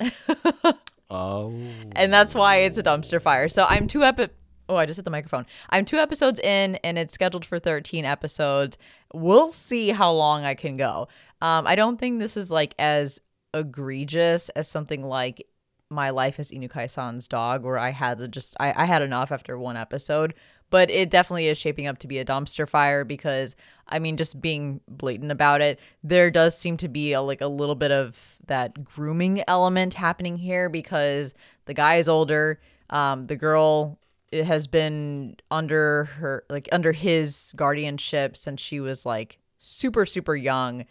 oh. 1.10 1.54
And 1.92 2.12
that's 2.12 2.34
why 2.34 2.56
it's 2.58 2.76
a 2.76 2.82
dumpster 2.82 3.20
fire. 3.20 3.48
So 3.48 3.64
I'm 3.68 3.86
two 3.86 4.04
epi- 4.04 4.28
Oh, 4.68 4.76
I 4.76 4.84
just 4.84 4.98
hit 4.98 5.04
the 5.04 5.10
microphone. 5.10 5.46
I'm 5.70 5.86
two 5.86 5.96
episodes 5.96 6.38
in 6.40 6.76
and 6.76 6.98
it's 6.98 7.14
scheduled 7.14 7.46
for 7.46 7.58
13 7.58 8.04
episodes. 8.04 8.76
We'll 9.14 9.48
see 9.48 9.88
how 9.88 10.12
long 10.12 10.44
I 10.44 10.54
can 10.54 10.76
go. 10.76 11.08
Um, 11.40 11.66
I 11.66 11.74
don't 11.74 11.98
think 11.98 12.20
this 12.20 12.36
is 12.36 12.50
like 12.50 12.74
as 12.78 13.20
egregious 13.54 14.50
as 14.50 14.68
something 14.68 15.02
like 15.02 15.46
My 15.90 16.10
Life 16.10 16.38
as 16.38 16.50
Inukai-san's 16.50 17.28
Dog, 17.28 17.64
where 17.64 17.78
I 17.78 17.90
had 17.90 18.18
to 18.18 18.28
just 18.28 18.56
I, 18.60 18.82
I 18.82 18.84
had 18.84 19.00
enough 19.00 19.32
after 19.32 19.58
one 19.58 19.78
episode. 19.78 20.34
But 20.70 20.90
it 20.90 21.10
definitely 21.10 21.48
is 21.48 21.56
shaping 21.56 21.86
up 21.86 21.98
to 21.98 22.06
be 22.06 22.18
a 22.18 22.24
dumpster 22.24 22.68
fire 22.68 23.04
because 23.04 23.56
I 23.86 23.98
mean, 23.98 24.16
just 24.16 24.40
being 24.40 24.80
blatant 24.86 25.32
about 25.32 25.60
it, 25.62 25.80
there 26.04 26.30
does 26.30 26.56
seem 26.56 26.76
to 26.78 26.88
be 26.88 27.12
a, 27.12 27.22
like 27.22 27.40
a 27.40 27.46
little 27.46 27.74
bit 27.74 27.90
of 27.90 28.38
that 28.46 28.84
grooming 28.84 29.42
element 29.48 29.94
happening 29.94 30.36
here 30.36 30.68
because 30.68 31.34
the 31.64 31.74
guy 31.74 31.96
is 31.96 32.08
older. 32.08 32.60
Um, 32.90 33.24
the 33.24 33.36
girl 33.36 33.98
has 34.32 34.66
been 34.66 35.36
under 35.50 36.04
her 36.04 36.44
like 36.50 36.68
under 36.70 36.92
his 36.92 37.54
guardianship 37.56 38.36
since 38.36 38.60
she 38.60 38.78
was 38.78 39.06
like 39.06 39.38
super 39.56 40.04
super 40.04 40.36
young 40.36 40.84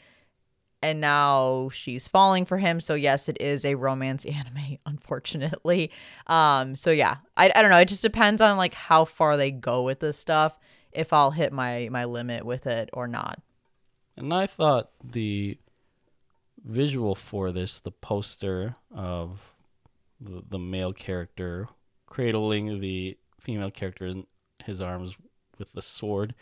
and 0.81 1.01
now 1.01 1.69
she's 1.73 2.07
falling 2.07 2.45
for 2.45 2.57
him. 2.57 2.79
So 2.79 2.93
yes 2.93 3.29
it 3.29 3.37
is 3.39 3.65
a 3.65 3.75
romance 3.75 4.25
anime 4.25 4.77
unfortunately. 4.85 5.91
Um 6.27 6.75
so 6.75 6.91
yeah 6.91 7.17
I, 7.35 7.51
I 7.55 7.61
don't 7.61 7.71
know. 7.71 7.79
It 7.79 7.87
just 7.87 8.01
depends 8.01 8.41
on 8.41 8.57
like 8.57 8.73
how 8.73 9.05
far 9.05 9.37
they 9.37 9.51
go 9.51 9.83
with 9.83 9.99
this 9.99 10.17
stuff 10.17 10.59
if 10.91 11.13
i'll 11.13 11.31
hit 11.31 11.53
my 11.53 11.89
my 11.91 12.05
limit 12.05 12.45
with 12.45 12.67
it 12.67 12.89
or 12.93 13.07
not. 13.07 13.39
And 14.15 14.33
i 14.33 14.47
thought 14.47 14.89
the 15.03 15.57
visual 16.65 17.15
for 17.15 17.51
this 17.51 17.79
the 17.79 17.91
poster 17.91 18.75
of 18.93 19.53
the, 20.19 20.43
the 20.49 20.59
male 20.59 20.91
character 20.91 21.67
cradling 22.07 22.81
the 22.81 23.17
female 23.39 23.71
character 23.71 24.07
in 24.07 24.25
his 24.65 24.81
arms 24.81 25.15
with 25.57 25.71
the 25.73 25.81
sword 25.81 26.33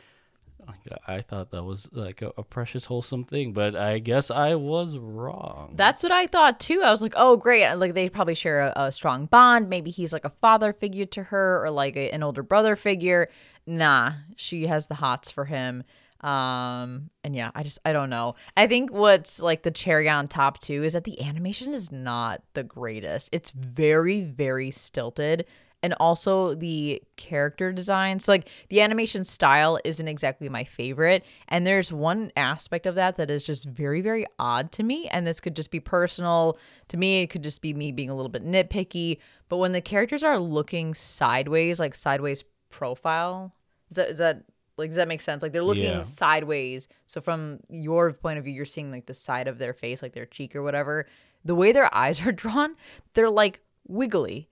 I 1.08 1.22
thought 1.22 1.52
that 1.52 1.64
was 1.64 1.90
like 1.92 2.22
a, 2.22 2.32
a, 2.38 2.44
precious, 2.44 2.86
wholesome 2.86 3.24
thing, 3.24 3.54
but 3.54 3.76
I 3.76 4.00
guess 4.00 4.32
I 4.32 4.56
was 4.56 4.98
wrong. 4.98 5.74
That's 5.76 6.04
what 6.04 6.12
I 6.12 6.28
thought 6.28 6.60
too. 6.60 6.82
I 6.84 6.92
was 6.92 7.02
like, 7.02 7.14
oh, 7.16 7.38
great. 7.38 7.74
Like 7.76 7.94
they 7.94 8.10
probably 8.10 8.36
share 8.36 8.62
a, 8.62 8.74
a 8.76 8.92
strong 8.92 9.26
bond. 9.26 9.70
Maybe 9.70 9.92
he's 9.92 10.14
like 10.14 10.26
a 10.26 10.34
father 10.42 10.74
figure 10.74 11.06
to 11.08 11.24
her 11.24 11.64
or 11.64 11.72
like 11.72 11.96
a, 11.96 12.12
an 12.12 12.24
older 12.24 12.44
brother 12.44 12.76
figure. 12.76 13.30
Nah, 13.66 14.14
she 14.36 14.68
has 14.68 14.88
the 14.88 14.96
hots 14.96 15.32
for 15.32 15.46
him. 15.46 15.84
Um, 16.22 17.10
and 17.24 17.36
yeah, 17.36 17.52
I 17.54 17.64
just, 17.64 17.80
I 17.86 17.94
don't 17.94 18.10
know. 18.10 18.36
I 18.58 18.68
think 18.68 18.92
what's 18.92 19.40
like 19.42 19.64
the 19.64 19.72
cherry 19.72 20.10
on 20.10 20.28
top 20.28 20.60
too 20.60 20.84
is 20.84 20.94
that 20.94 21.04
the 21.04 21.22
animation 21.22 21.74
is 21.74 21.92
not 21.92 22.42
the 22.54 22.64
greatest. 22.64 23.30
It's 23.32 23.52
very, 23.52 24.22
very 24.22 24.72
stilted 24.72 25.46
and 25.86 25.94
also 26.00 26.56
the 26.56 27.00
character 27.16 27.72
design. 27.72 28.18
So 28.18 28.32
like 28.32 28.50
the 28.70 28.82
animation 28.82 29.24
style 29.24 29.78
isn't 29.86 30.08
exactly 30.08 30.50
my 30.50 30.64
favorite, 30.64 31.24
and 31.48 31.66
there's 31.66 31.94
one 31.94 32.32
aspect 32.36 32.88
of 32.88 32.96
that 32.96 33.18
that 33.18 33.30
is 33.30 33.46
just 33.46 33.68
very 33.68 34.02
very 34.02 34.26
odd 34.40 34.72
to 34.74 34.84
me, 34.84 35.08
and 35.10 35.28
this 35.28 35.40
could 35.40 35.56
just 35.56 35.70
be 35.70 35.80
personal 35.80 36.58
to 36.88 36.98
me. 36.98 37.22
It 37.22 37.28
could 37.28 37.44
just 37.44 37.62
be 37.62 37.72
me 37.72 37.92
being 37.92 38.10
a 38.10 38.16
little 38.16 38.30
bit 38.30 38.44
nitpicky, 38.44 39.20
but 39.48 39.58
when 39.58 39.74
the 39.74 39.82
characters 39.82 40.24
are 40.24 40.40
looking 40.40 40.96
sideways, 40.96 41.80
like 41.80 41.94
sideways 41.94 42.44
profile, 42.72 43.54
is 43.92 43.98
that 43.98 44.10
is 44.10 44.18
that 44.18 44.44
like 44.78 44.90
does 44.90 44.98
that 44.98 45.08
make 45.08 45.22
sense? 45.22 45.44
Like 45.44 45.54
they're 45.54 45.64
looking 45.64 45.84
yeah. 45.84 46.02
sideways. 46.02 46.88
So 47.06 47.22
from 47.22 47.60
your 47.70 48.12
point 48.12 48.40
of 48.40 48.44
view, 48.44 48.56
you're 48.56 48.66
seeing 48.66 48.90
like 48.90 49.06
the 49.06 49.14
side 49.14 49.48
of 49.48 49.60
their 49.60 49.74
face, 49.74 50.02
like 50.02 50.14
their 50.14 50.26
cheek 50.26 50.56
or 50.56 50.64
whatever. 50.64 51.06
The 51.44 51.54
way 51.54 51.72
their 51.72 51.94
eyes 51.96 52.26
are 52.26 52.32
drawn, 52.32 52.76
they're 53.14 53.30
like 53.30 53.60
wiggly 53.88 54.50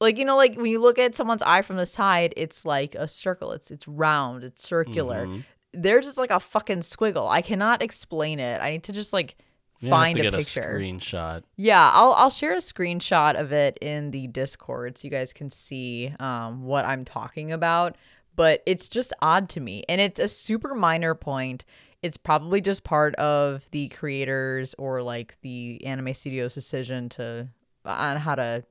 like 0.00 0.18
you 0.18 0.24
know 0.24 0.36
like 0.36 0.56
when 0.56 0.66
you 0.66 0.80
look 0.80 0.98
at 0.98 1.14
someone's 1.14 1.42
eye 1.42 1.62
from 1.62 1.76
the 1.76 1.86
side 1.86 2.34
it's 2.36 2.64
like 2.64 2.94
a 2.94 3.08
circle. 3.08 3.52
It's 3.52 3.70
it's 3.70 3.88
round. 3.88 4.44
It's 4.44 4.66
circular. 4.66 5.26
Mm-hmm. 5.26 5.40
they're 5.74 6.00
just 6.00 6.18
like 6.18 6.30
a 6.30 6.40
fucking 6.40 6.80
squiggle. 6.80 7.28
I 7.28 7.42
cannot 7.42 7.82
explain 7.82 8.40
it. 8.40 8.60
I 8.60 8.70
need 8.70 8.84
to 8.84 8.92
just 8.92 9.12
like 9.12 9.36
you 9.80 9.90
find 9.90 10.18
a 10.18 10.32
picture 10.32 10.60
a 10.60 10.74
screenshot. 10.74 11.42
Yeah 11.56 11.90
i'll 11.94 12.12
i'll 12.14 12.30
share 12.30 12.54
a 12.54 12.58
screenshot 12.58 13.38
of 13.38 13.52
it 13.52 13.78
in 13.80 14.10
the 14.10 14.26
discord 14.26 14.98
so 14.98 15.06
you 15.06 15.10
guys 15.10 15.32
can 15.32 15.50
see 15.50 16.12
um 16.18 16.64
what 16.64 16.84
i'm 16.84 17.04
talking 17.04 17.52
about. 17.52 17.96
But 18.34 18.62
it's 18.66 18.88
just 18.88 19.12
odd 19.20 19.48
to 19.50 19.60
me 19.60 19.84
and 19.88 20.00
it's 20.00 20.20
a 20.20 20.28
super 20.28 20.74
minor 20.74 21.14
point. 21.14 21.64
It's 22.02 22.16
probably 22.16 22.60
just 22.60 22.84
part 22.84 23.16
of 23.16 23.68
the 23.72 23.88
creators 23.88 24.74
or 24.78 25.02
like 25.02 25.36
the 25.40 25.84
anime 25.84 26.14
studio's 26.14 26.54
decision 26.54 27.08
to 27.10 27.48
on 27.84 28.16
how 28.18 28.36
to 28.36 28.64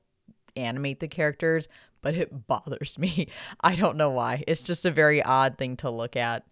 animate 0.58 1.00
the 1.00 1.08
characters, 1.08 1.68
but 2.02 2.14
it 2.14 2.46
bothers 2.46 2.98
me. 2.98 3.28
I 3.60 3.74
don't 3.74 3.96
know 3.96 4.10
why. 4.10 4.44
It's 4.46 4.62
just 4.62 4.86
a 4.86 4.90
very 4.90 5.22
odd 5.22 5.58
thing 5.58 5.76
to 5.78 5.90
look 5.90 6.16
at. 6.16 6.44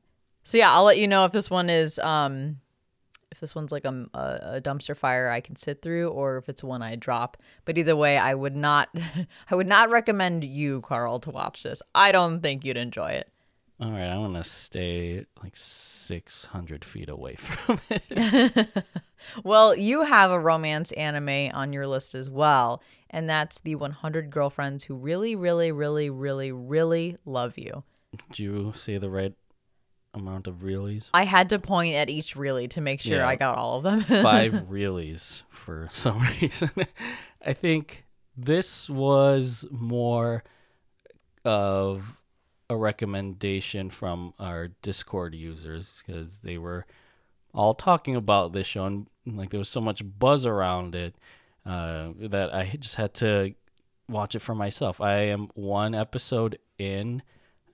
So 0.43 0.59
yeah, 0.59 0.73
I'll 0.73 0.85
let 0.85 0.99
you 0.99 1.09
know 1.09 1.25
if 1.25 1.33
this 1.33 1.51
one 1.51 1.69
is 1.69 1.99
um 1.99 2.59
if 3.33 3.41
this 3.41 3.55
one's 3.55 3.73
like 3.73 3.85
a, 3.85 4.07
a, 4.15 4.61
dumpster 4.63 4.97
fire 4.97 5.29
I 5.29 5.41
can 5.41 5.57
sit 5.57 5.83
through 5.83 6.09
or 6.09 6.39
if 6.39 6.49
it's 6.49 6.65
one 6.65 6.81
I 6.81 6.97
drop. 6.97 7.37
But 7.65 7.77
either 7.77 7.97
way, 7.97 8.17
I 8.17 8.35
would 8.35 8.57
not 8.57 8.89
I 9.51 9.55
would 9.55 9.67
not 9.67 9.91
recommend 9.91 10.45
you, 10.45 10.81
Carl, 10.83 11.21
to 11.21 11.31
watch 11.31 11.63
this. 11.63 11.83
I 11.95 12.13
don't 12.13 12.41
think 12.41 12.65
you'd 12.65 12.77
enjoy 12.77 13.11
it. 13.11 13.31
All 13.79 13.91
right, 13.91 14.09
I 14.09 14.17
want 14.17 14.35
to 14.35 14.45
stay 14.45 15.27
like 15.43 15.55
600 15.55 16.83
feet 16.83 17.11
away 17.11 17.35
from 17.39 17.79
it. 17.91 18.69
well, 19.45 19.77
you 19.77 20.05
have 20.05 20.31
a 20.31 20.41
romance 20.41 20.93
anime 20.93 21.51
on 21.53 21.75
your 21.75 21.87
list 21.87 22.15
as 22.15 22.31
well. 22.31 22.83
And 23.11 23.29
that's 23.29 23.61
the 23.61 23.75
100 23.75 24.31
girlfriends 24.31 24.85
who 24.85 24.97
really, 24.97 25.35
really, 25.37 25.73
really, 25.73 26.11
really, 26.11 26.53
really 26.53 27.17
love 27.25 27.57
you. 27.59 27.83
Did 28.31 28.39
you 28.39 28.73
say 28.75 28.99
the 28.99 29.11
right 29.11 29.35
amount 30.15 30.47
of 30.47 30.63
realies? 30.63 31.11
I 31.13 31.25
had 31.25 31.49
to 31.51 31.59
point 31.59 31.95
at 31.95 32.09
each 32.09 32.37
really 32.37 32.69
to 32.69 32.81
make 32.81 33.01
sure 33.01 33.19
Yeah. 33.19 33.29
I 33.29 33.37
got 33.37 33.57
all 33.59 33.77
of 33.79 33.83
them. 33.85 34.01
Five 34.23 34.71
realies 34.71 35.43
for 35.51 35.89
some 35.93 36.21
reason. 36.41 36.71
I 37.45 37.53
think 37.53 38.05
this 38.37 38.89
was 38.89 39.67
more 39.71 40.43
of 41.45 42.21
a 42.69 42.77
recommendation 42.77 43.91
from 43.91 44.35
our 44.39 44.69
Discord 44.83 45.35
users 45.35 46.03
because 46.05 46.39
they 46.41 46.59
were 46.59 46.85
all 47.55 47.75
talking 47.75 48.17
about 48.17 48.53
this 48.53 48.67
show 48.67 48.85
and 48.85 49.07
like 49.25 49.51
there 49.51 49.59
was 49.59 49.69
so 49.69 49.81
much 49.81 50.03
buzz 50.19 50.45
around 50.45 50.95
it 50.95 51.15
uh, 51.67 52.11
that 52.19 52.55
I 52.55 52.77
just 52.79 52.95
had 52.95 53.15
to 53.15 53.55
watch 54.09 54.35
it 54.35 54.41
for 54.41 54.55
myself. 54.55 55.01
I 55.01 55.17
am 55.25 55.49
one 55.55 55.95
episode 55.95 56.59
in. 56.79 57.23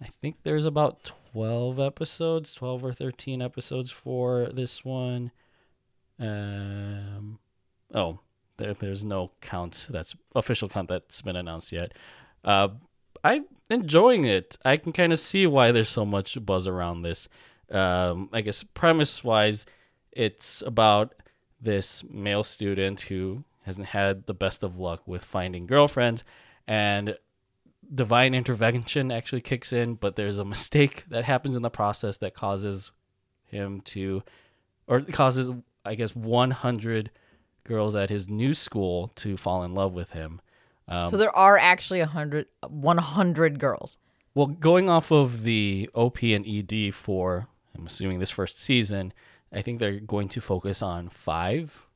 I 0.01 0.07
think 0.07 0.39
there's 0.43 0.65
about 0.65 1.13
12 1.33 1.79
episodes, 1.79 2.55
12 2.55 2.85
or 2.85 2.93
13 2.93 3.43
episodes 3.43 3.91
for 3.91 4.49
this 4.53 4.85
one. 4.85 5.31
Um, 6.19 7.39
oh, 7.95 8.21
there, 8.57 8.75
there's 8.75 9.05
no 9.05 9.33
count 9.41 9.89
that's 9.91 10.17
official 10.35 10.69
count 10.69 10.89
that's 10.89 11.23
been 11.23 11.37
announced 11.37 11.73
yet. 11.73 11.93
Uh, 12.45 12.69
I'm 13.23 13.45
enjoying 13.71 14.25
it. 14.25 14.59
I 14.65 14.77
can 14.77 14.93
kind 14.93 15.13
of 15.13 15.21
see 15.21 15.47
why 15.47 15.71
there's 15.71 15.89
so 15.89 16.05
much 16.05 16.45
buzz 16.45 16.67
around 16.67 17.03
this. 17.03 17.29
Um, 17.71 18.29
I 18.33 18.41
guess 18.41 18.63
premise 18.63 19.23
wise, 19.23 19.67
it's 20.11 20.63
about 20.63 21.15
this 21.61 22.03
male 22.11 22.43
student 22.43 23.03
who 23.03 23.45
hasn't 23.63 23.87
had 23.87 24.27
the 24.27 24.35
best 24.35 24.63
of 24.63 24.79
luck 24.79 25.03
with 25.07 25.25
finding 25.25 25.67
girlfriends, 25.67 26.25
and 26.67 27.17
divine 27.95 28.35
intervention 28.35 29.11
actually 29.11 29.41
kicks 29.41 29.73
in, 29.73 29.95
but 29.95 30.17
there's 30.17 30.39
a 30.39 30.45
mistake 30.45 31.05
that 31.09 31.25
happens 31.25 31.57
in 31.57 31.63
the 31.63 31.71
process 31.71 32.19
that 32.19 32.35
causes 32.35 32.91
him 33.45 33.81
to, 33.83 34.23
or 34.87 35.01
causes, 35.01 35.51
I 35.85 35.95
guess, 35.95 36.17
100 36.17 37.11
girls 37.65 37.95
at 37.95 38.11
his 38.11 38.29
new 38.29 38.55
school 38.55 39.13
to 39.17 39.37
fall 39.37 39.63
in 39.63 39.75
love 39.75 39.93
with 39.93 40.11
him. 40.11 40.41
Um, 40.89 41.09
so 41.09 41.17
there 41.17 41.35
are 41.37 41.57
actually 41.57 42.01
100, 42.01 42.47
100 42.67 43.59
girls. 43.59 43.99
well, 44.35 44.47
going 44.47 44.89
off 44.89 45.11
of 45.11 45.43
the 45.43 45.89
OP 45.95 46.23
and 46.23 46.47
ED 46.47 46.95
for, 46.95 47.47
I'm 47.77 47.87
assuming 47.87 48.19
this 48.19 48.31
first 48.31 48.61
season, 48.61 49.13
I 49.53 49.63
think 49.63 49.79
they're 49.79 50.01
going 50.01 50.29
to 50.31 50.41
focus 50.41 50.83
on 50.83 51.09
five 51.09 51.87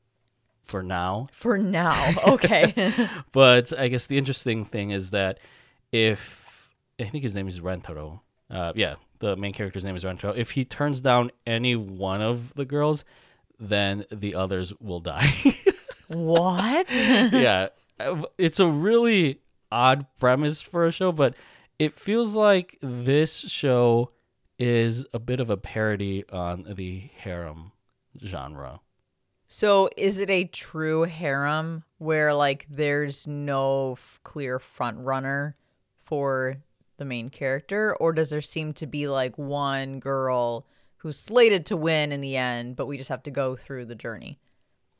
for 0.67 0.83
now. 0.83 1.27
For 1.31 1.57
now. 1.57 2.13
Okay. 2.27 2.91
But 3.31 3.77
I 3.77 3.87
guess 3.87 4.05
the 4.05 4.17
interesting 4.17 4.65
thing 4.65 4.91
is 4.91 5.11
that 5.11 5.39
if 5.91 6.71
I 6.99 7.05
think 7.05 7.23
his 7.23 7.33
name 7.33 7.47
is 7.47 7.59
Rentaro, 7.59 8.21
uh, 8.49 8.73
yeah, 8.75 8.95
the 9.19 9.35
main 9.35 9.53
character's 9.53 9.85
name 9.85 9.95
is 9.95 10.03
Rentaro. 10.03 10.35
If 10.35 10.51
he 10.51 10.65
turns 10.65 11.01
down 11.01 11.31
any 11.45 11.75
one 11.75 12.21
of 12.21 12.53
the 12.55 12.65
girls, 12.65 13.03
then 13.59 14.05
the 14.11 14.35
others 14.35 14.73
will 14.79 14.99
die. 14.99 15.31
what? 16.07 16.87
yeah, 16.91 17.69
uh, 17.99 18.23
it's 18.37 18.59
a 18.59 18.67
really 18.67 19.41
odd 19.71 20.05
premise 20.19 20.61
for 20.61 20.85
a 20.85 20.91
show, 20.91 21.11
but 21.11 21.35
it 21.79 21.95
feels 21.95 22.35
like 22.35 22.77
this 22.81 23.39
show 23.39 24.11
is 24.59 25.05
a 25.13 25.19
bit 25.19 25.39
of 25.39 25.49
a 25.49 25.57
parody 25.57 26.23
on 26.29 26.73
the 26.75 27.09
harem 27.17 27.71
genre. 28.23 28.79
So 29.47 29.89
is 29.95 30.19
it 30.19 30.29
a 30.29 30.45
true 30.45 31.03
harem 31.03 31.83
where 31.97 32.33
like 32.33 32.65
there's 32.69 33.27
no 33.27 33.93
f- 33.93 34.19
clear 34.23 34.59
front 34.59 34.99
runner 34.99 35.55
for 36.03 36.57
the 36.97 37.05
main 37.05 37.29
character 37.29 37.95
or 37.95 38.11
does 38.11 38.29
there 38.29 38.41
seem 38.41 38.73
to 38.73 38.87
be 38.87 39.07
like 39.07 39.37
one 39.37 39.99
girl 39.99 40.65
who's 40.97 41.17
slated 41.17 41.65
to 41.67 41.77
win 41.77 42.11
in 42.11 42.21
the 42.21 42.35
end 42.35 42.75
but 42.75 42.87
we 42.87 42.97
just 42.97 43.09
have 43.09 43.23
to 43.23 43.31
go 43.31 43.55
through 43.55 43.85
the 43.85 43.95
journey? 43.95 44.39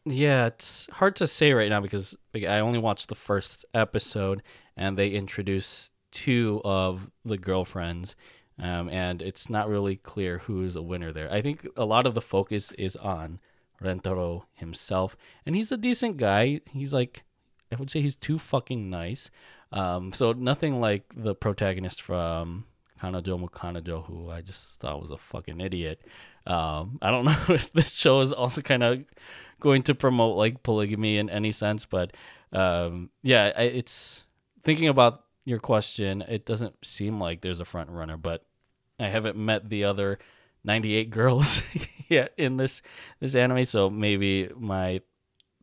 Yeah, 0.06 0.46
it's 0.46 0.88
hard 0.94 1.18
to 1.18 1.28
say 1.28 1.52
right 1.52 1.70
now 1.70 1.82
because 1.82 2.16
like, 2.34 2.46
I 2.46 2.60
only 2.60 2.80
watched 2.80 3.10
the 3.10 3.16
first 3.16 3.66
episode 3.74 4.42
and 4.78 4.98
they 4.98 5.10
introduce 5.10 5.92
two 6.12 6.62
of 6.64 7.12
the 7.26 7.38
girlfriends, 7.38 8.16
um, 8.60 8.88
and 8.90 9.22
it's 9.22 9.50
not 9.50 9.68
really 9.68 9.98
clear 9.98 10.38
who's 10.40 10.76
a 10.78 10.82
winner 10.82 11.12
there. 11.12 11.32
I 11.32 11.42
think 11.42 11.68
a 11.76 11.84
lot 11.84 12.08
of 12.08 12.14
the 12.14 12.22
focus 12.22 12.72
is 12.74 12.96
on 12.96 13.40
Rentaro 13.82 14.44
himself, 14.54 15.16
and 15.46 15.56
he's 15.56 15.72
a 15.72 15.78
decent 15.78 16.18
guy. 16.18 16.62
He's 16.72 16.94
like, 16.94 17.24
I 17.72 17.76
would 17.76 17.92
say 17.92 18.02
he's 18.02 18.16
too 18.16 18.38
fucking 18.38 18.90
nice. 18.90 19.30
Um, 19.72 20.14
so 20.14 20.32
nothing 20.32 20.80
like 20.80 21.14
the 21.16 21.36
protagonist 21.36 22.02
from 22.02 22.66
Kanojo 23.02 23.40
mo 23.40 23.48
Kanojo, 23.48 24.06
who 24.06 24.30
I 24.30 24.42
just 24.42 24.80
thought 24.80 25.02
was 25.02 25.12
a 25.12 25.18
fucking 25.18 25.60
idiot. 25.60 26.02
Um, 26.46 27.00
I 27.02 27.12
don't 27.12 27.26
know 27.26 27.38
if 27.50 27.72
this 27.74 27.92
show 27.92 28.22
is 28.22 28.34
also 28.34 28.62
kind 28.62 28.84
of 28.84 29.04
going 29.60 29.84
to 29.84 29.96
promote 29.96 30.36
like 30.36 30.64
polygamy 30.64 31.18
in 31.18 31.30
any 31.30 31.52
sense, 31.52 31.86
but 31.86 32.16
um, 32.54 33.10
yeah, 33.24 33.52
I, 33.56 33.64
it's 33.64 34.26
thinking 34.64 34.88
about 34.88 35.24
your 35.44 35.60
question. 35.60 36.22
It 36.28 36.46
doesn't 36.46 36.76
seem 36.86 37.20
like 37.20 37.42
there's 37.42 37.60
a 37.60 37.66
front 37.66 37.90
runner, 37.90 38.18
but 38.18 38.46
I 39.00 39.08
haven't 39.10 39.38
met 39.38 39.70
the 39.70 39.84
other 39.84 40.20
98 40.68 41.10
girls 41.10 41.64
yet 42.10 42.34
in 42.38 42.58
this 42.58 42.84
this 43.20 43.34
anime, 43.34 43.66
so 43.66 43.90
maybe 43.90 44.50
my 44.56 45.02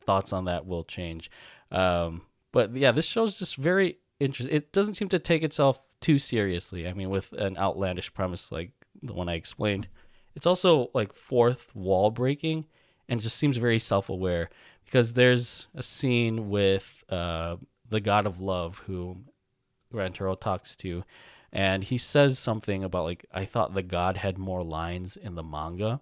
thoughts 0.04 0.32
on 0.32 0.46
that 0.46 0.66
will 0.66 0.82
change. 0.84 1.30
Um, 1.70 2.22
but 2.50 2.74
yeah, 2.74 2.90
this 2.90 3.06
show's 3.06 3.38
just 3.38 3.56
very 3.56 3.98
interesting. 4.18 4.56
It 4.56 4.72
doesn't 4.72 4.94
seem 4.94 5.08
to 5.10 5.18
take 5.18 5.42
itself 5.42 5.86
too 6.00 6.18
seriously. 6.18 6.88
I 6.88 6.92
mean, 6.92 7.10
with 7.10 7.32
an 7.34 7.56
outlandish 7.56 8.12
premise 8.12 8.50
like 8.50 8.72
the 9.02 9.12
one 9.12 9.28
I 9.28 9.34
explained, 9.34 9.88
it's 10.34 10.46
also 10.46 10.90
like 10.94 11.12
fourth 11.12 11.74
wall 11.76 12.10
breaking 12.10 12.64
and 13.08 13.20
just 13.20 13.36
seems 13.36 13.58
very 13.58 13.78
self-aware 13.78 14.50
because 14.84 15.12
there's 15.12 15.66
a 15.74 15.82
scene 15.82 16.48
with 16.48 17.04
uh, 17.08 17.56
the 17.88 18.00
god 18.00 18.26
of 18.26 18.40
love 18.40 18.82
who 18.86 19.18
Rentaro 19.92 20.38
talks 20.38 20.74
to 20.76 21.04
and 21.54 21.84
he 21.84 21.96
says 21.96 22.38
something 22.38 22.84
about 22.84 23.04
like 23.04 23.24
I 23.32 23.44
thought 23.44 23.74
the 23.74 23.82
god 23.82 24.18
had 24.18 24.36
more 24.36 24.62
lines 24.62 25.16
in 25.16 25.34
the 25.34 25.42
manga 25.42 26.00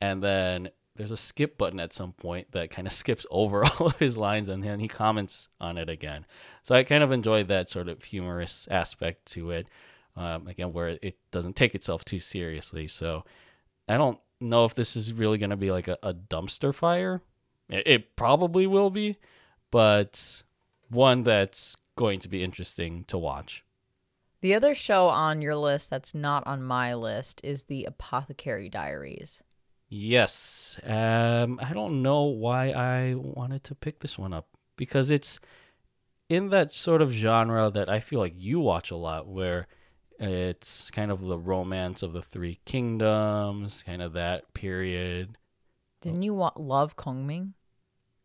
and 0.00 0.22
then 0.22 0.70
there's 0.96 1.10
a 1.12 1.16
skip 1.16 1.56
button 1.56 1.78
at 1.78 1.92
some 1.92 2.12
point 2.12 2.50
that 2.52 2.70
kind 2.70 2.86
of 2.86 2.92
skips 3.02 3.26
over 3.30 3.64
all 3.78 3.88
of 3.88 3.98
his 3.98 4.16
lines 4.16 4.48
and 4.48 4.64
then 4.64 4.80
he 4.80 4.88
comments 4.88 5.48
on 5.60 5.78
it 5.78 5.88
again 5.88 6.26
so 6.62 6.74
I 6.74 6.82
kind 6.82 7.04
of 7.04 7.12
enjoyed 7.12 7.48
that 7.48 7.68
sort 7.68 7.88
of 7.88 8.02
humorous 8.02 8.66
aspect 8.70 9.26
to 9.32 9.50
it 9.52 9.66
um, 10.16 10.48
again 10.48 10.72
where 10.72 10.98
it 11.00 11.18
doesn't 11.30 11.54
take 11.54 11.74
itself 11.74 12.04
too 12.04 12.18
seriously 12.18 12.88
so 12.88 13.24
I 13.88 13.96
don't 13.96 14.18
know 14.40 14.64
if 14.64 14.74
this 14.74 14.96
is 14.96 15.12
really 15.12 15.38
going 15.38 15.50
to 15.50 15.56
be 15.56 15.70
like 15.70 15.88
a, 15.88 15.98
a 16.02 16.14
dumpster 16.14 16.74
fire. 16.74 17.22
It, 17.68 17.86
it 17.86 18.16
probably 18.16 18.66
will 18.66 18.90
be, 18.90 19.16
but 19.70 20.42
one 20.90 21.22
that's 21.22 21.76
going 21.96 22.20
to 22.20 22.28
be 22.28 22.44
interesting 22.44 23.04
to 23.04 23.18
watch. 23.18 23.64
The 24.40 24.54
other 24.54 24.74
show 24.74 25.08
on 25.08 25.42
your 25.42 25.56
list 25.56 25.90
that's 25.90 26.14
not 26.14 26.46
on 26.46 26.62
my 26.62 26.94
list 26.94 27.40
is 27.42 27.64
the 27.64 27.84
Apothecary 27.84 28.68
Diaries. 28.68 29.42
Yes. 29.88 30.78
Um, 30.84 31.58
I 31.62 31.72
don't 31.72 32.02
know 32.02 32.24
why 32.24 32.70
I 32.70 33.14
wanted 33.14 33.64
to 33.64 33.74
pick 33.74 34.00
this 34.00 34.18
one 34.18 34.32
up 34.32 34.46
because 34.76 35.10
it's 35.10 35.40
in 36.28 36.50
that 36.50 36.72
sort 36.72 37.02
of 37.02 37.10
genre 37.10 37.70
that 37.70 37.88
I 37.88 38.00
feel 38.00 38.20
like 38.20 38.34
you 38.36 38.60
watch 38.60 38.90
a 38.90 38.96
lot 38.96 39.26
where 39.26 39.66
it's 40.18 40.90
kind 40.90 41.10
of 41.10 41.20
the 41.20 41.38
romance 41.38 42.02
of 42.02 42.12
the 42.12 42.22
three 42.22 42.58
kingdoms, 42.64 43.82
kind 43.86 44.02
of 44.02 44.12
that 44.12 44.52
period. 44.52 45.38
Didn't 46.00 46.22
you 46.22 46.34
want 46.34 46.60
love 46.60 46.96
Kongming? 46.96 47.54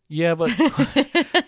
Yeah, 0.10 0.36
but 0.36 0.50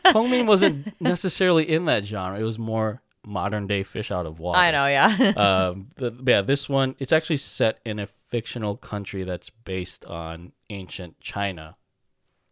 Kongming 0.06 0.48
wasn't 0.48 1.00
necessarily 1.02 1.70
in 1.70 1.86
that 1.86 2.06
genre. 2.06 2.40
It 2.40 2.44
was 2.44 2.58
more 2.58 3.02
modern 3.26 3.68
day 3.68 3.84
fish 3.84 4.12
out 4.12 4.26
of 4.26 4.40
water. 4.40 4.60
I 4.60 4.72
know, 4.72 4.88
yeah. 4.88 5.34
um, 5.38 5.88
the, 5.96 6.14
yeah, 6.26 6.42
this 6.42 6.70
one 6.70 6.96
it's 7.00 7.14
actually 7.14 7.38
set 7.38 7.80
in 7.86 8.00
a 8.00 8.08
fictional 8.08 8.76
country 8.78 9.24
that's 9.24 9.50
based 9.50 10.06
on 10.06 10.52
ancient 10.70 11.20
China, 11.20 11.78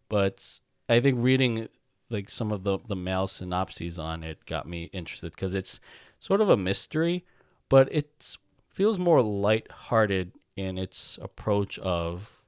but 0.10 0.60
I 0.90 1.00
think 1.00 1.18
reading 1.22 1.68
like 2.10 2.30
some 2.30 2.52
of 2.52 2.64
the 2.64 2.80
the 2.88 2.96
MAL 2.96 3.28
synopses 3.28 3.98
on 3.98 4.24
it 4.24 4.46
got 4.46 4.68
me 4.68 4.90
interested 4.94 5.32
because 5.32 5.56
it's 5.56 5.80
sort 6.20 6.42
of 6.42 6.50
a 6.50 6.58
mystery, 6.58 7.26
but 7.70 7.94
it 7.94 8.38
feels 8.70 8.98
more 8.98 9.22
light-hearted 9.22 10.32
in 10.56 10.78
its 10.78 11.20
approach 11.22 11.78
of 11.80 12.40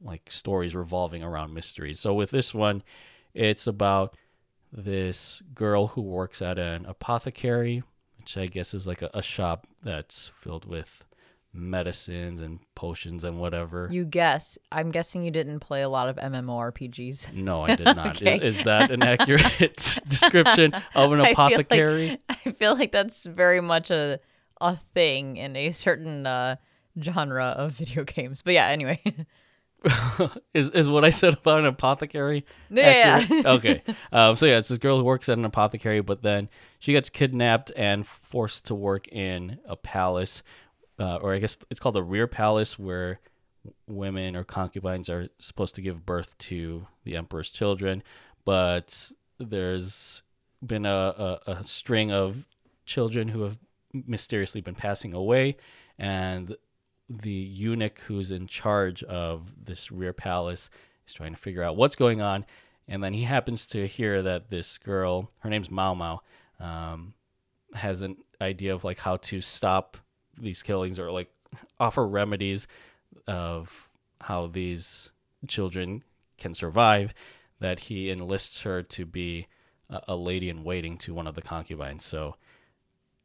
like 0.00 0.30
stories 0.30 0.74
revolving 0.74 1.22
around 1.22 1.54
mysteries. 1.54 1.98
So 2.00 2.12
with 2.12 2.30
this 2.30 2.52
one, 2.52 2.82
it's 3.32 3.66
about 3.66 4.16
this 4.76 5.40
girl 5.54 5.88
who 5.88 6.02
works 6.02 6.42
at 6.42 6.58
an 6.58 6.84
apothecary, 6.86 7.82
which 8.18 8.36
I 8.36 8.46
guess 8.46 8.74
is 8.74 8.86
like 8.86 9.02
a, 9.02 9.10
a 9.14 9.22
shop 9.22 9.66
that's 9.82 10.32
filled 10.40 10.64
with 10.66 11.04
medicines 11.52 12.40
and 12.40 12.58
potions 12.74 13.22
and 13.22 13.38
whatever. 13.38 13.86
You 13.90 14.04
guess. 14.04 14.58
I'm 14.72 14.90
guessing 14.90 15.22
you 15.22 15.30
didn't 15.30 15.60
play 15.60 15.82
a 15.82 15.88
lot 15.88 16.08
of 16.08 16.16
MMORPGs. 16.16 17.32
no, 17.34 17.62
I 17.62 17.76
did 17.76 17.86
not. 17.86 18.20
Okay. 18.20 18.36
is, 18.38 18.56
is 18.56 18.64
that 18.64 18.90
an 18.90 19.02
accurate 19.04 20.00
description 20.08 20.74
of 20.94 21.12
an 21.12 21.20
I 21.20 21.24
feel 21.26 21.32
like- 21.32 21.32
apothecary? 21.32 22.18
I 22.28 22.34
feel 22.34 22.74
like 22.74 22.90
that's 22.92 23.24
very 23.24 23.60
much 23.60 23.90
a 23.90 24.18
a 24.60 24.76
thing 24.94 25.36
in 25.36 25.56
a 25.56 25.72
certain 25.72 26.26
uh, 26.26 26.56
genre 27.00 27.46
of 27.56 27.72
video 27.72 28.02
games. 28.04 28.42
But 28.42 28.54
yeah, 28.54 28.66
anyway. 28.68 29.00
is 30.54 30.70
is 30.70 30.88
what 30.88 31.04
I 31.04 31.10
said 31.10 31.34
about 31.34 31.60
an 31.60 31.66
apothecary? 31.66 32.44
Yeah. 32.70 33.20
accurate? 33.22 33.46
okay. 33.46 33.82
Um, 34.12 34.36
so 34.36 34.46
yeah, 34.46 34.58
it's 34.58 34.68
this 34.68 34.78
girl 34.78 34.98
who 34.98 35.04
works 35.04 35.28
at 35.28 35.38
an 35.38 35.44
apothecary, 35.44 36.00
but 36.00 36.22
then 36.22 36.48
she 36.78 36.92
gets 36.92 37.10
kidnapped 37.10 37.72
and 37.76 38.06
forced 38.06 38.66
to 38.66 38.74
work 38.74 39.08
in 39.08 39.58
a 39.66 39.76
palace, 39.76 40.42
uh, 40.98 41.16
or 41.16 41.34
I 41.34 41.38
guess 41.38 41.58
it's 41.70 41.80
called 41.80 41.94
the 41.94 42.02
rear 42.02 42.26
palace, 42.26 42.78
where 42.78 43.20
women 43.86 44.36
or 44.36 44.44
concubines 44.44 45.08
are 45.08 45.28
supposed 45.38 45.74
to 45.74 45.82
give 45.82 46.06
birth 46.06 46.36
to 46.38 46.86
the 47.04 47.16
emperor's 47.16 47.50
children. 47.50 48.02
But 48.44 49.12
there's 49.38 50.22
been 50.64 50.86
a, 50.86 51.40
a, 51.46 51.52
a 51.52 51.64
string 51.64 52.12
of 52.12 52.46
children 52.86 53.28
who 53.28 53.42
have 53.42 53.58
mysteriously 53.92 54.60
been 54.60 54.74
passing 54.74 55.14
away, 55.14 55.56
and 55.98 56.56
the 57.08 57.30
eunuch 57.30 57.98
who's 58.06 58.30
in 58.30 58.46
charge 58.46 59.02
of 59.04 59.64
this 59.64 59.92
rear 59.92 60.12
palace 60.12 60.70
is 61.06 61.12
trying 61.12 61.34
to 61.34 61.40
figure 61.40 61.62
out 61.62 61.76
what's 61.76 61.96
going 61.96 62.20
on. 62.20 62.44
And 62.88 63.02
then 63.02 63.14
he 63.14 63.22
happens 63.22 63.66
to 63.66 63.86
hear 63.86 64.22
that 64.22 64.50
this 64.50 64.78
girl, 64.78 65.30
her 65.38 65.50
name's 65.50 65.70
Mao 65.70 65.94
Mao, 65.94 66.22
um, 66.60 67.14
has 67.74 68.02
an 68.02 68.16
idea 68.40 68.74
of 68.74 68.84
like 68.84 68.98
how 68.98 69.16
to 69.16 69.40
stop 69.40 69.96
these 70.38 70.62
killings 70.62 70.98
or 70.98 71.10
like 71.10 71.30
offer 71.80 72.06
remedies 72.06 72.66
of 73.26 73.88
how 74.20 74.46
these 74.46 75.10
children 75.46 76.02
can 76.38 76.54
survive. 76.54 77.14
That 77.60 77.80
he 77.80 78.10
enlists 78.10 78.62
her 78.62 78.82
to 78.82 79.06
be 79.06 79.46
a, 79.88 80.16
lady 80.16 80.50
in 80.50 80.64
waiting 80.64 80.98
to 80.98 81.14
one 81.14 81.26
of 81.26 81.34
the 81.34 81.42
concubines. 81.42 82.04
So 82.04 82.36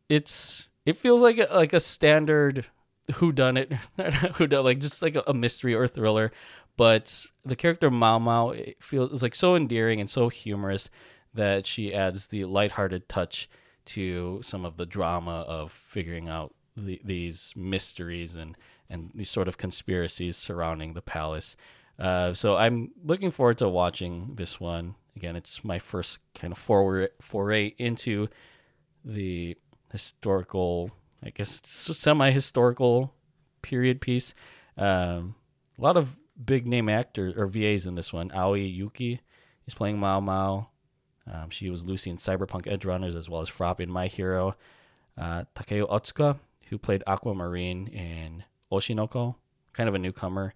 it's 0.07 0.69
it 0.85 0.97
feels 0.97 1.21
like 1.21 1.37
a, 1.37 1.47
like 1.53 1.73
a 1.73 1.79
standard 1.79 2.67
who 3.15 3.31
done 3.31 3.57
it 3.57 3.73
who 4.35 4.47
done 4.47 4.63
like 4.63 4.79
just 4.79 5.01
like 5.01 5.15
a, 5.15 5.23
a 5.27 5.33
mystery 5.33 5.73
or 5.73 5.87
thriller 5.87 6.31
but 6.77 7.25
the 7.43 7.55
character 7.55 7.91
Mao 7.91 8.19
Mao 8.19 8.53
feels 8.79 9.21
like 9.21 9.35
so 9.35 9.55
endearing 9.55 9.99
and 9.99 10.09
so 10.09 10.29
humorous 10.29 10.89
that 11.33 11.67
she 11.67 11.93
adds 11.93 12.27
the 12.27 12.45
lighthearted 12.45 13.09
touch 13.09 13.49
to 13.85 14.39
some 14.43 14.65
of 14.65 14.77
the 14.77 14.85
drama 14.85 15.41
of 15.47 15.71
figuring 15.71 16.29
out 16.29 16.53
the, 16.77 17.01
these 17.03 17.53
mysteries 17.55 18.35
and 18.35 18.55
and 18.89 19.11
these 19.13 19.29
sort 19.29 19.47
of 19.47 19.57
conspiracies 19.57 20.35
surrounding 20.35 20.93
the 20.93 21.01
palace. 21.01 21.55
Uh, 21.99 22.33
so 22.33 22.55
I'm 22.55 22.91
looking 23.03 23.29
forward 23.29 23.57
to 23.59 23.69
watching 23.69 24.33
this 24.35 24.59
one. 24.59 24.95
Again, 25.15 25.35
it's 25.35 25.63
my 25.63 25.79
first 25.79 26.19
kind 26.33 26.51
of 26.51 26.57
forward 26.57 27.09
foray 27.21 27.75
into 27.77 28.29
the 29.05 29.57
historical, 29.91 30.91
I 31.23 31.29
guess, 31.31 31.61
semi 31.65 32.31
historical 32.31 33.13
period 33.61 34.01
piece. 34.01 34.33
Um, 34.77 35.35
a 35.77 35.81
lot 35.81 35.97
of 35.97 36.17
big 36.43 36.67
name 36.67 36.89
actors 36.89 37.35
or 37.37 37.47
VAs 37.47 37.85
in 37.85 37.95
this 37.95 38.13
one. 38.13 38.31
Aoi 38.31 38.61
Yuki 38.61 39.21
is 39.67 39.73
playing 39.73 39.99
Mao 39.99 40.19
Mao. 40.19 40.69
Um, 41.31 41.49
she 41.49 41.69
was 41.69 41.85
Lucy 41.85 42.09
in 42.09 42.17
Cyberpunk 42.17 42.65
Edge 42.67 42.85
Runners 42.85 43.15
as 43.15 43.29
well 43.29 43.41
as 43.41 43.49
Froppy 43.49 43.83
in 43.83 43.91
My 43.91 44.07
Hero. 44.07 44.55
Uh, 45.17 45.43
Takeo 45.53 45.85
Otsuka, 45.87 46.39
who 46.69 46.77
played 46.77 47.03
Aquamarine 47.05 47.87
in 47.87 48.43
Oshi 48.71 48.95
no 48.95 49.07
Ko, 49.07 49.35
kind 49.73 49.89
of 49.89 49.95
a 49.95 49.99
newcomer, 49.99 50.53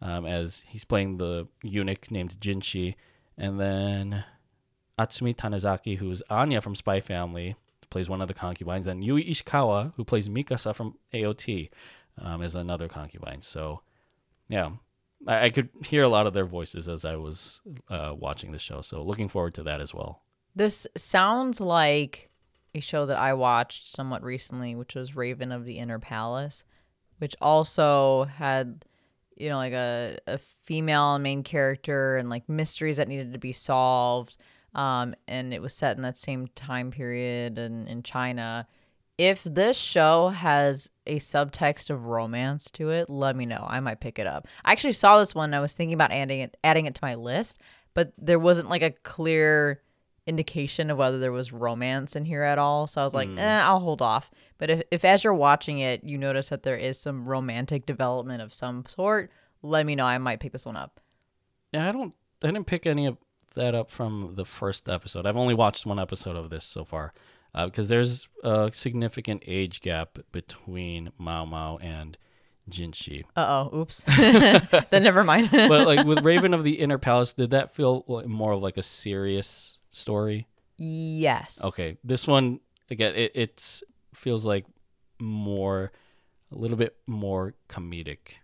um, 0.00 0.24
as 0.24 0.64
he's 0.66 0.84
playing 0.84 1.18
the 1.18 1.46
eunuch 1.62 2.10
named 2.10 2.40
Jinshi. 2.40 2.94
And 3.36 3.60
then 3.60 4.24
Atsumi 4.98 5.36
Tanizaki, 5.36 5.98
who's 5.98 6.22
Anya 6.30 6.60
from 6.60 6.74
Spy 6.74 7.00
Family, 7.00 7.56
plays 7.90 8.08
one 8.08 8.20
of 8.20 8.28
the 8.28 8.34
concubines, 8.34 8.86
and 8.86 9.04
Yui 9.04 9.24
Ishikawa, 9.24 9.92
who 9.96 10.04
plays 10.04 10.28
Mikasa 10.28 10.74
from 10.74 10.96
AOT, 11.12 11.70
um, 12.20 12.42
is 12.42 12.54
another 12.54 12.88
concubine. 12.88 13.42
So, 13.42 13.82
yeah, 14.48 14.70
I, 15.26 15.46
I 15.46 15.50
could 15.50 15.68
hear 15.84 16.02
a 16.02 16.08
lot 16.08 16.26
of 16.26 16.34
their 16.34 16.46
voices 16.46 16.88
as 16.88 17.04
I 17.04 17.16
was 17.16 17.60
uh, 17.88 18.14
watching 18.16 18.52
the 18.52 18.58
show. 18.58 18.80
So, 18.80 19.02
looking 19.02 19.28
forward 19.28 19.54
to 19.54 19.62
that 19.64 19.80
as 19.80 19.94
well. 19.94 20.22
This 20.54 20.86
sounds 20.96 21.60
like 21.60 22.30
a 22.74 22.80
show 22.80 23.06
that 23.06 23.18
I 23.18 23.34
watched 23.34 23.88
somewhat 23.88 24.22
recently, 24.22 24.74
which 24.74 24.94
was 24.94 25.16
Raven 25.16 25.52
of 25.52 25.64
the 25.64 25.78
Inner 25.78 25.98
Palace, 25.98 26.64
which 27.18 27.34
also 27.40 28.24
had, 28.24 28.84
you 29.36 29.48
know, 29.48 29.56
like 29.56 29.72
a, 29.72 30.18
a 30.26 30.38
female 30.38 31.18
main 31.18 31.42
character 31.42 32.16
and 32.16 32.28
like 32.28 32.48
mysteries 32.48 32.96
that 32.96 33.08
needed 33.08 33.32
to 33.32 33.38
be 33.38 33.52
solved. 33.52 34.36
Um, 34.74 35.14
and 35.26 35.52
it 35.54 35.62
was 35.62 35.74
set 35.74 35.96
in 35.96 36.02
that 36.02 36.18
same 36.18 36.48
time 36.48 36.90
period 36.90 37.58
in, 37.58 37.88
in 37.88 38.02
China. 38.02 38.66
If 39.16 39.42
this 39.42 39.76
show 39.76 40.28
has 40.28 40.90
a 41.06 41.18
subtext 41.18 41.90
of 41.90 42.04
romance 42.04 42.70
to 42.72 42.90
it, 42.90 43.10
let 43.10 43.34
me 43.34 43.46
know. 43.46 43.66
I 43.68 43.80
might 43.80 44.00
pick 44.00 44.18
it 44.18 44.26
up. 44.26 44.46
I 44.64 44.72
actually 44.72 44.92
saw 44.92 45.18
this 45.18 45.34
one. 45.34 45.48
And 45.48 45.56
I 45.56 45.60
was 45.60 45.74
thinking 45.74 45.94
about 45.94 46.12
adding 46.12 46.40
it, 46.40 46.56
adding 46.62 46.86
it 46.86 46.94
to 46.94 47.00
my 47.02 47.14
list, 47.14 47.58
but 47.94 48.12
there 48.16 48.38
wasn't 48.38 48.68
like 48.68 48.82
a 48.82 48.90
clear 48.90 49.82
indication 50.28 50.90
of 50.90 50.98
whether 50.98 51.18
there 51.18 51.32
was 51.32 51.52
romance 51.52 52.14
in 52.14 52.26
here 52.26 52.42
at 52.42 52.58
all. 52.58 52.86
So 52.86 53.00
I 53.00 53.04
was 53.04 53.14
like, 53.14 53.30
eh, 53.36 53.60
I'll 53.60 53.80
hold 53.80 54.02
off. 54.02 54.30
But 54.58 54.70
if, 54.70 54.82
if 54.90 55.04
as 55.04 55.24
you're 55.24 55.34
watching 55.34 55.78
it, 55.78 56.04
you 56.04 56.18
notice 56.18 56.50
that 56.50 56.62
there 56.62 56.76
is 56.76 57.00
some 57.00 57.26
romantic 57.26 57.86
development 57.86 58.42
of 58.42 58.52
some 58.52 58.84
sort, 58.86 59.30
let 59.62 59.86
me 59.86 59.96
know. 59.96 60.04
I 60.04 60.18
might 60.18 60.38
pick 60.38 60.52
this 60.52 60.66
one 60.66 60.76
up. 60.76 61.00
Yeah, 61.72 61.88
I 61.88 61.92
don't. 61.92 62.12
I 62.42 62.46
didn't 62.48 62.66
pick 62.66 62.86
any 62.86 63.06
of 63.06 63.16
that 63.54 63.74
up 63.74 63.90
from 63.90 64.34
the 64.36 64.44
first 64.44 64.88
episode. 64.88 65.26
I've 65.26 65.36
only 65.36 65.54
watched 65.54 65.86
one 65.86 65.98
episode 65.98 66.36
of 66.36 66.50
this 66.50 66.64
so 66.64 66.84
far, 66.84 67.12
because 67.54 67.88
there's 67.88 68.28
a 68.42 68.70
significant 68.72 69.42
age 69.46 69.80
gap 69.80 70.18
between 70.32 71.10
Mao 71.18 71.44
Mao 71.44 71.78
and 71.78 72.16
Jinshi. 72.70 73.24
Uh 73.36 73.68
oh, 73.70 73.78
oops. 73.78 74.04
then 74.90 75.02
never 75.02 75.24
mind. 75.24 75.50
but 75.50 75.86
like 75.86 76.06
with 76.06 76.22
Raven 76.22 76.54
of 76.54 76.64
the 76.64 76.78
Inner 76.78 76.98
Palace, 76.98 77.34
did 77.34 77.50
that 77.50 77.74
feel 77.74 78.04
more 78.26 78.52
of 78.52 78.62
like 78.62 78.76
a 78.76 78.82
serious 78.82 79.78
story? 79.90 80.46
yes. 80.78 81.62
Okay, 81.64 81.96
this 82.04 82.26
one 82.26 82.60
again, 82.90 83.14
it 83.14 83.32
it's 83.34 83.82
feels 84.14 84.46
like 84.46 84.64
more, 85.20 85.92
a 86.52 86.56
little 86.56 86.76
bit 86.76 86.96
more 87.06 87.54
comedic, 87.68 88.36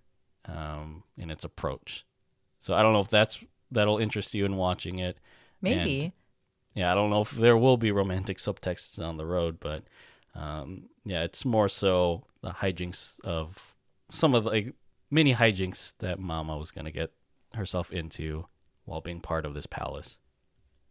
um, 0.46 1.04
in 1.16 1.30
its 1.30 1.44
approach. 1.44 2.04
So 2.60 2.74
I 2.74 2.82
don't 2.82 2.92
know 2.92 3.00
if 3.00 3.10
that's 3.10 3.44
that'll 3.70 3.98
interest 3.98 4.34
you 4.34 4.44
in 4.44 4.56
watching 4.56 4.98
it. 4.98 5.18
Maybe. 5.60 6.02
And, 6.02 6.12
yeah, 6.74 6.92
I 6.92 6.94
don't 6.94 7.10
know 7.10 7.22
if 7.22 7.30
there 7.30 7.56
will 7.56 7.76
be 7.76 7.92
romantic 7.92 8.38
subtexts 8.38 9.02
on 9.02 9.16
the 9.16 9.26
road, 9.26 9.58
but 9.60 9.84
um, 10.34 10.84
yeah, 11.04 11.22
it's 11.22 11.44
more 11.44 11.68
so 11.68 12.24
the 12.42 12.50
hijinks 12.50 13.20
of 13.20 13.76
some 14.10 14.34
of 14.34 14.44
the 14.44 14.50
like 14.50 14.74
many 15.10 15.34
hijinks 15.34 15.94
that 15.98 16.18
Mao 16.18 16.42
Mao 16.42 16.58
was 16.58 16.70
gonna 16.70 16.90
get 16.90 17.12
herself 17.54 17.92
into 17.92 18.46
while 18.84 19.00
being 19.00 19.20
part 19.20 19.46
of 19.46 19.54
this 19.54 19.66
palace. 19.66 20.18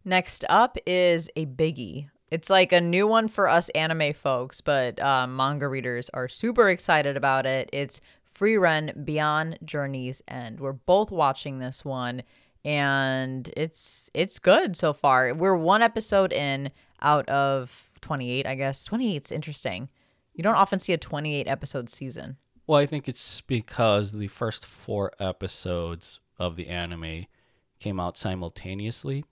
Next 0.05 0.45
up 0.49 0.77
is 0.85 1.29
a 1.35 1.45
biggie. 1.45 2.09
It's 2.31 2.49
like 2.49 2.71
a 2.71 2.81
new 2.81 3.05
one 3.05 3.27
for 3.27 3.47
us 3.47 3.69
anime 3.69 4.13
folks, 4.13 4.59
but 4.59 4.99
uh, 4.99 5.27
manga 5.27 5.67
readers 5.67 6.09
are 6.13 6.27
super 6.27 6.69
excited 6.69 7.15
about 7.15 7.45
it. 7.45 7.69
It's 7.71 8.01
Frieren 8.33 9.05
Beyond 9.05 9.59
Journey's 9.63 10.23
End. 10.27 10.59
We're 10.59 10.73
both 10.73 11.11
watching 11.11 11.59
this 11.59 11.85
one, 11.85 12.23
and 12.65 13.49
it's 13.57 14.09
it's 14.13 14.39
good 14.39 14.75
so 14.77 14.93
far. 14.93 15.33
We're 15.33 15.55
one 15.55 15.81
episode 15.81 16.31
in 16.31 16.71
out 17.01 17.27
of 17.29 17.89
28, 18.01 18.45
I 18.45 18.55
guess. 18.55 18.87
28's 18.87 19.31
interesting. 19.31 19.89
You 20.33 20.43
don't 20.43 20.55
often 20.55 20.79
see 20.79 20.93
a 20.93 20.97
28 20.97 21.47
episode 21.47 21.89
season. 21.89 22.37
Well, 22.65 22.79
I 22.79 22.85
think 22.85 23.07
it's 23.09 23.41
because 23.41 24.13
the 24.13 24.27
first 24.29 24.65
four 24.65 25.11
episodes 25.19 26.19
of 26.39 26.55
the 26.55 26.67
anime 26.69 27.25
came 27.79 27.99
out 27.99 28.17
simultaneously, 28.17 29.25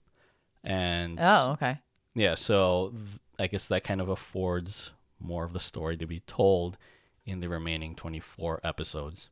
and 0.62 1.18
Oh, 1.20 1.52
okay. 1.52 1.78
yeah, 2.14 2.34
so 2.34 2.92
th- 2.94 3.18
I 3.38 3.46
guess 3.46 3.66
that 3.68 3.84
kind 3.84 4.00
of 4.02 4.08
affords 4.10 4.90
more 5.18 5.44
of 5.44 5.54
the 5.54 5.60
story 5.60 5.96
to 5.96 6.06
be 6.06 6.20
told 6.20 6.76
in 7.24 7.40
the 7.40 7.48
remaining 7.48 7.94
24 7.94 8.60
episodes. 8.62 9.30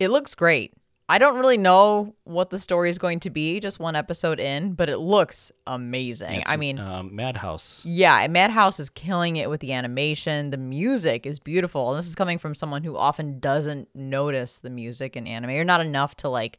It 0.00 0.08
looks 0.08 0.34
great. 0.34 0.74
I 1.10 1.16
don't 1.16 1.38
really 1.38 1.56
know 1.56 2.14
what 2.24 2.50
the 2.50 2.58
story 2.58 2.90
is 2.90 2.98
going 2.98 3.20
to 3.20 3.30
be, 3.30 3.60
just 3.60 3.80
one 3.80 3.96
episode 3.96 4.38
in, 4.38 4.74
but 4.74 4.90
it 4.90 4.98
looks 4.98 5.50
amazing. 5.66 6.40
It's, 6.40 6.50
I 6.50 6.58
mean, 6.58 6.78
um, 6.78 7.16
Madhouse. 7.16 7.82
yeah, 7.86 8.26
Madhouse 8.28 8.78
is 8.78 8.90
killing 8.90 9.36
it 9.36 9.48
with 9.48 9.60
the 9.60 9.72
animation. 9.72 10.50
The 10.50 10.58
music 10.58 11.24
is 11.24 11.38
beautiful. 11.38 11.90
And 11.90 11.98
this 11.98 12.06
is 12.06 12.14
coming 12.14 12.38
from 12.38 12.54
someone 12.54 12.84
who 12.84 12.94
often 12.96 13.40
doesn't 13.40 13.88
notice 13.94 14.58
the 14.58 14.68
music 14.68 15.16
in 15.16 15.26
anime 15.26 15.52
or 15.52 15.64
not 15.64 15.80
enough 15.80 16.14
to 16.16 16.28
like, 16.28 16.58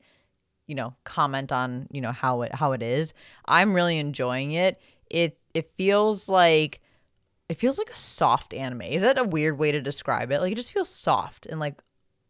you 0.66 0.74
know, 0.74 0.96
comment 1.04 1.52
on, 1.52 1.88
you 1.92 2.02
know, 2.02 2.12
how 2.12 2.42
it 2.42 2.56
how 2.56 2.72
it 2.72 2.82
is. 2.82 3.14
I'm 3.46 3.76
really 3.76 4.00
enjoying 4.00 4.54
it. 4.54 4.82
It 5.12 5.38
it 5.54 5.72
feels 5.78 6.28
like 6.28 6.82
it 7.50 7.60
feels 7.60 7.78
like 7.78 7.92
a 7.92 7.96
soft 7.96 8.56
anime. 8.56 8.82
Is 8.82 9.04
that 9.04 9.20
a 9.20 9.24
weird 9.24 9.60
way 9.60 9.72
to 9.72 9.82
describe 9.82 10.32
it? 10.32 10.40
Like 10.40 10.54
it 10.54 10.56
just 10.56 10.74
feels 10.74 10.90
soft 10.90 11.46
and 11.46 11.60
like 11.60 11.84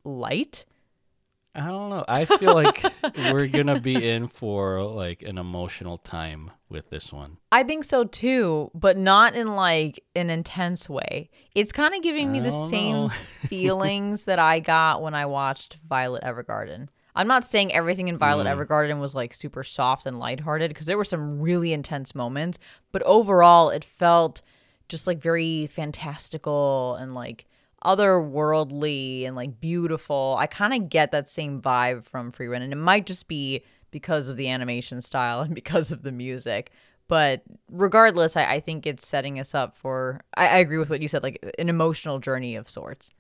light. 0.04 0.66
I 1.60 1.68
don't 1.68 1.90
know. 1.90 2.06
I 2.08 2.26
feel 2.26 2.54
like 2.54 2.84
we're 3.32 3.48
gonna 3.48 3.80
be 3.80 3.96
in 4.10 4.28
for 4.28 4.84
like 4.84 5.22
an 5.22 5.38
emotional 5.38 5.98
time 5.98 6.52
with 6.70 6.90
this 6.90 7.12
one. 7.12 7.38
I 7.52 7.64
think 7.64 7.84
so 7.84 8.04
too, 8.06 8.72
but 8.74 8.98
not 8.98 9.36
in 9.36 9.56
like 9.56 10.04
an 10.16 10.30
intense 10.30 10.90
way. 10.90 11.30
It's 11.56 11.72
kind 11.72 11.94
of 11.94 12.02
giving 12.02 12.32
me 12.32 12.40
the 12.40 12.52
same 12.52 13.10
feelings 13.48 14.26
that 14.26 14.40
I 14.40 14.60
got 14.60 15.02
when 15.02 15.14
I 15.14 15.26
watched 15.26 15.78
Violet 15.88 16.24
Evergarden. 16.24 16.88
I'm 17.16 17.28
not 17.28 17.44
saying 17.44 17.74
everything 17.74 18.08
in 18.08 18.18
Violet 18.18 18.48
Mm. 18.48 18.56
Evergarden 18.56 19.00
was 19.00 19.14
like 19.14 19.34
super 19.34 19.64
soft 19.64 20.06
and 20.06 20.20
lighthearted 20.20 20.70
because 20.70 20.86
there 20.86 20.98
were 20.98 21.04
some 21.04 21.42
really 21.42 21.74
intense 21.74 22.16
moments, 22.16 22.60
but 22.92 23.04
overall 23.04 23.70
it 23.70 23.84
felt 23.84 24.42
just 24.88 25.06
like 25.06 25.20
very 25.22 25.68
fantastical 25.68 26.96
and 26.96 27.14
like 27.14 27.46
otherworldly 27.84 29.26
and 29.26 29.36
like 29.36 29.60
beautiful. 29.60 30.36
I 30.40 30.48
kind 30.48 30.74
of 30.74 30.90
get 30.90 31.12
that 31.12 31.30
same 31.30 31.62
vibe 31.62 32.06
from 32.06 32.32
Frieren, 32.32 32.62
and 32.62 32.74
it 32.74 32.78
might 32.78 33.06
just 33.06 33.28
be 33.28 33.64
because 33.92 34.30
of 34.30 34.38
the 34.38 34.50
animation 34.50 35.02
style 35.02 35.42
and 35.42 35.56
because 35.56 35.92
of 35.92 36.04
the 36.04 36.12
music. 36.12 36.72
But 37.08 37.42
regardless, 37.72 38.38
I, 38.38 38.46
I 38.46 38.60
think 38.60 38.86
it's 38.86 39.08
setting 39.08 39.40
us 39.40 39.56
up 39.56 39.76
for. 39.76 40.22
I, 40.36 40.48
I 40.48 40.58
agree 40.58 40.78
with 40.78 40.90
what 40.90 41.02
you 41.02 41.08
said, 41.08 41.24
like 41.24 41.44
an 41.58 41.70
emotional 41.70 42.20
journey 42.20 42.56
of 42.56 42.70
sorts. 42.70 43.12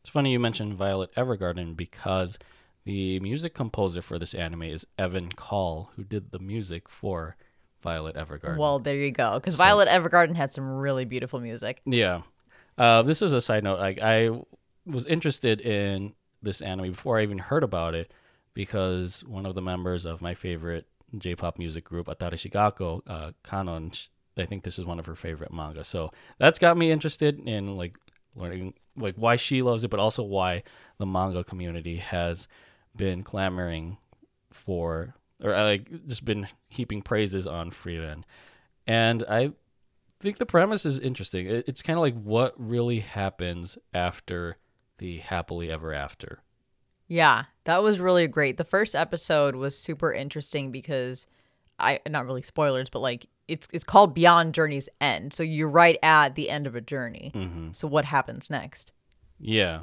It's 0.00 0.10
funny 0.10 0.32
you 0.32 0.40
mentioned 0.40 0.74
Violet 0.74 1.14
Evergarden 1.14 1.76
because 1.76 2.38
the 2.84 3.20
music 3.20 3.54
composer 3.54 4.02
for 4.02 4.18
this 4.18 4.34
anime 4.34 4.62
is 4.62 4.86
Evan 4.98 5.30
Call, 5.30 5.90
who 5.94 6.02
did 6.02 6.32
the 6.32 6.40
music 6.40 6.88
for 6.88 7.36
Violet 7.82 8.16
Evergarden. 8.16 8.58
Well, 8.58 8.78
there 8.78 8.96
you 8.96 9.10
go. 9.10 9.34
Because 9.34 9.54
Violet 9.54 9.88
Evergarden 9.88 10.34
had 10.34 10.52
some 10.52 10.68
really 10.68 11.04
beautiful 11.04 11.40
music. 11.40 11.82
Yeah. 11.84 12.22
Uh, 12.78 13.02
this 13.02 13.22
is 13.22 13.32
a 13.32 13.40
side 13.40 13.64
note. 13.64 13.78
Like 13.78 14.00
I 14.00 14.30
was 14.86 15.06
interested 15.06 15.60
in 15.60 16.14
this 16.42 16.60
anime 16.60 16.90
before 16.90 17.18
I 17.18 17.22
even 17.22 17.38
heard 17.38 17.62
about 17.62 17.94
it 17.94 18.12
because 18.54 19.24
one 19.24 19.46
of 19.46 19.54
the 19.54 19.62
members 19.62 20.04
of 20.04 20.20
my 20.20 20.34
favorite 20.34 20.86
J-pop 21.16 21.58
music 21.58 21.84
group, 21.84 22.06
Atarashii 22.06 22.50
Gakko, 22.50 23.02
uh, 23.06 23.32
Kanon, 23.44 24.08
I 24.36 24.46
think 24.46 24.64
this 24.64 24.78
is 24.78 24.86
one 24.86 24.98
of 24.98 25.06
her 25.06 25.14
favorite 25.14 25.52
manga. 25.52 25.84
So 25.84 26.10
that's 26.38 26.58
got 26.58 26.76
me 26.76 26.90
interested 26.90 27.38
in 27.46 27.76
like 27.76 27.96
learning 28.34 28.74
like 28.96 29.14
why 29.16 29.36
she 29.36 29.62
loves 29.62 29.84
it, 29.84 29.88
but 29.88 30.00
also 30.00 30.22
why 30.22 30.62
the 30.98 31.06
manga 31.06 31.44
community 31.44 31.96
has 31.96 32.48
been 32.96 33.22
clamoring 33.22 33.98
for 34.50 35.14
or 35.42 35.54
uh, 35.54 35.64
like 35.64 36.06
just 36.06 36.24
been 36.24 36.46
heaping 36.68 37.02
praises 37.02 37.46
on 37.46 37.70
Frieren. 37.70 38.22
And 38.86 39.24
I 39.28 39.52
think 40.22 40.38
the 40.38 40.46
premise 40.46 40.86
is 40.86 40.98
interesting. 40.98 41.46
It, 41.46 41.64
it's 41.68 41.82
kind 41.82 41.98
of 41.98 42.02
like 42.02 42.14
what 42.14 42.54
really 42.56 43.00
happens 43.00 43.76
after 43.92 44.56
the 44.98 45.18
happily 45.18 45.70
ever 45.70 45.92
after. 45.92 46.40
Yeah, 47.08 47.44
that 47.64 47.82
was 47.82 48.00
really 48.00 48.26
great. 48.28 48.56
The 48.56 48.64
first 48.64 48.94
episode 48.94 49.56
was 49.56 49.78
super 49.78 50.12
interesting 50.12 50.70
because 50.70 51.26
I 51.78 52.00
not 52.08 52.24
really 52.24 52.42
spoilers, 52.42 52.88
but 52.88 53.00
like 53.00 53.26
it's 53.48 53.68
it's 53.72 53.84
called 53.84 54.14
Beyond 54.14 54.54
Journey's 54.54 54.88
End. 55.00 55.32
So 55.32 55.42
you're 55.42 55.68
right 55.68 55.98
at 56.02 56.36
the 56.36 56.48
end 56.48 56.66
of 56.66 56.74
a 56.74 56.80
journey. 56.80 57.32
Mm-hmm. 57.34 57.72
So 57.72 57.86
what 57.88 58.06
happens 58.06 58.48
next? 58.48 58.92
Yeah, 59.38 59.82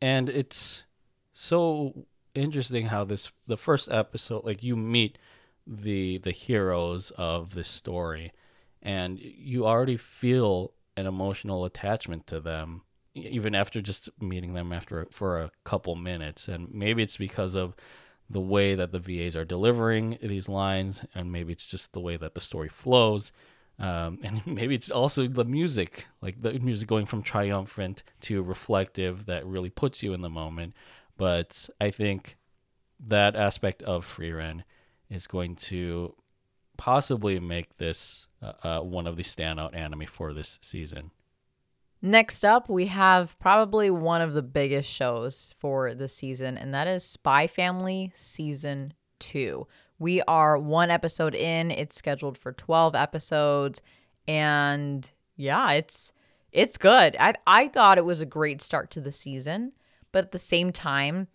and 0.00 0.28
it's 0.28 0.84
so 1.32 2.06
interesting 2.34 2.86
how 2.86 3.04
this 3.04 3.30
the 3.46 3.56
first 3.56 3.90
episode 3.90 4.44
like 4.44 4.62
you 4.62 4.76
meet 4.76 5.18
the 5.66 6.18
the 6.18 6.32
heroes 6.32 7.12
of 7.12 7.54
this 7.54 7.68
story, 7.68 8.32
and 8.82 9.18
you 9.20 9.66
already 9.66 9.96
feel 9.96 10.72
an 10.96 11.06
emotional 11.06 11.64
attachment 11.64 12.26
to 12.26 12.40
them 12.40 12.82
even 13.14 13.54
after 13.54 13.80
just 13.80 14.08
meeting 14.20 14.54
them 14.54 14.72
after 14.72 15.06
for 15.10 15.40
a 15.40 15.50
couple 15.64 15.94
minutes. 15.94 16.48
And 16.48 16.72
maybe 16.72 17.02
it's 17.02 17.16
because 17.16 17.54
of 17.54 17.74
the 18.30 18.40
way 18.40 18.74
that 18.74 18.92
the 18.92 18.98
VAs 18.98 19.36
are 19.36 19.44
delivering 19.44 20.18
these 20.22 20.48
lines 20.48 21.04
and 21.14 21.32
maybe 21.32 21.52
it's 21.52 21.66
just 21.66 21.92
the 21.92 22.00
way 22.00 22.16
that 22.16 22.34
the 22.34 22.40
story 22.40 22.68
flows. 22.68 23.32
Um, 23.78 24.18
and 24.24 24.46
maybe 24.46 24.74
it's 24.74 24.90
also 24.90 25.28
the 25.28 25.44
music 25.44 26.06
like 26.20 26.42
the 26.42 26.58
music 26.58 26.88
going 26.88 27.06
from 27.06 27.22
triumphant 27.22 28.02
to 28.22 28.42
reflective 28.42 29.26
that 29.26 29.46
really 29.46 29.70
puts 29.70 30.02
you 30.02 30.12
in 30.12 30.20
the 30.20 30.30
moment. 30.30 30.74
But 31.16 31.68
I 31.80 31.90
think 31.90 32.36
that 33.00 33.36
aspect 33.36 33.82
of 33.82 34.06
Frieren 34.06 34.62
is 35.10 35.26
going 35.26 35.56
to 35.56 36.14
possibly 36.78 37.38
make 37.38 37.76
this 37.76 38.26
uh, 38.40 38.52
uh, 38.62 38.80
one 38.80 39.06
of 39.06 39.16
the 39.16 39.22
standout 39.22 39.76
anime 39.76 40.06
for 40.06 40.32
this 40.32 40.58
season 40.62 41.10
Next 42.00 42.44
up, 42.44 42.68
we 42.68 42.86
have 42.86 43.36
probably 43.40 43.90
one 43.90 44.20
of 44.20 44.32
the 44.32 44.42
biggest 44.42 44.88
shows 44.88 45.54
for 45.58 45.94
the 45.94 46.06
season, 46.06 46.56
and 46.56 46.72
that 46.72 46.86
is 46.86 47.02
Spy 47.02 47.48
Family 47.48 48.12
Season 48.14 48.94
2. 49.18 49.66
We 49.98 50.22
are 50.22 50.56
one 50.56 50.92
episode 50.92 51.34
in, 51.34 51.72
it's 51.72 51.96
scheduled 51.96 52.38
for 52.38 52.52
12 52.52 52.94
episodes, 52.94 53.82
and 54.28 55.10
yeah, 55.36 55.72
it's 55.72 56.12
it's 56.52 56.78
good. 56.78 57.16
I 57.18 57.34
I 57.48 57.66
thought 57.66 57.98
it 57.98 58.04
was 58.04 58.20
a 58.20 58.26
great 58.26 58.62
start 58.62 58.92
to 58.92 59.00
the 59.00 59.10
season, 59.10 59.72
but 60.12 60.26
at 60.26 60.32
the 60.32 60.38
same 60.38 60.70
time, 60.70 61.26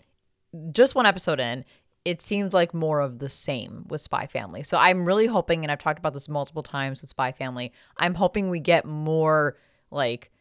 just 0.71 0.95
one 0.95 1.05
episode 1.05 1.41
in, 1.41 1.65
it 2.05 2.21
seems 2.21 2.53
like 2.53 2.73
more 2.73 2.99
of 2.99 3.19
the 3.19 3.29
same 3.29 3.85
with 3.87 4.01
Spy 4.01 4.27
Family. 4.27 4.63
So 4.63 4.77
I'm 4.77 5.05
really 5.05 5.27
hoping, 5.27 5.63
and 5.63 5.71
I've 5.71 5.79
talked 5.79 5.99
about 5.99 6.13
this 6.13 6.27
multiple 6.27 6.63
times 6.63 7.01
with 7.01 7.09
Spy 7.09 7.31
Family, 7.31 7.71
I'm 7.97 8.15
hoping 8.15 8.49
we 8.49 8.59
get 8.59 8.85
more 8.85 9.57
like 9.89 10.31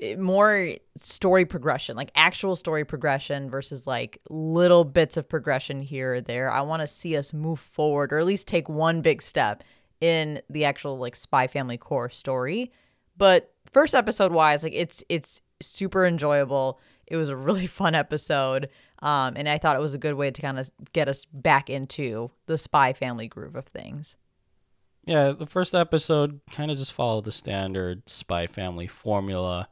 eh, 0.00 0.16
more 0.16 0.70
story 0.96 1.44
progression, 1.44 1.96
like 1.96 2.10
actual 2.14 2.56
story 2.56 2.84
progression 2.84 3.50
versus 3.50 3.86
like 3.86 4.18
little 4.30 4.84
bits 4.84 5.16
of 5.16 5.28
progression 5.28 5.82
here 5.82 6.14
or 6.14 6.20
there. 6.22 6.50
I 6.50 6.62
want 6.62 6.80
to 6.80 6.88
see 6.88 7.16
us 7.16 7.34
move 7.34 7.60
forward 7.60 8.12
or 8.12 8.18
at 8.18 8.26
least 8.26 8.48
take 8.48 8.68
one 8.68 9.02
big 9.02 9.20
step 9.20 9.62
in 10.00 10.40
the 10.48 10.64
actual 10.64 10.98
like 10.98 11.14
Spy 11.14 11.46
Family 11.46 11.76
core 11.76 12.08
story. 12.08 12.72
But 13.18 13.52
first 13.70 13.94
episode 13.94 14.32
wise, 14.32 14.62
like 14.64 14.74
it's 14.74 15.04
it's 15.10 15.42
super 15.60 16.06
enjoyable. 16.06 16.80
It 17.06 17.16
was 17.16 17.28
a 17.28 17.36
really 17.36 17.66
fun 17.78 17.94
episode. 17.94 18.70
Um, 19.02 19.34
and 19.36 19.48
I 19.48 19.58
thought 19.58 19.76
it 19.76 19.80
was 19.80 19.94
a 19.94 19.98
good 19.98 20.14
way 20.14 20.30
to 20.30 20.40
kind 20.40 20.58
of 20.58 20.70
get 20.92 21.08
us 21.08 21.26
back 21.26 21.68
into 21.68 22.30
the 22.46 22.56
Spy 22.56 22.92
Family 22.94 23.28
groove 23.28 23.56
of 23.56 23.66
things. 23.66 24.16
Yeah, 25.04 25.32
the 25.32 25.46
first 25.46 25.74
episode 25.74 26.40
kind 26.52 26.70
of 26.70 26.78
just 26.78 26.92
followed 26.92 27.24
the 27.24 27.32
standard 27.32 28.08
spy 28.08 28.46
family 28.46 28.86
formula 28.86 29.68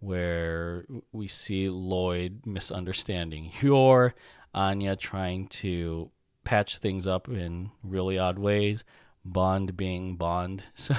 where 0.00 0.84
we 1.12 1.28
see 1.28 1.68
Lloyd 1.68 2.42
misunderstanding 2.44 3.52
Yor, 3.60 4.14
Anya 4.52 4.96
trying 4.96 5.46
to 5.48 6.10
patch 6.44 6.78
things 6.78 7.06
up 7.06 7.28
in 7.28 7.70
really 7.82 8.18
odd 8.18 8.38
ways, 8.38 8.84
Bond 9.24 9.76
being 9.76 10.16
Bond. 10.16 10.64
So 10.74 10.94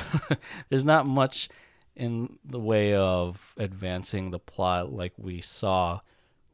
there's 0.69 0.85
not 0.85 1.05
much 1.05 1.49
in 1.95 2.37
the 2.45 2.59
way 2.59 2.93
of 2.93 3.53
advancing 3.57 4.31
the 4.31 4.39
plot 4.39 4.93
like 4.93 5.13
we 5.17 5.41
saw 5.41 5.99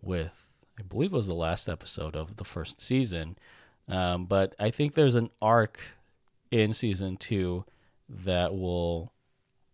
with, 0.02 0.43
I 0.80 0.84
believe 0.84 1.14
it 1.14 1.16
was 1.16 1.28
the 1.28 1.34
last 1.34 1.70
episode 1.70 2.16
of 2.16 2.38
the 2.38 2.44
first 2.44 2.82
season. 2.82 3.38
Um, 3.88 4.26
but 4.26 4.56
I 4.60 4.72
think 4.72 4.94
there's 4.94 5.16
an 5.16 5.30
arc 5.42 5.80
in 6.52 6.74
season 6.74 7.18
two 7.18 7.66
that 8.08 8.56
will 8.56 9.12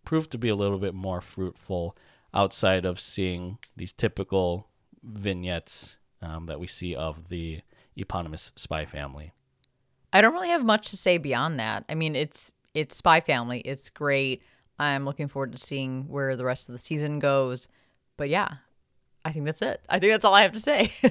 prove 0.04 0.30
to 0.32 0.38
be 0.38 0.50
a 0.50 0.56
little 0.56 0.80
bit 0.80 0.94
more 0.94 1.22
fruitful 1.22 1.96
outside 2.34 2.86
of 2.86 3.00
seeing 3.00 3.58
these 3.76 3.92
typical 3.92 4.68
vignettes 5.04 5.98
um, 6.22 6.48
that 6.48 6.60
we 6.60 6.68
see 6.68 6.96
of 6.96 7.30
the 7.30 7.62
eponymous 7.96 8.52
spy 8.56 8.86
family. 8.86 9.34
I 10.12 10.22
don't 10.22 10.34
really 10.34 10.50
have 10.50 10.64
much 10.64 10.90
to 10.90 10.98
say 10.98 11.18
beyond 11.18 11.60
that. 11.60 11.86
I 11.88 11.96
mean, 11.96 12.16
it's 12.16 12.52
it's 12.74 12.96
Spy 12.96 13.22
Family. 13.22 13.60
It's 13.62 13.90
great. 13.90 14.42
I'm 14.78 15.06
looking 15.06 15.28
forward 15.28 15.52
to 15.52 15.58
seeing 15.58 16.08
where 16.08 16.36
the 16.36 16.46
rest 16.46 16.70
of 16.70 16.74
the 16.74 16.80
season 16.80 17.20
goes. 17.20 17.68
But 18.18 18.30
yeah, 18.30 18.56
I 19.26 19.32
think 19.32 19.46
that's 19.46 19.62
it. 19.62 19.82
I 19.90 20.00
think 20.00 20.14
that's 20.14 20.26
all 20.26 20.34
I 20.34 20.44
have 20.44 20.54
to 20.54 20.60
say. 20.60 20.94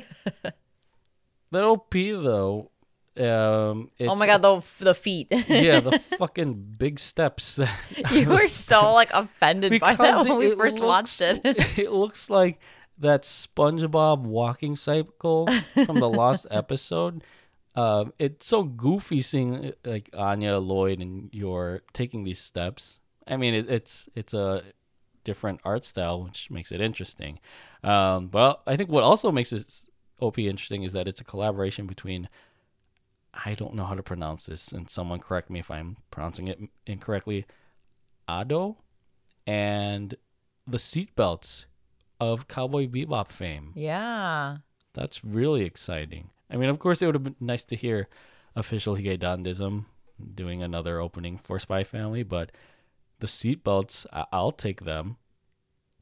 That 1.50 1.64
OP 1.64 1.92
though, 1.92 2.70
um, 3.16 3.90
oh 4.00 4.16
my 4.16 4.26
god, 4.26 4.42
the 4.42 4.84
the 4.84 4.94
feet. 4.94 5.28
yeah, 5.48 5.80
the 5.80 5.98
fucking 6.18 6.74
big 6.78 6.98
steps 6.98 7.54
that 7.54 7.70
you 8.12 8.28
were 8.28 8.48
so 8.48 8.92
like 8.92 9.10
offended 9.12 9.80
by 9.80 9.94
that 9.94 10.26
when 10.26 10.38
we 10.38 10.54
first 10.54 10.80
watched 10.80 11.20
it. 11.20 11.40
it 11.44 11.90
looks 11.90 12.28
like 12.28 12.60
that 12.98 13.22
SpongeBob 13.22 14.20
walking 14.20 14.76
cycle 14.76 15.48
from 15.86 15.98
the 15.98 16.08
last 16.08 16.46
episode. 16.50 17.24
Um, 17.74 18.12
it's 18.18 18.46
so 18.46 18.64
goofy 18.64 19.20
seeing 19.20 19.72
like 19.84 20.10
Anya, 20.12 20.58
Lloyd, 20.58 21.00
and 21.00 21.30
Yor 21.32 21.82
taking 21.92 22.24
these 22.24 22.40
steps. 22.40 22.98
I 23.26 23.36
mean, 23.36 23.54
it, 23.54 23.70
it's 23.70 24.08
it's 24.14 24.34
a 24.34 24.62
different 25.24 25.60
art 25.64 25.84
style, 25.84 26.22
which 26.22 26.50
makes 26.50 26.72
it 26.72 26.80
interesting. 26.80 27.40
Um, 27.84 28.28
but 28.28 28.62
I 28.66 28.76
think 28.76 28.90
what 28.90 29.04
also 29.04 29.30
makes 29.30 29.50
this 29.50 29.88
OP 30.20 30.38
interesting 30.38 30.82
is 30.82 30.92
that 30.92 31.06
it's 31.08 31.20
a 31.20 31.24
collaboration 31.24 31.86
between. 31.86 32.28
I 33.44 33.54
don't 33.54 33.74
know 33.74 33.84
how 33.84 33.94
to 33.94 34.02
pronounce 34.02 34.46
this, 34.46 34.72
and 34.72 34.90
someone 34.90 35.20
correct 35.20 35.48
me 35.50 35.60
if 35.60 35.70
I'm 35.70 35.98
pronouncing 36.10 36.48
it 36.48 36.58
incorrectly. 36.86 37.46
Ado 38.26 38.76
and 39.46 40.14
the 40.66 40.78
seatbelts 40.78 41.64
of 42.20 42.48
Cowboy 42.48 42.86
Bebop 42.88 43.30
fame. 43.30 43.72
yeah. 43.74 44.56
that's 44.92 45.24
really 45.24 45.64
exciting. 45.64 46.30
I 46.50 46.56
mean, 46.56 46.68
of 46.68 46.78
course, 46.78 47.00
it 47.00 47.06
would 47.06 47.14
have 47.14 47.22
been 47.22 47.36
nice 47.40 47.62
to 47.64 47.76
hear 47.76 48.08
official 48.56 48.96
Hige 48.96 49.18
Dandism 49.18 49.84
doing 50.34 50.62
another 50.62 51.00
opening 51.00 51.38
for 51.38 51.58
Spy 51.58 51.84
Family, 51.84 52.22
but 52.24 52.50
the 53.20 53.26
seatbelts, 53.28 54.04
I- 54.12 54.26
I'll 54.32 54.52
take 54.52 54.82
them. 54.84 55.16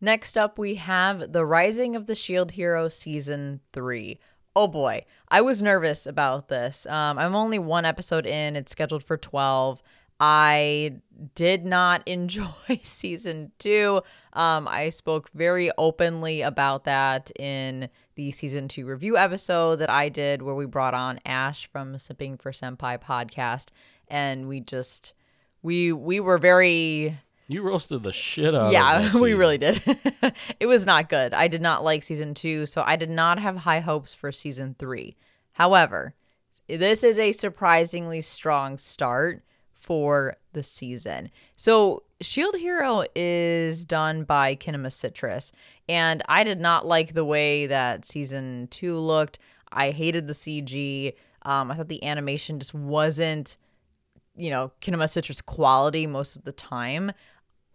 Next 0.07 0.39
up, 0.39 0.57
we 0.57 0.77
have 0.77 1.33
The 1.33 1.45
Rising 1.45 1.97
of 1.97 2.07
the 2.07 2.15
Shield 2.15 2.53
Hero 2.53 2.89
Season 2.89 3.59
3. 3.73 4.21
Oh 4.55 4.69
boy, 4.69 5.05
I 5.27 5.41
was 5.41 5.65
nervous 5.65 6.07
about 6.07 6.47
this. 6.49 6.87
Um, 6.87 7.19
I'm 7.19 7.35
only 7.35 7.59
one 7.59 7.85
episode 7.85 8.25
in, 8.25 8.55
it's 8.55 8.71
scheduled 8.71 9.03
for 9.03 9.17
12. 9.17 9.83
I 10.21 10.99
did 11.35 11.67
not 11.67 12.05
enjoy 12.07 12.79
season 12.85 13.51
two. 13.59 14.01
Um, 14.33 14.69
I 14.69 14.91
spoke 14.91 15.29
very 15.35 15.73
openly 15.77 16.41
about 16.41 16.85
that 16.85 17.33
in 17.37 17.89
the 18.15 18.31
season 18.31 18.69
two 18.69 18.87
review 18.87 19.17
episode 19.17 19.81
that 19.81 19.91
I 19.91 20.09
did, 20.09 20.41
where 20.41 20.55
we 20.55 20.67
brought 20.67 20.95
on 20.95 21.19
Ash 21.27 21.69
from 21.73 21.99
Sipping 21.99 22.37
for 22.39 22.53
Senpai 22.53 23.03
podcast, 23.03 23.71
and 24.07 24.47
we 24.47 24.61
just 24.61 25.15
we 25.63 25.93
we 25.93 26.21
were 26.21 26.39
very 26.39 27.19
You 27.49 27.63
roasted 27.63 28.03
the 28.03 28.13
shit 28.13 28.55
out 28.55 28.67
of 28.67 28.73
yeah, 28.73 29.13
we 29.21 29.35
really 29.35 29.59
did. 29.59 29.81
it 30.61 30.67
was 30.67 30.85
not 30.85 31.09
good. 31.09 31.33
I 31.33 31.47
did 31.49 31.63
not 31.63 31.85
like 31.85 32.03
season 32.03 32.35
two, 32.35 32.67
so 32.67 32.83
I 32.85 32.97
did 32.97 33.11
not 33.11 33.39
have 33.39 33.59
high 33.59 33.81
hopes 33.81 34.15
for 34.15 34.33
season 34.33 34.75
three. 34.79 35.17
However, 35.53 36.15
this 36.69 37.05
is 37.05 37.19
a 37.19 37.33
surprisingly 37.33 38.21
strong 38.21 38.79
start 38.79 39.43
for 39.75 40.37
the 40.53 40.63
season. 40.63 41.31
So, 41.57 42.03
Shield 42.21 42.57
Hero 42.57 43.05
is 43.15 43.85
done 43.85 44.25
by 44.25 44.57
Kinema 44.57 44.91
Citrus, 44.91 45.53
and 45.89 46.23
I 46.29 46.45
did 46.45 46.59
not 46.59 46.87
like 46.87 47.13
the 47.13 47.25
way 47.25 47.67
that 47.67 48.05
season 48.07 48.69
two 48.71 48.99
looked. 48.99 49.39
I 49.71 49.91
hated 49.91 50.27
the 50.27 50.33
CG. 50.33 51.15
Um, 51.43 51.71
I 51.71 51.77
thought 51.77 51.89
the 51.89 52.03
animation 52.03 52.59
just 52.59 52.75
wasn't, 52.75 53.57
you 54.35 54.51
know, 54.51 54.73
Kinema 54.81 55.09
Citrus 55.09 55.41
quality 55.41 56.07
most 56.07 56.35
of 56.37 56.45
the 56.45 56.53
time. 56.53 57.13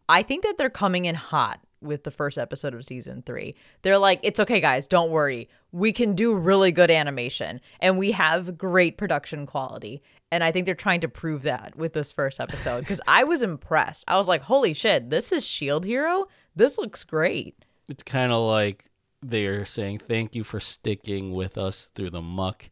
I 0.09 0.23
think 0.23 0.43
that 0.43 0.57
they're 0.57 0.69
coming 0.69 1.05
in 1.05 1.15
hot 1.15 1.59
with 1.81 2.03
the 2.03 2.11
first 2.11 2.37
episode 2.37 2.73
of 2.73 2.85
season 2.85 3.23
three. 3.25 3.55
They're 3.81 3.97
like, 3.97 4.19
it's 4.23 4.39
okay, 4.39 4.61
guys, 4.61 4.87
don't 4.87 5.09
worry. 5.09 5.49
We 5.71 5.91
can 5.91 6.13
do 6.15 6.33
really 6.35 6.71
good 6.71 6.91
animation 6.91 7.59
and 7.79 7.97
we 7.97 8.11
have 8.11 8.57
great 8.57 8.97
production 8.97 9.45
quality. 9.45 10.01
And 10.31 10.43
I 10.43 10.51
think 10.51 10.65
they're 10.65 10.75
trying 10.75 11.01
to 11.01 11.09
prove 11.09 11.41
that 11.43 11.75
with 11.75 11.93
this 11.93 12.11
first 12.11 12.39
episode 12.39 12.81
because 12.81 13.01
I 13.07 13.23
was 13.23 13.41
impressed. 13.41 14.05
I 14.07 14.17
was 14.17 14.27
like, 14.27 14.43
holy 14.43 14.73
shit, 14.73 15.09
this 15.09 15.31
is 15.31 15.45
Shield 15.45 15.85
Hero? 15.85 16.27
This 16.55 16.77
looks 16.77 17.03
great. 17.03 17.65
It's 17.89 18.03
kind 18.03 18.31
of 18.31 18.47
like 18.47 18.85
they're 19.21 19.65
saying 19.65 19.99
thank 19.99 20.35
you 20.35 20.43
for 20.43 20.59
sticking 20.59 21.31
with 21.33 21.57
us 21.57 21.89
through 21.95 22.11
the 22.11 22.21
muck. 22.21 22.69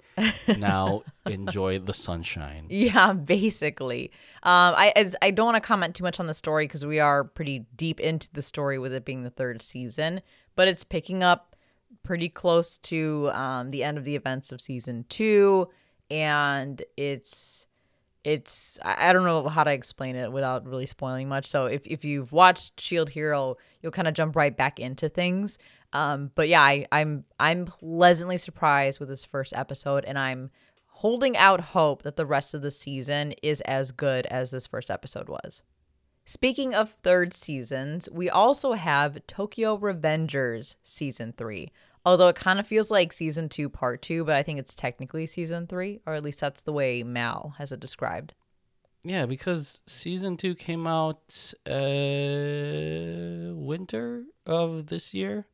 Now 0.58 1.04
enjoy 1.26 1.80
the 1.80 1.94
sunshine. 1.94 2.66
Yeah, 2.70 3.14
basically. 3.14 4.12
Um, 4.44 4.74
I 4.76 4.94
I- 5.22 5.32
don't 5.32 5.46
want 5.48 5.56
to 5.56 5.68
comment 5.68 5.96
too 5.96 6.04
much 6.04 6.20
on 6.20 6.28
the 6.28 6.34
story 6.34 6.66
because 6.66 6.86
we 6.86 7.00
are 7.00 7.24
pretty 7.24 7.66
deep 7.76 8.00
into 8.00 8.30
the 8.34 8.42
story 8.42 8.80
with 8.80 8.94
it 8.94 9.06
being 9.06 9.24
the 9.24 9.30
third 9.30 9.62
season, 9.62 10.22
but 10.56 10.68
it's 10.68 10.84
picking 10.84 11.24
up 11.24 11.56
pretty 12.04 12.30
close 12.30 12.78
to 12.78 13.30
um, 13.34 13.72
the 13.72 13.84
end 13.84 13.98
of 13.98 14.04
the 14.06 14.16
events 14.16 14.52
of 14.52 14.62
season 14.62 15.06
two, 15.10 15.68
and 16.10 16.82
it's 16.98 17.66
it's 18.26 18.78
I 18.84 19.14
don't 19.14 19.24
know 19.24 19.48
how 19.48 19.64
to 19.64 19.72
explain 19.72 20.16
it 20.18 20.32
without 20.32 20.66
really 20.66 20.86
spoiling 20.86 21.30
much. 21.30 21.46
So 21.46 21.68
if 21.68 21.86
if 21.88 22.04
you've 22.04 22.32
watched 22.34 22.80
Shield 22.80 23.10
Hero, 23.10 23.56
you'll 23.82 23.94
kind 23.94 24.08
of 24.10 24.14
jump 24.14 24.36
right 24.36 24.56
back 24.56 24.80
into 24.80 25.08
things. 25.10 25.58
Um, 25.94 26.32
but 26.36 26.48
yeah, 26.48 26.62
I, 26.62 26.86
I'm 26.92 27.26
I'm 27.40 27.66
pleasantly 27.66 28.38
surprised 28.38 29.00
with 29.00 29.10
this 29.10 29.26
first 29.26 29.54
episode, 29.54 30.06
and 30.06 30.20
I'm 30.20 30.52
holding 30.88 31.36
out 31.38 31.62
hope 31.62 32.04
that 32.04 32.16
the 32.16 32.26
rest 32.26 32.54
of 32.54 32.62
the 32.62 32.72
season 32.72 33.34
is 33.42 33.62
as 33.62 33.92
good 33.92 34.26
as 34.28 34.52
this 34.52 34.68
first 34.68 34.92
episode 34.92 35.30
was. 35.30 35.64
Speaking 36.26 36.76
of 36.76 36.96
third 37.02 37.34
seasons, 37.34 38.08
we 38.12 38.30
also 38.30 38.74
have 38.74 39.26
Tokyo 39.26 39.78
Revengers 39.78 40.76
season 40.84 41.34
three. 41.36 41.72
Although 42.06 42.28
it 42.30 42.36
kind 42.36 42.60
of 42.60 42.68
feels 42.68 42.92
like 42.92 43.12
season 43.12 43.50
two, 43.50 43.68
part 43.68 44.02
two, 44.02 44.24
but 44.24 44.36
I 44.36 44.44
think 44.44 44.60
it's 44.60 44.74
technically 44.74 45.26
season 45.26 45.68
three, 45.68 46.02
or 46.06 46.14
at 46.14 46.24
least 46.24 46.40
that's 46.40 46.62
the 46.62 46.72
way 46.72 47.04
MAL 47.04 47.56
has 47.58 47.72
it 47.72 47.80
described. 47.80 48.36
Yeah, 49.04 49.26
because 49.26 49.82
season 49.88 50.38
two 50.38 50.56
came 50.56 50.86
out 50.86 51.54
uh 51.66 53.54
winter 53.56 54.26
of 54.46 54.88
this 54.88 55.14
year. 55.14 55.46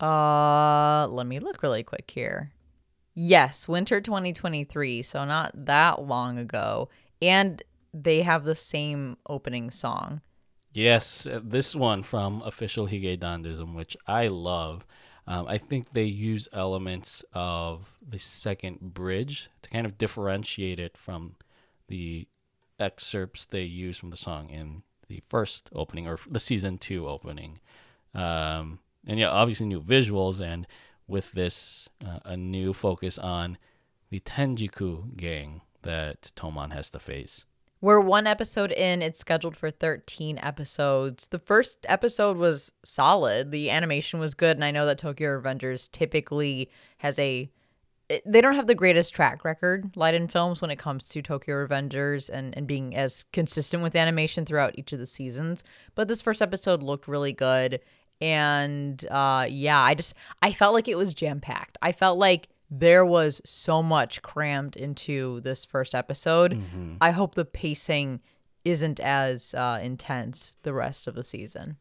Uh, 0.00 1.06
let 1.08 1.26
me 1.26 1.38
look 1.38 1.62
really 1.62 1.82
quick 1.82 2.10
here. 2.10 2.52
Yes, 3.14 3.66
winter 3.66 4.00
2023, 4.00 5.02
so 5.02 5.24
not 5.24 5.52
that 5.66 6.02
long 6.02 6.38
ago. 6.38 6.88
And 7.22 7.62
they 7.94 8.22
have 8.22 8.44
the 8.44 8.54
same 8.54 9.16
opening 9.26 9.70
song. 9.70 10.20
Yes, 10.72 11.26
uh, 11.26 11.40
this 11.42 11.74
one 11.74 12.02
from 12.02 12.42
official 12.42 12.88
Hige 12.88 13.18
Dandism, 13.18 13.74
which 13.74 13.96
I 14.06 14.28
love. 14.28 14.86
Um, 15.26 15.46
I 15.48 15.56
think 15.56 15.92
they 15.92 16.04
use 16.04 16.48
elements 16.52 17.24
of 17.32 17.98
the 18.06 18.18
second 18.18 18.80
bridge 18.80 19.48
to 19.62 19.70
kind 19.70 19.86
of 19.86 19.98
differentiate 19.98 20.78
it 20.78 20.98
from 20.98 21.36
the 21.88 22.28
excerpts 22.78 23.46
they 23.46 23.62
use 23.62 23.96
from 23.96 24.10
the 24.10 24.16
song 24.16 24.50
in 24.50 24.82
the 25.08 25.22
first 25.28 25.70
opening 25.72 26.06
or 26.06 26.18
the 26.28 26.38
season 26.38 26.78
two 26.78 27.08
opening. 27.08 27.60
Um, 28.14 28.80
and 29.06 29.18
yeah, 29.18 29.28
obviously 29.28 29.66
new 29.66 29.80
visuals, 29.80 30.40
and 30.40 30.66
with 31.06 31.32
this, 31.32 31.88
uh, 32.04 32.18
a 32.24 32.36
new 32.36 32.72
focus 32.72 33.18
on 33.18 33.58
the 34.10 34.20
Tenjiku 34.20 35.16
gang 35.16 35.62
that 35.82 36.32
Toman 36.36 36.72
has 36.72 36.90
to 36.90 36.98
face. 36.98 37.44
We're 37.80 38.00
one 38.00 38.26
episode 38.26 38.72
in. 38.72 39.02
It's 39.02 39.18
scheduled 39.18 39.56
for 39.56 39.70
13 39.70 40.38
episodes. 40.38 41.28
The 41.28 41.38
first 41.38 41.84
episode 41.88 42.36
was 42.38 42.72
solid. 42.84 43.50
The 43.50 43.70
animation 43.70 44.18
was 44.18 44.34
good. 44.34 44.56
And 44.56 44.64
I 44.64 44.70
know 44.70 44.86
that 44.86 44.98
Tokyo 44.98 45.38
Revengers 45.38 45.90
typically 45.90 46.70
has 46.98 47.18
a. 47.18 47.50
They 48.24 48.40
don't 48.40 48.54
have 48.54 48.68
the 48.68 48.74
greatest 48.74 49.14
track 49.14 49.44
record, 49.44 49.92
Liden 49.94 50.30
Films, 50.30 50.62
when 50.62 50.70
it 50.70 50.78
comes 50.78 51.08
to 51.08 51.20
Tokyo 51.20 51.66
Revengers 51.66 52.30
and, 52.30 52.56
and 52.56 52.64
being 52.66 52.94
as 52.94 53.24
consistent 53.32 53.82
with 53.82 53.96
animation 53.96 54.46
throughout 54.46 54.78
each 54.78 54.92
of 54.92 55.00
the 55.00 55.06
seasons. 55.06 55.64
But 55.96 56.06
this 56.06 56.22
first 56.22 56.40
episode 56.40 56.84
looked 56.84 57.08
really 57.08 57.32
good. 57.32 57.80
And 58.20 59.04
uh, 59.10 59.46
yeah, 59.48 59.80
I 59.80 59.94
just. 59.94 60.14
I 60.40 60.52
felt 60.52 60.74
like 60.74 60.88
it 60.88 60.96
was 60.96 61.14
jam 61.14 61.40
packed. 61.40 61.78
I 61.82 61.92
felt 61.92 62.18
like 62.18 62.48
there 62.70 63.04
was 63.04 63.40
so 63.44 63.82
much 63.82 64.22
crammed 64.22 64.76
into 64.76 65.40
this 65.42 65.64
first 65.64 65.94
episode. 65.94 66.60
I 67.00 67.10
hope 67.10 67.34
the 67.34 67.44
pacing 67.44 68.20
isn't 68.64 68.98
as 68.98 69.54
uh, 69.54 69.78
intense 69.82 70.56
the 70.62 70.72
rest 70.72 71.06
of 71.06 71.14
the 71.14 71.22
season. 71.22 71.76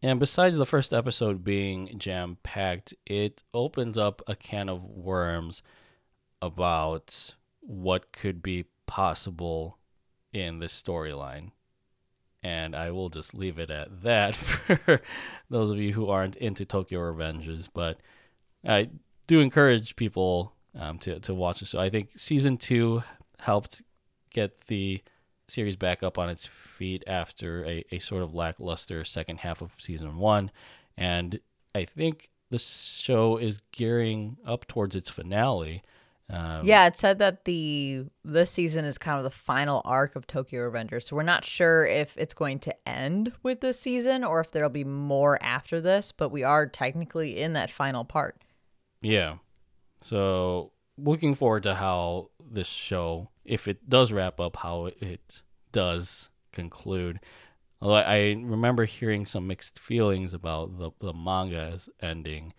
And 0.00 0.20
besides 0.20 0.56
the 0.56 0.66
first 0.66 0.92
episode 0.92 1.44
being 1.44 1.98
jam 1.98 2.38
packed, 2.42 2.94
it 3.06 3.42
opens 3.52 3.98
up 3.98 4.22
a 4.26 4.36
can 4.36 4.68
of 4.68 4.84
worms 4.84 5.62
about 6.42 7.34
what 7.60 8.12
could 8.12 8.42
be 8.42 8.66
possible 8.86 9.78
in 10.32 10.58
this 10.58 10.82
storyline. 10.82 11.52
And 12.44 12.76
I 12.76 12.90
will 12.90 13.08
just 13.08 13.34
leave 13.34 13.58
it 13.58 13.70
at 13.70 14.02
that 14.02 14.36
for 14.36 15.00
those 15.48 15.70
of 15.70 15.78
you 15.78 15.94
who 15.94 16.08
aren't 16.08 16.36
into 16.36 16.66
Tokyo 16.66 17.00
Revengers. 17.00 17.68
But 17.72 17.98
I 18.66 18.90
do 19.26 19.40
encourage 19.40 19.96
people 19.96 20.52
um, 20.78 20.98
to, 20.98 21.18
to 21.20 21.34
watch 21.34 21.60
the 21.60 21.66
show. 21.66 21.80
I 21.80 21.88
think 21.88 22.10
season 22.16 22.58
two 22.58 23.02
helped 23.38 23.82
get 24.30 24.66
the 24.66 25.02
series 25.48 25.76
back 25.76 26.02
up 26.02 26.18
on 26.18 26.28
its 26.28 26.46
feet 26.46 27.02
after 27.06 27.64
a, 27.64 27.84
a 27.90 27.98
sort 27.98 28.22
of 28.22 28.34
lackluster 28.34 29.04
second 29.04 29.40
half 29.40 29.62
of 29.62 29.72
season 29.78 30.18
one. 30.18 30.50
And 30.96 31.40
I 31.74 31.84
think 31.84 32.30
the 32.50 32.58
show 32.58 33.36
is 33.36 33.62
gearing 33.72 34.36
up 34.46 34.66
towards 34.66 34.94
its 34.94 35.08
finale. 35.08 35.82
Um, 36.30 36.64
Yeah, 36.64 36.86
it 36.86 36.96
said 36.96 37.18
that 37.18 37.44
the 37.44 38.06
this 38.24 38.50
season 38.50 38.84
is 38.84 38.96
kind 38.96 39.18
of 39.18 39.24
the 39.24 39.30
final 39.30 39.82
arc 39.84 40.16
of 40.16 40.26
Tokyo 40.26 40.68
Revengers. 40.70 41.04
So 41.04 41.16
we're 41.16 41.22
not 41.22 41.44
sure 41.44 41.84
if 41.86 42.16
it's 42.16 42.34
going 42.34 42.60
to 42.60 42.88
end 42.88 43.32
with 43.42 43.60
this 43.60 43.78
season 43.78 44.24
or 44.24 44.40
if 44.40 44.50
there'll 44.50 44.70
be 44.70 44.84
more 44.84 45.42
after 45.42 45.80
this, 45.80 46.12
but 46.12 46.30
we 46.30 46.42
are 46.42 46.66
technically 46.66 47.38
in 47.38 47.52
that 47.52 47.70
final 47.70 48.04
part. 48.04 48.40
Yeah. 49.02 49.36
So 50.00 50.72
looking 50.96 51.34
forward 51.34 51.64
to 51.64 51.74
how 51.74 52.30
this 52.40 52.68
show, 52.68 53.30
if 53.44 53.68
it 53.68 53.88
does 53.88 54.12
wrap 54.12 54.40
up, 54.40 54.56
how 54.56 54.86
it 54.86 55.42
does 55.72 56.30
conclude. 56.52 57.20
Although 57.82 57.96
I 57.96 58.34
remember 58.40 58.86
hearing 58.86 59.26
some 59.26 59.46
mixed 59.46 59.78
feelings 59.78 60.32
about 60.32 60.78
the 60.78 60.90
the 61.00 61.12
manga's 61.12 61.88
ending. 62.00 62.54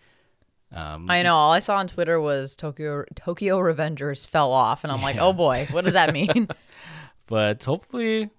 Um, 0.72 1.08
I 1.08 1.22
know. 1.22 1.34
All 1.34 1.52
I 1.52 1.60
saw 1.60 1.76
on 1.76 1.86
Twitter 1.86 2.20
was 2.20 2.56
Tokyo 2.56 3.04
Tokyo 3.14 3.58
Revengers 3.58 4.26
fell 4.26 4.52
off, 4.52 4.84
and 4.84 4.92
I'm 4.92 5.02
like, 5.02 5.16
oh 5.16 5.32
boy, 5.32 5.68
what 5.70 5.84
does 5.84 5.94
that 5.94 6.12
mean? 6.12 6.48
but 7.26 7.62
hopefully 7.64 8.30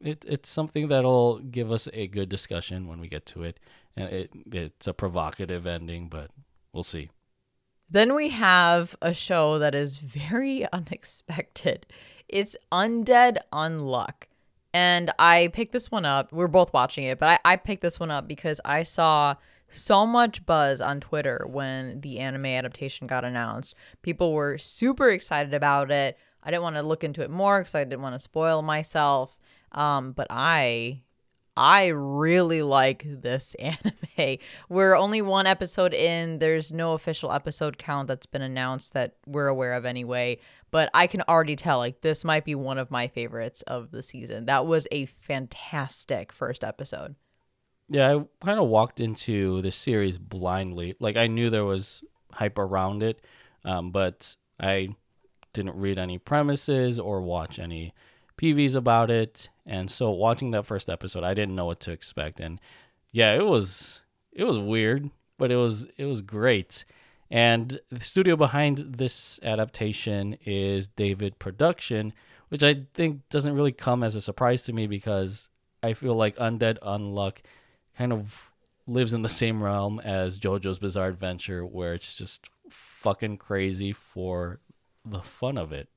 it, 0.00 0.24
it's 0.28 0.48
something 0.48 0.88
that'll 0.88 1.38
give 1.38 1.72
us 1.72 1.88
a 1.92 2.06
good 2.06 2.28
discussion 2.28 2.86
when 2.86 3.00
we 3.00 3.08
get 3.08 3.26
to 3.26 3.42
it 3.42 3.58
and 3.96 4.08
it 4.08 4.30
it's 4.52 4.86
a 4.86 4.92
provocative 4.92 5.66
ending 5.66 6.08
but 6.08 6.30
we'll 6.72 6.82
see 6.82 7.10
Then 7.90 8.14
we 8.14 8.30
have 8.30 8.96
a 9.00 9.14
show 9.14 9.58
that 9.58 9.74
is 9.74 9.96
very 9.96 10.66
unexpected. 10.72 11.86
It's 12.28 12.56
Undead 12.72 13.38
Unluck. 13.52 14.24
And 14.72 15.12
I 15.18 15.50
picked 15.52 15.72
this 15.72 15.90
one 15.90 16.04
up. 16.04 16.32
We're 16.32 16.48
both 16.48 16.72
watching 16.72 17.04
it, 17.04 17.20
but 17.20 17.40
I, 17.44 17.52
I 17.52 17.56
picked 17.56 17.82
this 17.82 18.00
one 18.00 18.10
up 18.10 18.26
because 18.26 18.60
I 18.64 18.82
saw 18.82 19.36
so 19.70 20.06
much 20.06 20.46
buzz 20.46 20.80
on 20.80 21.00
Twitter 21.00 21.46
when 21.48 22.00
the 22.00 22.18
anime 22.18 22.46
adaptation 22.46 23.06
got 23.06 23.24
announced. 23.24 23.74
People 24.02 24.32
were 24.32 24.58
super 24.58 25.10
excited 25.10 25.54
about 25.54 25.90
it. 25.90 26.16
I 26.42 26.50
didn't 26.50 26.62
want 26.62 26.76
to 26.76 26.82
look 26.82 27.04
into 27.04 27.22
it 27.22 27.30
more 27.30 27.60
because 27.60 27.74
I 27.74 27.84
didn't 27.84 28.02
want 28.02 28.14
to 28.14 28.20
spoil 28.20 28.62
myself. 28.62 29.36
Um, 29.72 30.12
but 30.12 30.28
I 30.30 31.02
I 31.56 31.86
really 31.86 32.62
like 32.62 33.04
this 33.06 33.54
anime. 33.58 34.38
We're 34.68 34.96
only 34.96 35.22
one 35.22 35.46
episode 35.46 35.94
in. 35.94 36.38
There's 36.38 36.72
no 36.72 36.94
official 36.94 37.32
episode 37.32 37.78
count 37.78 38.08
that's 38.08 38.26
been 38.26 38.42
announced 38.42 38.92
that 38.94 39.16
we're 39.26 39.46
aware 39.46 39.74
of 39.74 39.84
anyway. 39.84 40.38
But 40.70 40.90
I 40.92 41.06
can 41.06 41.22
already 41.28 41.54
tell, 41.54 41.78
like, 41.78 42.00
this 42.00 42.24
might 42.24 42.44
be 42.44 42.56
one 42.56 42.78
of 42.78 42.90
my 42.90 43.06
favorites 43.06 43.62
of 43.62 43.92
the 43.92 44.02
season. 44.02 44.46
That 44.46 44.66
was 44.66 44.88
a 44.90 45.06
fantastic 45.06 46.32
first 46.32 46.64
episode. 46.64 47.14
Yeah, 47.88 48.16
I 48.16 48.44
kind 48.44 48.58
of 48.58 48.68
walked 48.68 49.00
into 49.00 49.60
the 49.62 49.70
series 49.70 50.18
blindly. 50.18 50.96
Like, 51.00 51.16
I 51.16 51.26
knew 51.26 51.50
there 51.50 51.64
was 51.64 52.02
hype 52.32 52.58
around 52.58 53.02
it, 53.02 53.20
um, 53.64 53.90
but 53.90 54.36
I 54.58 54.96
didn't 55.52 55.76
read 55.76 55.98
any 55.98 56.18
premises 56.18 56.98
or 56.98 57.20
watch 57.20 57.58
any 57.58 57.94
PVs 58.38 58.74
about 58.74 59.10
it, 59.10 59.48
and 59.64 59.90
so 59.90 60.10
watching 60.10 60.50
that 60.50 60.66
first 60.66 60.90
episode, 60.90 61.24
I 61.24 61.34
didn't 61.34 61.54
know 61.54 61.66
what 61.66 61.80
to 61.80 61.92
expect, 61.92 62.40
and 62.40 62.60
yeah, 63.12 63.34
it 63.34 63.46
was 63.46 64.02
it 64.32 64.44
was 64.44 64.58
weird, 64.58 65.10
but 65.38 65.52
it 65.52 65.56
was 65.56 65.86
it 65.96 66.06
was 66.06 66.20
great. 66.20 66.84
And 67.30 67.80
the 67.90 68.00
studio 68.00 68.36
behind 68.36 68.96
this 68.96 69.40
adaptation 69.42 70.36
is 70.44 70.88
David 70.88 71.38
Production, 71.38 72.12
which 72.48 72.62
I 72.62 72.86
think 72.92 73.28
doesn't 73.28 73.54
really 73.54 73.72
come 73.72 74.02
as 74.02 74.14
a 74.14 74.20
surprise 74.20 74.62
to 74.62 74.72
me 74.72 74.86
because 74.86 75.48
I 75.82 75.94
feel 75.94 76.14
like 76.14 76.36
Undead 76.36 76.78
Unluck 76.80 77.38
kind 77.96 78.12
of 78.12 78.50
lives 78.86 79.14
in 79.14 79.22
the 79.22 79.28
same 79.28 79.62
realm 79.62 80.00
as 80.00 80.38
JoJo's 80.38 80.78
Bizarre 80.78 81.08
Adventure, 81.08 81.64
where 81.64 81.94
it's 81.94 82.12
just 82.14 82.48
fucking 82.68 83.38
crazy 83.38 83.92
for 83.92 84.60
the 85.04 85.20
fun 85.20 85.56
of 85.58 85.72
it. 85.72 85.88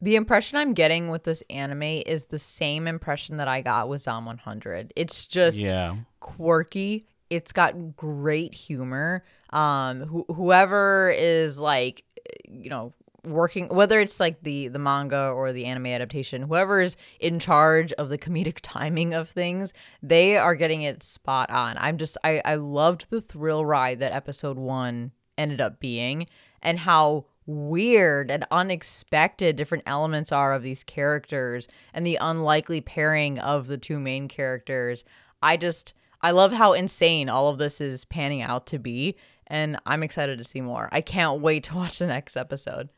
The 0.00 0.16
impression 0.16 0.58
I'm 0.58 0.74
getting 0.74 1.08
with 1.08 1.24
this 1.24 1.42
anime 1.48 1.82
is 1.82 2.26
the 2.26 2.38
same 2.38 2.86
impression 2.86 3.38
that 3.38 3.48
I 3.48 3.62
got 3.62 3.88
with 3.88 4.02
Zom 4.02 4.26
100. 4.26 4.92
It's 4.96 5.24
just 5.26 5.58
Yeah. 5.58 5.96
quirky. 6.20 7.06
It's 7.30 7.52
got 7.52 7.96
great 7.96 8.54
humor. 8.54 9.24
Um, 9.50 10.02
wh- 10.28 10.34
whoever 10.34 11.10
is 11.16 11.58
like, 11.58 12.04
you 12.46 12.68
know, 12.68 12.92
working 13.24 13.68
whether 13.68 14.00
it's 14.00 14.20
like 14.20 14.42
the 14.42 14.68
the 14.68 14.78
manga 14.78 15.28
or 15.30 15.52
the 15.52 15.64
anime 15.64 15.86
adaptation 15.86 16.42
whoever's 16.42 16.96
in 17.20 17.38
charge 17.38 17.92
of 17.94 18.08
the 18.08 18.18
comedic 18.18 18.58
timing 18.62 19.14
of 19.14 19.28
things 19.28 19.72
they 20.02 20.36
are 20.36 20.54
getting 20.54 20.82
it 20.82 21.02
spot 21.02 21.50
on 21.50 21.76
i'm 21.78 21.98
just 21.98 22.16
i 22.24 22.40
i 22.44 22.54
loved 22.54 23.10
the 23.10 23.20
thrill 23.20 23.64
ride 23.64 23.98
that 23.98 24.12
episode 24.12 24.58
one 24.58 25.10
ended 25.36 25.60
up 25.60 25.80
being 25.80 26.26
and 26.62 26.80
how 26.80 27.24
weird 27.46 28.30
and 28.30 28.46
unexpected 28.50 29.56
different 29.56 29.84
elements 29.86 30.32
are 30.32 30.52
of 30.54 30.62
these 30.62 30.82
characters 30.82 31.68
and 31.92 32.06
the 32.06 32.18
unlikely 32.20 32.80
pairing 32.80 33.38
of 33.38 33.66
the 33.66 33.78
two 33.78 33.98
main 33.98 34.28
characters. 34.28 35.04
I 35.42 35.56
just 35.56 35.94
I 36.22 36.30
love 36.30 36.52
how 36.52 36.72
insane 36.72 37.28
all 37.28 37.48
of 37.48 37.58
this 37.58 37.80
is 37.80 38.06
panning 38.06 38.40
out 38.40 38.66
to 38.68 38.78
be 38.78 39.16
and 39.46 39.78
I'm 39.84 40.02
excited 40.02 40.38
to 40.38 40.44
see 40.44 40.62
more. 40.62 40.88
I 40.90 41.02
can't 41.02 41.42
wait 41.42 41.64
to 41.64 41.74
watch 41.74 41.98
the 41.98 42.06
next 42.06 42.36
episode. 42.36 42.88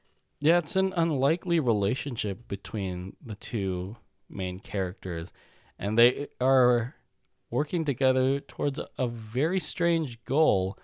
Yeah, 0.41 0.59
it's 0.59 0.77
an 0.77 0.93
unlikely 0.97 1.61
relationship 1.61 2.47
between 2.47 3.17
the 3.25 3.37
two 3.37 3.97
main 4.29 4.61
characters, 4.61 5.33
and 5.79 5.99
they 5.99 6.29
are 6.41 6.95
working 7.51 7.85
together 7.85 8.41
towards 8.41 8.81
a 8.99 9.07
very 9.09 9.61
strange 9.61 10.23
goal. 10.25 10.79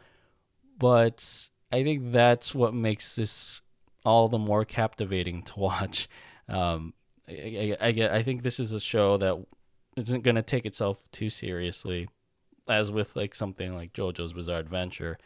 But 0.78 1.48
I 1.70 1.82
think 1.82 2.12
that's 2.12 2.54
what 2.54 2.74
makes 2.74 3.14
this 3.14 3.60
all 4.04 4.28
the 4.28 4.38
more 4.38 4.64
captivating 4.64 5.42
to 5.42 5.58
watch. 5.58 6.08
Um, 6.48 6.94
I, 7.28 7.76
I, 7.80 7.88
I, 7.88 8.22
think 8.22 8.42
this 8.42 8.58
is 8.58 8.72
a 8.72 8.80
show 8.80 9.16
that 9.16 9.36
isn't 9.96 10.24
going 10.24 10.34
to 10.34 10.42
take 10.42 10.66
itself 10.66 11.04
too 11.12 11.30
seriously, 11.30 12.08
as 12.68 12.90
with 12.90 13.14
like 13.14 13.34
something 13.34 13.74
like 13.74 13.92
JoJo's 13.92 14.32
Bizarre 14.32 14.58
Adventure. 14.58 15.18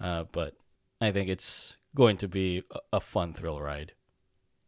Uh, 0.00 0.24
but 0.32 0.56
I 1.00 1.12
think 1.12 1.28
it's 1.28 1.76
going 1.94 2.16
to 2.18 2.28
be 2.28 2.62
a, 2.92 3.00
fun 3.00 3.32
thrill 3.32 3.60
ride. 3.60 3.92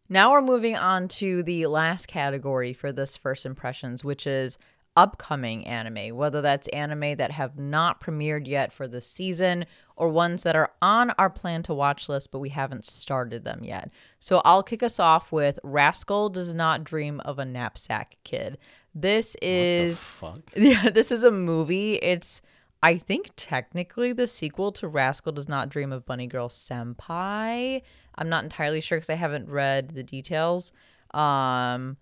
Now 0.09 0.33
we're 0.33 0.43
moving 0.43 0.77
on 0.77 1.09
to 1.09 1.43
the 1.43 1.67
last 1.67 2.07
category 2.07 2.73
for 2.73 2.93
this 2.93 3.17
first 3.17 3.45
impressions, 3.45 4.05
which 4.05 4.27
is 4.27 4.59
upcoming 4.97 5.67
anime, 5.67 6.17
whether 6.17 6.41
that's 6.41 6.69
anime 6.69 7.17
that 7.17 7.33
have 7.33 7.59
not 7.59 8.01
premiered 8.01 8.47
yet 8.47 8.73
for 8.73 8.89
this 8.89 9.07
season 9.07 9.67
or 9.95 10.09
ones 10.09 10.43
that 10.43 10.57
are 10.57 10.73
on 10.81 11.11
our 11.19 11.29
plan 11.29 11.63
to 11.63 11.75
watch 11.75 12.09
list 12.09 12.31
but 12.31 12.39
we 12.39 12.49
haven't 12.49 12.85
started 12.85 13.45
them 13.45 13.63
yet. 13.63 13.91
So 14.19 14.41
I'll 14.45 14.63
kick 14.63 14.83
us 14.83 14.99
off 14.99 15.33
with 15.33 15.59
Rascal 15.63 16.31
Does 16.31 16.55
Not 16.55 16.85
Dream 16.85 17.21
of 17.21 17.39
a 17.39 17.45
Knapsack 17.45 18.17
Kid. 18.25 18.59
This 18.95 19.37
is? 19.43 20.07
Yeah, 20.57 20.89
this 20.89 21.13
is 21.13 21.25
a 21.25 21.31
movie. 21.31 21.97
It's 21.97 22.41
I 22.87 22.99
think 22.99 23.31
technically 23.35 24.13
the 24.13 24.29
sequel 24.29 24.71
to 24.71 24.87
Rascal 24.87 25.33
Does 25.33 25.49
Not 25.49 25.71
Dream 25.71 25.91
of 25.91 26.07
Bunny 26.07 26.29
Girl 26.29 26.49
Senpai. 26.49 27.83
I'm 28.15 28.29
not 28.29 28.45
entirely 28.45 28.81
sure 28.81 28.99
because 28.99 29.11
I 29.11 29.15
haven't 29.15 29.49
read 29.49 29.97
the 29.97 30.05
details. 30.05 30.71
Um, 31.11 31.97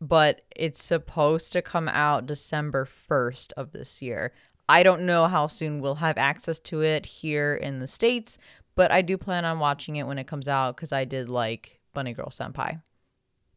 but 0.00 0.40
it's 0.56 0.82
supposed 0.82 1.52
to 1.52 1.62
come 1.62 1.88
out 1.88 2.26
December 2.26 2.84
1st 2.84 3.52
of 3.52 3.70
this 3.70 4.02
year. 4.02 4.32
I 4.68 4.82
don't 4.82 5.02
know 5.02 5.28
how 5.28 5.46
soon 5.46 5.80
we'll 5.80 5.94
have 5.94 6.18
access 6.18 6.58
to 6.60 6.82
it 6.82 7.06
here 7.06 7.54
in 7.54 7.78
the 7.78 7.86
States, 7.86 8.36
but 8.74 8.90
I 8.90 9.02
do 9.02 9.16
plan 9.16 9.44
on 9.44 9.60
watching 9.60 9.94
it 9.94 10.06
when 10.08 10.18
it 10.18 10.26
comes 10.26 10.48
out 10.48 10.74
because 10.74 10.92
I 10.92 11.04
did 11.04 11.30
like 11.30 11.78
Bunny 11.92 12.12
Girl 12.12 12.30
Senpai. 12.30 12.82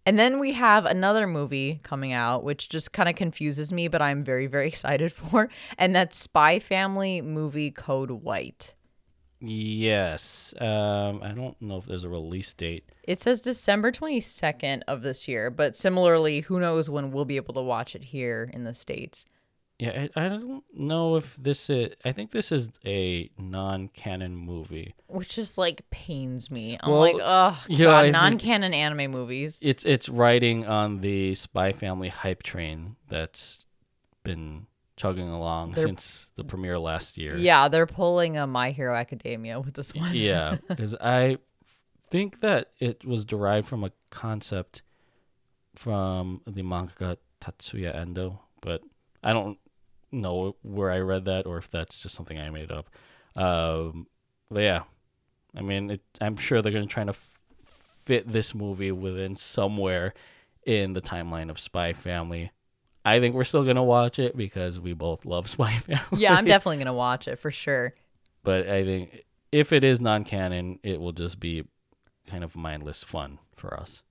And 0.07 0.17
then 0.17 0.39
we 0.39 0.53
have 0.53 0.85
another 0.85 1.27
movie 1.27 1.81
coming 1.83 2.13
out, 2.13 2.45
which 2.45 2.69
just 2.69 2.93
kind 2.93 3.09
of 3.09 3.15
confuses 3.15 3.73
me, 3.73 3.89
but 3.89 4.01
I'm 4.01 4.23
very, 4.23 4.47
very 4.47 4.67
excited 4.69 5.11
for. 5.11 5.49
And 5.77 5.93
that's 5.93 6.17
Spy 6.17 6.59
Family 6.59 7.21
movie 7.21 7.71
Code 7.71 8.11
White. 8.11 8.73
Yes. 9.41 10.53
Um, 10.61 11.21
I 11.21 11.33
don't 11.35 11.61
know 11.61 11.75
if 11.75 11.85
there's 11.85 12.05
a 12.05 12.09
release 12.09 12.53
date. 12.53 12.89
It 13.03 13.19
says 13.19 13.41
December 13.41 13.91
22nd 13.91 14.83
of 14.87 15.01
this 15.01 15.27
year, 15.27 15.51
but 15.51 15.75
similarly, 15.75 16.39
who 16.39 16.61
knows 16.61 16.89
when 16.89 17.11
we'll 17.11 17.25
be 17.25 17.35
able 17.35 17.53
to 17.55 17.61
watch 17.61 17.93
it 17.93 18.05
here 18.05 18.49
in 18.53 18.63
the 18.63 18.73
States. 18.73 19.25
Yeah, 19.79 20.07
I, 20.15 20.25
I 20.25 20.29
don't 20.29 20.63
know 20.73 21.17
if 21.17 21.35
this 21.37 21.69
is. 21.69 21.93
I 22.03 22.11
think 22.11 22.31
this 22.31 22.51
is 22.51 22.69
a 22.83 23.29
non-canon 23.37 24.35
movie. 24.35 24.95
Which 25.05 25.35
just 25.35 25.57
like 25.57 25.87
pains 25.91 26.49
me. 26.49 26.79
I'm 26.81 26.91
Well, 26.91 26.99
like, 27.01 27.15
oh, 27.21 27.63
yeah, 27.67 27.85
God, 27.85 28.01
think- 28.03 28.13
non-canon 28.13 28.73
anime 28.73 29.11
movies. 29.11 29.59
It's 29.61 29.85
it's 29.85 30.09
riding 30.09 30.65
on 30.65 31.01
the 31.01 31.35
Spy 31.35 31.73
Family 31.73 32.09
hype 32.09 32.41
train 32.41 32.95
that's 33.07 33.67
been 34.23 34.65
chugging 34.95 35.29
along 35.29 35.73
They're- 35.73 35.85
since 35.85 36.31
the 36.35 36.43
premiere 36.43 36.79
last 36.79 37.15
year. 37.19 37.35
Yeah, 37.37 37.67
they're 37.67 37.85
pulling 37.85 38.35
a 38.35 38.47
My 38.47 38.71
Hero 38.71 38.95
Academia 38.95 39.59
with 39.59 39.75
this 39.75 39.93
one. 39.93 40.15
yeah, 40.15 40.57
because 40.67 40.95
I 40.95 41.37
think 42.09 42.39
that 42.39 42.71
it 42.79 43.05
was 43.05 43.25
derived 43.25 43.67
from 43.67 43.83
a 43.83 43.91
concept 44.09 44.81
from 45.75 46.41
the 46.47 46.63
manga 46.63 47.17
Tatsuya 47.41 47.95
Endo, 47.95 48.41
but 48.61 48.81
I 49.23 49.33
don't 49.33 49.59
know 50.11 50.55
where 50.61 50.91
I 50.91 50.99
read 50.99 51.25
that 51.25 51.45
or 51.45 51.57
if 51.57 51.69
that's 51.69 52.01
just 52.01 52.15
something 52.15 52.39
I 52.39 52.49
made 52.49 52.71
up. 52.71 52.89
Um, 53.35 54.07
but 54.49 54.61
yeah, 54.61 54.83
I 55.55 55.61
mean, 55.61 55.91
it, 55.91 56.01
I'm 56.21 56.37
sure 56.37 56.61
they're 56.61 56.71
gonna 56.71 56.85
try 56.85 57.03
to 57.03 57.09
f- 57.09 57.39
fit 57.65 58.31
this 58.31 58.55
movie 58.55 58.91
within 58.91 59.35
somewhere 59.35 60.13
in 60.65 60.93
the 60.93 61.01
timeline 61.01 61.49
of 61.49 61.59
Spy 61.59 61.93
Family. 61.93 62.51
I 63.05 63.19
think 63.19 63.35
we're 63.35 63.43
still 63.43 63.63
gonna 63.63 63.83
watch 63.83 64.19
it 64.19 64.35
because 64.35 64.79
we 64.79 64.93
both 64.93 65.25
love 65.25 65.47
Spy 65.49 65.73
Family. 65.73 66.21
yeah, 66.21 66.33
I'm 66.35 66.45
definitely 66.45 66.77
gonna 66.77 66.93
watch 66.93 67.27
it 67.27 67.37
for 67.37 67.51
sure. 67.51 67.93
But 68.43 68.67
I 68.69 68.83
think 68.83 69.25
if 69.51 69.73
it 69.73 69.83
is 69.83 69.99
non-canon, 69.99 70.79
it 70.83 70.99
will 70.99 71.11
just 71.11 71.39
be 71.39 71.65
kind 72.27 72.43
of 72.43 72.55
mindless 72.55 73.03
fun 73.03 73.39
for 73.55 73.77
us. 73.79 74.01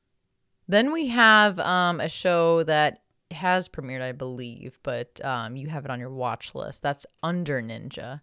Then 0.69 0.93
we 0.93 1.09
have 1.09 1.59
um, 1.61 2.01
a 2.01 2.09
show 2.09 2.63
that 2.65 3.03
has 3.31 3.69
premiered, 3.69 4.03
I 4.03 4.13
believe, 4.13 4.79
but 4.83 5.25
um, 5.25 5.57
you 5.57 5.69
have 5.69 5.85
it 5.85 5.91
on 5.91 6.01
your 6.01 6.11
watch 6.11 6.55
list. 6.55 6.83
That's 6.83 7.07
Under 7.23 7.61
Ninja. 7.61 8.21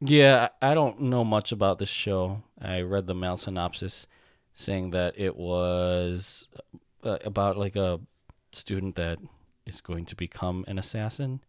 Yeah, 0.00 0.48
I 0.60 0.74
don't 0.74 1.02
know 1.02 1.24
much 1.24 1.52
about 1.52 1.78
this 1.78 1.88
show. 1.88 2.42
I 2.60 2.80
read 2.80 3.06
the 3.06 3.14
MAL 3.14 3.36
synopsis 3.36 4.06
saying 4.54 4.90
that 4.90 5.18
it 5.18 5.36
was 5.36 6.48
uh, 7.02 7.18
about 7.24 7.56
like 7.56 7.76
a 7.76 8.00
student 8.52 8.96
that 8.96 9.18
is 9.66 9.80
going 9.80 10.04
to 10.06 10.16
become 10.16 10.64
an 10.68 10.78
assassin, 10.78 11.40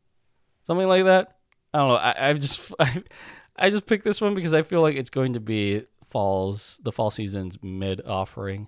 something 0.63 0.87
like 0.87 1.05
that. 1.05 1.37
I 1.73 1.79
don't 1.79 1.89
know. 1.89 1.95
I, 1.95 2.29
I've 2.29 2.39
just 2.39 2.71
I, 2.79 3.03
I 3.55 3.69
just 3.69 3.85
picked 3.85 4.03
this 4.05 4.21
one 4.21 4.35
because 4.35 4.53
I 4.53 4.63
feel 4.63 4.81
like 4.81 4.95
it's 4.95 5.09
going 5.09 5.33
to 5.33 5.39
be 5.39 5.85
fall's 6.03 6.79
the 6.83 6.91
fall 6.91 7.11
season's 7.11 7.57
mid 7.61 8.01
offering, 8.05 8.67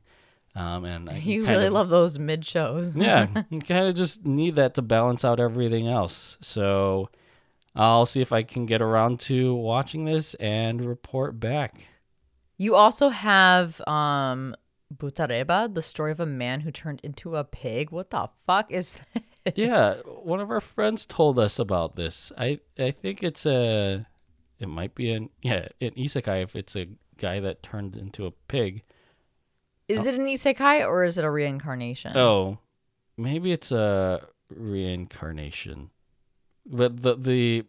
um, 0.57 0.83
and 0.85 1.09
I 1.09 1.17
You 1.23 1.45
really 1.45 1.67
of- 1.67 1.73
love 1.73 1.89
those 1.89 2.17
mid 2.19 2.45
shows. 2.45 2.95
yeah, 2.95 3.27
you 3.49 3.59
kind 3.59 3.87
of 3.87 3.95
just 3.95 4.25
need 4.25 4.55
that 4.55 4.73
to 4.75 4.81
balance 4.81 5.23
out 5.23 5.39
everything 5.39 5.87
else. 5.87 6.37
So 6.41 7.09
I'll 7.75 8.05
see 8.05 8.21
if 8.21 8.31
I 8.33 8.43
can 8.43 8.65
get 8.65 8.81
around 8.81 9.19
to 9.21 9.53
watching 9.53 10.05
this 10.05 10.33
and 10.35 10.83
report 10.83 11.39
back. 11.39 11.87
You 12.57 12.75
also 12.75 13.09
have 13.09 13.79
um 13.87 14.55
Butareba, 14.95 15.73
the 15.73 15.81
story 15.81 16.11
of 16.11 16.19
a 16.19 16.25
man 16.25 16.61
who 16.61 16.71
turned 16.71 17.01
into 17.03 17.35
a 17.35 17.43
pig. 17.43 17.91
What 17.91 18.09
the 18.09 18.29
fuck 18.47 18.71
is 18.71 18.95
this? 19.43 19.53
Yeah, 19.55 19.95
one 20.05 20.39
of 20.39 20.49
our 20.49 20.61
friends 20.61 21.05
told 21.05 21.37
us 21.39 21.59
about 21.59 21.95
this. 21.97 22.31
I 22.37 22.59
I 22.79 22.91
think 22.91 23.21
it's 23.23 23.45
a 23.45 24.07
it 24.59 24.67
might 24.69 24.95
be 24.95 25.11
an 25.11 25.29
yeah, 25.41 25.67
an 25.81 25.91
isekai 25.91 26.41
if 26.43 26.55
it's 26.55 26.75
a 26.75 26.87
guy 27.17 27.39
that 27.41 27.61
turned 27.63 27.95
into 27.95 28.25
a 28.25 28.31
pig. 28.47 28.83
Is 29.87 30.05
it 30.05 30.15
an 30.15 30.25
isekai 30.27 30.85
or 30.87 31.03
is 31.03 31.17
it 31.17 31.23
a 31.25 31.29
reincarnation? 31.31 32.15
Oh, 32.17 32.57
maybe 33.17 33.51
it's 33.51 33.71
a 33.71 34.27
reincarnation. 34.49 35.89
But 36.65 37.01
the 37.01 37.15
the 37.15 37.65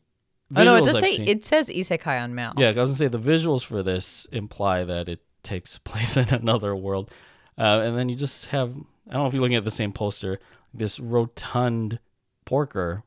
Oh, 0.57 0.65
no, 0.65 0.77
it 0.77 0.85
does 0.85 0.97
I've 0.97 1.03
say 1.05 1.17
seen- 1.17 1.29
it 1.29 1.45
says 1.45 1.69
isekai 1.69 2.23
on 2.23 2.35
MAL. 2.35 2.55
Yeah, 2.57 2.69
I 2.69 2.81
was 2.81 2.89
gonna 2.91 2.95
say 2.97 3.09
the 3.09 3.19
visuals 3.19 3.63
for 3.65 3.83
this 3.83 4.27
imply 4.33 4.83
that 4.85 5.09
it 5.09 5.21
takes 5.43 5.79
place 5.91 6.17
in 6.17 6.29
another 6.31 6.75
world, 6.75 7.11
uh, 7.59 7.81
and 7.85 7.97
then 7.99 8.09
you 8.09 8.17
just 8.17 8.47
have 8.47 8.71
I 9.09 9.13
don't 9.15 9.23
know 9.23 9.27
if 9.27 9.35
you're 9.35 9.43
looking 9.43 9.57
at 9.57 9.65
the 9.65 9.71
same 9.71 9.93
poster, 9.93 10.39
this 10.73 10.99
rotund 10.99 11.99
porker 12.47 13.05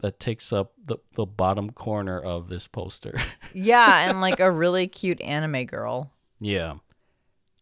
that 0.00 0.20
takes 0.20 0.52
up 0.52 0.72
the 0.84 0.98
the 1.14 1.26
bottom 1.26 1.70
corner 1.70 2.20
of 2.20 2.48
this 2.48 2.66
poster. 2.66 3.18
Yeah, 3.54 4.08
and 4.08 4.20
like 4.20 4.40
a 4.40 4.50
really 4.50 4.86
cute 4.86 5.20
anime 5.22 5.64
girl. 5.64 6.12
yeah, 6.38 6.74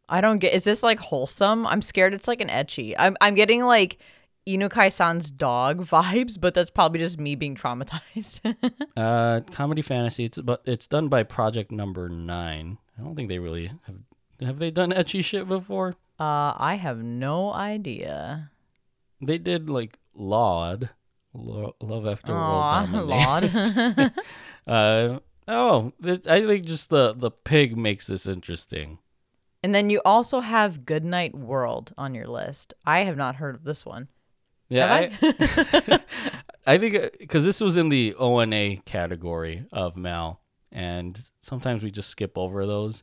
I 0.08 0.20
don't 0.20 0.38
get. 0.38 0.54
Is 0.54 0.64
this 0.64 0.82
like 0.82 0.98
wholesome? 0.98 1.66
I'm 1.66 1.82
scared 1.82 2.14
it's 2.14 2.28
like 2.28 2.40
an 2.40 2.48
ecchi. 2.48 2.94
I'm 2.98 3.16
I'm 3.20 3.34
getting 3.34 3.64
like 3.64 3.98
Inukai-san's 4.46 5.30
dog 5.30 5.84
vibes, 5.86 6.40
but 6.40 6.54
that's 6.54 6.70
probably 6.70 7.00
just 7.00 7.18
me 7.18 7.34
being 7.34 7.56
traumatized. 7.56 8.40
uh, 8.96 9.40
comedy 9.52 9.82
fantasy. 9.82 10.24
It's 10.24 10.40
but 10.40 10.62
it's 10.64 10.86
done 10.86 11.08
by 11.08 11.22
Project 11.24 11.72
Number 11.72 12.08
Nine. 12.08 12.78
I 12.98 13.02
don't 13.02 13.16
think 13.16 13.28
they 13.28 13.38
really 13.40 13.66
have. 13.86 13.96
Have 14.40 14.58
they 14.58 14.70
done 14.70 14.92
ecchi 14.92 15.24
shit 15.24 15.48
before? 15.48 15.96
uh, 16.20 16.52
I 16.56 16.78
have 16.80 16.98
no 17.02 17.52
idea. 17.52 18.50
They 19.20 19.38
did 19.38 19.68
like 19.70 19.98
Laud, 20.14 20.90
Lo- 21.34 21.74
Love 21.80 22.06
After 22.06 22.32
Aw, 22.34 22.92
World. 22.92 23.08
Laud. 23.08 24.12
Uh 24.66 25.18
oh, 25.48 25.92
I 26.04 26.40
think 26.46 26.64
just 26.66 26.90
the 26.90 27.14
the 27.14 27.30
pig 27.30 27.76
makes 27.76 28.06
this 28.06 28.26
interesting. 28.26 28.98
And 29.66 29.74
then 29.74 29.90
you 29.90 30.00
also 30.04 30.38
have 30.38 30.86
Goodnight 30.86 31.34
World 31.34 31.92
on 31.98 32.14
your 32.14 32.28
list. 32.28 32.72
I 32.84 33.00
have 33.00 33.16
not 33.16 33.34
heard 33.34 33.56
of 33.56 33.64
this 33.64 33.84
one. 33.84 34.06
Yeah, 34.68 35.08
Have 35.08 35.32
I, 35.40 36.00
I 36.64 36.78
think 36.78 37.18
because 37.18 37.44
this 37.44 37.60
was 37.60 37.76
in 37.76 37.88
the 37.88 38.14
ONA 38.14 38.76
category 38.84 39.66
of 39.72 39.96
MAL, 39.96 40.40
and 40.70 41.20
sometimes 41.40 41.82
we 41.82 41.90
just 41.90 42.10
skip 42.10 42.38
over 42.38 42.64
those. 42.64 43.02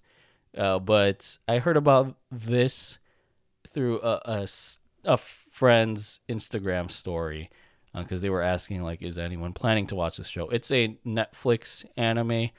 Uh, 0.58 0.80
but 0.80 1.38
I 1.50 1.60
heard 1.60 1.76
about 1.76 2.16
this 2.32 2.98
through 3.68 4.00
a 4.02 4.48
a 5.04 5.18
friend's 5.18 6.22
Instagram 6.30 6.90
story 6.90 7.50
because 7.94 8.22
they 8.22 8.30
were 8.30 8.42
asking 8.42 8.84
like, 8.84 9.02
is 9.02 9.18
anyone 9.18 9.52
planning 9.52 9.88
to 9.88 9.96
watch 9.96 10.16
this 10.16 10.30
show? 10.30 10.48
It's 10.48 10.72
a 10.72 10.98
Netflix 11.06 11.84
anime. 11.98 12.52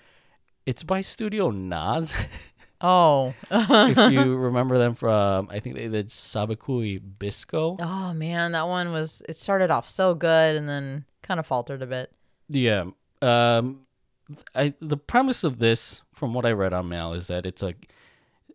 It's 0.66 0.84
by 0.84 1.00
Studio 1.00 1.50
Naz. 1.50 2.12
Oh. 2.86 3.32
if 3.50 4.12
you 4.12 4.36
remember 4.48 4.76
them 4.76 4.94
from, 4.94 5.48
I 5.50 5.58
think 5.60 5.74
they 5.76 5.88
did 5.88 6.08
Sabikui 6.10 7.00
Bisco. 7.18 7.78
oh 7.80 8.12
man, 8.12 8.52
that 8.52 8.68
one 8.68 8.92
was 8.92 9.22
it 9.28 9.36
started 9.36 9.70
off 9.70 9.88
so 9.88 10.14
good 10.14 10.56
and 10.56 10.68
then 10.68 11.06
kind 11.22 11.40
of 11.40 11.46
faltered 11.46 11.80
a 11.80 11.86
bit. 11.86 12.12
Yeah. 12.48 12.84
Um 13.22 13.86
I 14.54 14.74
the 14.80 14.98
premise 14.98 15.44
of 15.44 15.58
this 15.58 16.02
from 16.12 16.34
what 16.34 16.44
I 16.44 16.52
read 16.52 16.72
on 16.74 16.88
MAL 16.90 17.14
is 17.14 17.28
that 17.28 17.46
it's 17.46 17.62
a 17.62 17.74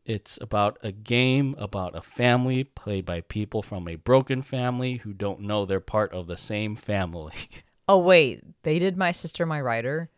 it's 0.05 0.37
about 0.41 0.77
a 0.83 0.91
game 0.91 1.55
about 1.57 1.95
a 1.95 2.01
family 2.01 2.63
played 2.63 3.05
by 3.05 3.21
people 3.21 3.61
from 3.61 3.87
a 3.87 3.95
broken 3.95 4.41
family 4.41 4.97
who 4.97 5.13
don't 5.13 5.41
know 5.41 5.65
they're 5.65 5.79
part 5.79 6.13
of 6.13 6.27
the 6.27 6.37
same 6.37 6.75
family. 6.75 7.33
Oh 7.91 7.97
wait, 7.97 8.43
they 8.61 8.77
did 8.77 8.97
My 8.97 9.11
Sister 9.11 9.47
My 9.47 9.59
Writer. 9.59 10.11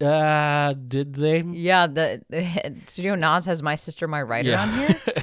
Uh 0.00 0.72
did 0.74 1.14
they? 1.14 1.40
Yeah, 1.42 1.86
the, 1.86 2.22
the 2.28 2.74
Studio 2.86 3.14
Naz 3.14 3.44
has 3.46 3.62
My 3.62 3.76
Sister 3.76 4.08
My 4.08 4.22
Writer 4.22 4.50
Yeah. 4.50 4.62
on 4.62 4.68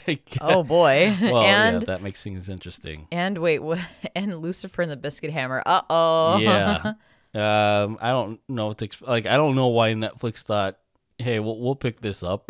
here. 0.07 0.17
Oh 0.41 0.63
boy. 0.63 1.15
well, 1.21 1.41
and 1.43 1.81
yeah, 1.81 1.85
that 1.87 2.01
makes 2.01 2.23
things 2.23 2.47
interesting. 2.49 3.07
and 3.11 3.37
wait, 3.37 3.59
what 3.59 3.79
and 4.15 4.33
Lucifer 4.39 4.81
and 4.81 4.91
the 4.91 4.95
Biscuit 4.97 5.31
Hammer. 5.31 5.61
Uh-oh. 5.65 6.37
Yeah. 6.37 6.93
um 7.33 7.97
I 8.01 8.09
don't 8.09 8.39
know 8.47 8.67
what 8.67 8.77
to 8.79 8.87
exp- 8.87 9.07
like 9.07 9.25
I 9.25 9.35
don't 9.37 9.55
know 9.55 9.67
why 9.67 9.93
Netflix 9.93 10.41
thought 10.43 10.77
hey, 11.17 11.39
we'll, 11.39 11.59
we'll 11.59 11.75
pick 11.75 12.01
this 12.01 12.23
up. 12.23 12.49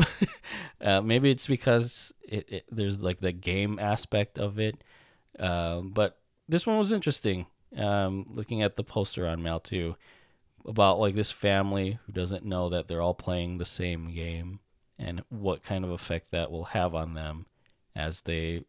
uh, 0.80 1.02
maybe 1.02 1.30
it's 1.30 1.46
because 1.46 2.14
it, 2.24 2.48
it, 2.50 2.66
there's 2.72 3.00
like 3.00 3.20
the 3.20 3.34
game 3.34 3.78
aspect 3.80 4.40
of 4.40 4.60
it. 4.60 4.82
Um, 5.40 5.92
but 5.92 6.18
this 6.48 6.66
one 6.66 6.78
was 6.78 6.94
interesting. 6.94 7.48
Um, 7.76 8.26
looking 8.30 8.62
at 8.62 8.78
the 8.78 8.84
poster 8.86 9.28
on 9.28 9.44
MAL 9.44 9.60
too, 9.60 9.98
about 10.66 11.00
like 11.00 11.16
this 11.16 11.32
family 11.32 12.00
who 12.06 12.12
doesn't 12.12 12.46
know 12.46 12.70
that 12.70 12.88
they're 12.88 13.02
all 13.02 13.14
playing 13.14 13.58
the 13.58 13.66
same 13.66 14.14
game 14.14 14.60
and 15.00 15.24
what 15.30 15.64
kind 15.64 15.84
of 15.84 15.92
effect 15.92 16.32
that 16.32 16.52
will 16.52 16.66
have 16.66 16.94
on 16.94 17.14
them 17.14 17.46
as 17.96 18.22
they 18.22 18.64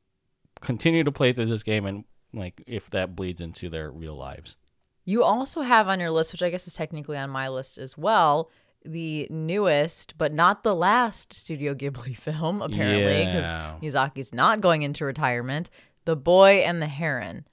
continue 0.60 1.04
to 1.04 1.12
play 1.12 1.32
through 1.32 1.46
this 1.46 1.62
game 1.62 1.84
and 1.86 2.04
like 2.32 2.62
if 2.66 2.88
that 2.90 3.14
bleeds 3.14 3.40
into 3.40 3.68
their 3.68 3.90
real 3.90 4.16
lives. 4.16 4.56
You 5.04 5.24
also 5.24 5.62
have 5.62 5.88
on 5.88 6.00
your 6.00 6.10
list, 6.10 6.32
which 6.32 6.42
I 6.42 6.50
guess 6.50 6.66
is 6.66 6.74
technically 6.74 7.16
on 7.18 7.28
my 7.28 7.48
list 7.48 7.76
as 7.76 7.98
well, 7.98 8.50
the 8.84 9.26
newest 9.30 10.16
but 10.16 10.32
not 10.32 10.62
the 10.64 10.74
last 10.74 11.32
Studio 11.32 11.74
Ghibli 11.74 12.16
film, 12.16 12.62
apparently, 12.62 13.26
because 13.26 13.44
Yeah. 13.44 13.76
Miyazaki's 13.82 14.32
not 14.32 14.60
going 14.60 14.82
into 14.82 15.04
retirement. 15.04 15.70
The 16.04 16.16
Boy 16.16 16.58
and 16.60 16.80
the 16.80 16.86
Heron. 16.86 17.46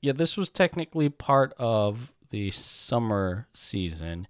Yeah, 0.00 0.12
this 0.12 0.36
was 0.36 0.48
technically 0.48 1.08
part 1.10 1.52
of 1.58 2.12
the 2.30 2.50
summer 2.50 3.48
season 3.52 4.26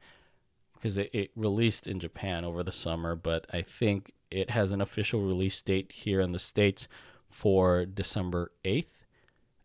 because 0.74 0.96
it, 0.96 1.10
it 1.12 1.30
released 1.36 1.86
in 1.86 2.00
Japan 2.00 2.44
over 2.44 2.62
the 2.62 2.72
summer, 2.72 3.14
but 3.14 3.46
I 3.52 3.62
think 3.62 4.12
it 4.30 4.50
has 4.50 4.72
an 4.72 4.80
official 4.80 5.20
release 5.20 5.60
date 5.60 5.92
here 5.92 6.20
in 6.20 6.32
the 6.32 6.38
States 6.38 6.88
for 7.28 7.84
December 7.84 8.50
8th. 8.64 8.86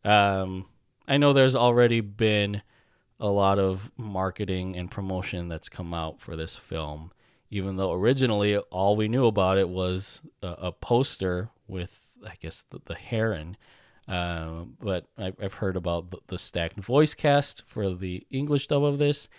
Um, 0.04 0.66
I 1.08 1.18
know 1.18 1.34
there's 1.34 1.56
already 1.56 2.02
been 2.02 2.62
a 3.20 3.28
lot 3.28 3.60
of 3.60 3.92
marketing 3.98 4.76
and 4.76 4.92
promotion 4.92 5.48
that's 5.48 5.70
come 5.70 5.94
out 5.94 6.20
for 6.20 6.36
this 6.36 6.56
film, 6.56 7.12
even 7.50 7.78
though 7.78 7.94
originally 7.94 8.58
all 8.58 8.96
we 8.96 9.08
knew 9.08 9.26
about 9.26 9.58
it 9.58 9.70
was 9.70 10.22
a, 10.44 10.48
a 10.48 10.72
poster 10.72 11.50
with, 11.68 12.00
I 12.26 12.34
guess, 12.40 12.66
the, 12.70 12.82
the 12.86 12.96
heron. 12.96 13.56
Uh, 14.08 14.66
but 14.80 15.08
I, 15.18 15.34
I've 15.42 15.56
heard 15.56 15.76
about 15.76 16.12
the, 16.12 16.18
the 16.28 16.38
stacked 16.38 16.80
voice 16.80 17.14
cast 17.14 17.64
for 17.66 17.94
the 17.96 18.26
English 18.30 18.68
dub 18.68 18.84
of 18.84 19.00
this, 19.00 19.30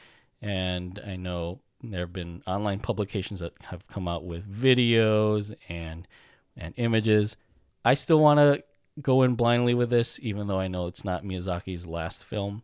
and 0.42 1.00
I 1.06 1.16
know 1.16 1.60
there 1.82 2.00
have 2.00 2.12
been 2.12 2.42
online 2.46 2.80
publications 2.80 3.40
that 3.40 3.52
have 3.64 3.86
come 3.86 4.08
out 4.08 4.24
with 4.24 4.50
videos 4.52 5.54
and 5.68 6.08
and 6.56 6.74
images. 6.76 7.36
I 7.84 7.94
still 7.94 8.18
want 8.18 8.38
to 8.38 8.64
go 9.00 9.22
in 9.22 9.34
blindly 9.34 9.74
with 9.74 9.90
this, 9.90 10.18
even 10.22 10.46
though 10.46 10.58
I 10.58 10.68
know 10.68 10.86
it's 10.86 11.04
not 11.04 11.22
Miyazaki's 11.22 11.86
last 11.86 12.24
film, 12.24 12.62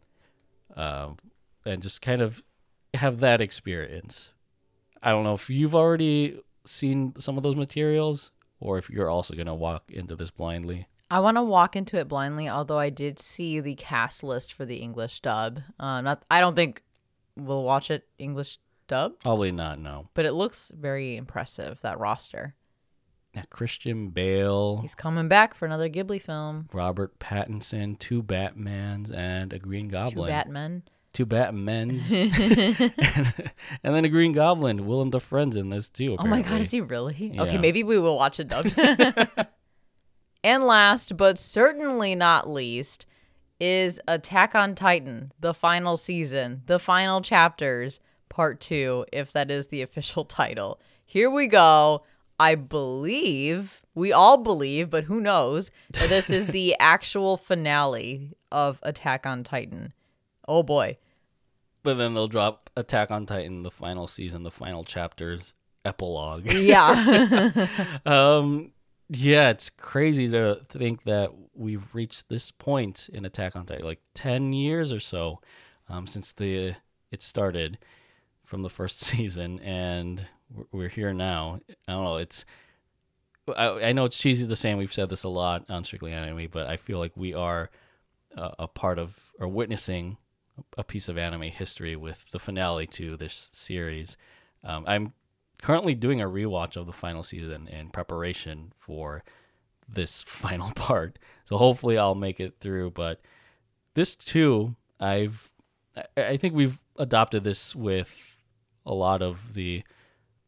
um, 0.76 1.18
and 1.64 1.82
just 1.82 2.02
kind 2.02 2.22
of 2.22 2.42
have 2.94 3.20
that 3.20 3.40
experience. 3.40 4.30
I 5.02 5.10
don't 5.10 5.24
know 5.24 5.34
if 5.34 5.50
you've 5.50 5.74
already 5.74 6.40
seen 6.64 7.14
some 7.18 7.36
of 7.36 7.42
those 7.42 7.56
materials, 7.56 8.30
or 8.60 8.78
if 8.78 8.88
you're 8.88 9.10
also 9.10 9.34
gonna 9.34 9.54
walk 9.54 9.90
into 9.90 10.16
this 10.16 10.30
blindly. 10.30 10.86
I 11.12 11.20
want 11.20 11.36
to 11.36 11.42
walk 11.42 11.76
into 11.76 11.98
it 11.98 12.08
blindly, 12.08 12.48
although 12.48 12.78
I 12.78 12.88
did 12.88 13.18
see 13.18 13.60
the 13.60 13.74
cast 13.74 14.24
list 14.24 14.54
for 14.54 14.64
the 14.64 14.76
English 14.76 15.20
dub. 15.20 15.60
Uh, 15.78 16.00
not, 16.00 16.24
I 16.30 16.40
don't 16.40 16.56
think 16.56 16.82
we'll 17.36 17.64
watch 17.64 17.90
it 17.90 18.06
English 18.18 18.58
dub, 18.88 19.20
Probably 19.20 19.52
not. 19.52 19.78
No. 19.78 20.08
but 20.14 20.24
it 20.24 20.32
looks 20.32 20.72
very 20.74 21.16
impressive. 21.18 21.82
That 21.82 22.00
roster. 22.00 22.54
Yeah, 23.34 23.42
Christian 23.50 24.08
Bale, 24.08 24.78
He's 24.80 24.94
coming 24.94 25.28
back 25.28 25.54
for 25.54 25.66
another 25.66 25.90
Ghibli 25.90 26.20
film. 26.20 26.70
Robert 26.72 27.18
Pattinson, 27.18 27.98
two 27.98 28.22
Batmans, 28.22 29.14
and 29.14 29.52
a 29.52 29.58
Green 29.58 29.88
Goblin. 29.88 30.08
Two 30.08 30.16
Goblin. 30.16 30.30
Batmen. 30.30 30.82
Two 31.12 31.26
Batmans, 31.26 32.10
and, 32.10 32.92
and 33.84 33.94
then 33.94 34.06
a 34.06 34.08
Green 34.08 34.32
Goblin. 34.32 34.86
Willem 34.86 35.10
Dafoe's 35.10 35.56
in 35.56 35.68
this 35.68 35.90
too. 35.90 36.16
Oh 36.18 36.26
my 36.26 36.40
god, 36.40 36.62
is 36.62 36.70
he 36.70 36.80
really? 36.80 37.32
Okay, 37.38 37.52
Yeah. 37.52 37.58
maybe 37.60 37.82
we 37.82 37.98
will 37.98 38.16
watch 38.16 38.40
it 38.40 38.48
dubbed. 38.48 38.74
and 40.44 40.64
last, 40.64 41.16
but 41.16 41.38
certainly 41.38 42.14
not 42.14 42.48
least, 42.48 43.06
is 43.60 44.00
Attack 44.08 44.54
on 44.54 44.74
Titan, 44.74 45.32
the 45.38 45.54
final 45.54 45.96
season, 45.96 46.62
the 46.66 46.78
final 46.78 47.20
chapters, 47.20 48.00
part 48.28 48.60
two, 48.60 49.06
if 49.12 49.32
that 49.32 49.50
is 49.50 49.68
the 49.68 49.82
official 49.82 50.24
title. 50.24 50.80
Here 51.04 51.30
we 51.30 51.46
go. 51.46 52.02
I 52.40 52.56
believe, 52.56 53.82
we 53.94 54.12
all 54.12 54.36
believe, 54.36 54.90
but 54.90 55.04
who 55.04 55.20
knows, 55.20 55.70
that 55.90 56.08
this 56.08 56.28
is 56.28 56.48
the 56.48 56.74
actual 56.80 57.36
finale 57.36 58.32
of 58.50 58.80
Attack 58.82 59.26
on 59.26 59.44
Titan. 59.44 59.92
Oh 60.48 60.64
boy. 60.64 60.98
But 61.84 61.94
then 61.94 62.14
they'll 62.14 62.28
drop 62.28 62.70
Attack 62.76 63.10
on 63.12 63.26
Titan, 63.26 63.62
the 63.62 63.70
final 63.70 64.08
season, 64.08 64.42
the 64.42 64.50
final 64.50 64.82
chapters, 64.82 65.54
epilogue. 65.84 66.52
Yeah. 66.52 67.68
um, 68.06 68.72
yeah, 69.14 69.50
it's 69.50 69.68
crazy 69.68 70.28
to 70.30 70.60
think 70.68 71.04
that 71.04 71.30
we've 71.54 71.94
reached 71.94 72.28
this 72.28 72.50
point 72.50 73.10
in 73.12 73.24
Attack 73.24 73.56
on 73.56 73.66
Titan, 73.66 73.84
like 73.84 74.00
ten 74.14 74.52
years 74.52 74.92
or 74.92 75.00
so 75.00 75.40
um, 75.88 76.06
since 76.06 76.32
the 76.32 76.74
it 77.10 77.22
started 77.22 77.78
from 78.44 78.62
the 78.62 78.70
first 78.70 79.00
season, 79.02 79.60
and 79.60 80.26
we're, 80.70 80.88
here 80.88 81.12
now. 81.12 81.60
I 81.86 81.92
don't 81.92 82.04
know. 82.04 82.16
It's 82.16 82.44
I, 83.54 83.88
I 83.88 83.92
know 83.92 84.04
it's 84.04 84.18
cheesy 84.18 84.46
to 84.46 84.56
say, 84.56 84.74
we've 84.74 84.92
said 84.92 85.10
this 85.10 85.24
a 85.24 85.28
lot 85.28 85.66
on 85.68 85.84
Strictly 85.84 86.12
Anime, 86.12 86.48
but 86.50 86.66
I 86.66 86.76
feel 86.76 86.98
like 86.98 87.12
we 87.14 87.34
are 87.34 87.70
a, 88.34 88.50
a 88.60 88.68
part 88.68 88.98
of 88.98 89.32
or 89.38 89.48
witnessing 89.48 90.16
a 90.78 90.84
piece 90.84 91.08
of 91.08 91.18
anime 91.18 91.42
history 91.42 91.96
with 91.96 92.26
the 92.30 92.38
finale 92.38 92.86
to 92.86 93.16
this 93.16 93.50
series. 93.52 94.16
Um, 94.64 94.84
I'm 94.86 95.12
currently 95.62 95.94
doing 95.94 96.20
a 96.20 96.28
rewatch 96.28 96.76
of 96.76 96.86
the 96.86 96.92
final 96.92 97.22
season 97.22 97.68
in 97.68 97.88
preparation 97.88 98.72
for 98.76 99.24
this 99.88 100.22
final 100.26 100.72
part. 100.72 101.18
So 101.44 101.56
hopefully 101.56 101.96
I'll 101.96 102.14
make 102.14 102.40
it 102.40 102.56
through. 102.60 102.90
But 102.90 103.20
this 103.94 104.14
too, 104.14 104.76
I've 105.00 105.50
I 106.16 106.36
think 106.38 106.54
we've 106.54 106.78
adopted 106.96 107.44
this 107.44 107.74
with 107.74 108.36
a 108.86 108.94
lot 108.94 109.22
of 109.22 109.54
the 109.54 109.82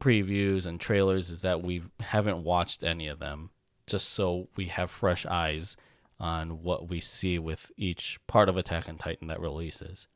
previews 0.01 0.67
and 0.67 0.81
trailers 0.81 1.31
is 1.31 1.43
that 1.43 1.63
we 1.63 1.83
haven't 2.01 2.43
watched 2.43 2.83
any 2.83 3.09
of 3.09 3.19
them 3.19 3.51
just 3.87 4.09
so 4.11 4.49
we 4.57 4.67
have 4.67 4.91
fresh 4.91 5.27
eyes 5.27 5.77
on 6.19 6.63
what 6.63 6.89
we 6.89 7.01
see 7.01 7.39
with 7.39 7.71
each 7.77 8.19
part 8.27 8.49
of 8.49 8.57
Attack 8.57 8.89
on 8.89 8.97
Titan 8.97 9.29
that 9.29 9.41
releases. 9.41 10.09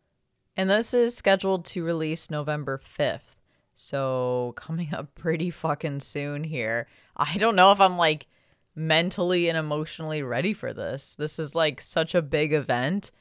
And 0.56 0.70
this 0.70 0.94
is 0.94 1.16
scheduled 1.16 1.64
to 1.66 1.84
release 1.84 2.30
November 2.30 2.80
5th. 2.98 3.36
So 3.80 4.55
coming 4.56 4.92
up 4.92 5.14
pretty 5.14 5.50
fucking 5.50 6.00
soon 6.00 6.42
here. 6.42 6.88
I 7.16 7.38
don't 7.38 7.55
know 7.55 7.70
if 7.70 7.80
I'm 7.80 7.96
like 7.96 8.26
mentally 8.74 9.48
and 9.48 9.56
emotionally 9.56 10.20
ready 10.20 10.52
for 10.52 10.72
this. 10.72 11.14
This 11.14 11.38
is 11.38 11.55
like 11.55 11.80
such 11.80 12.12
a 12.16 12.20
big 12.20 12.52
event 12.52 13.12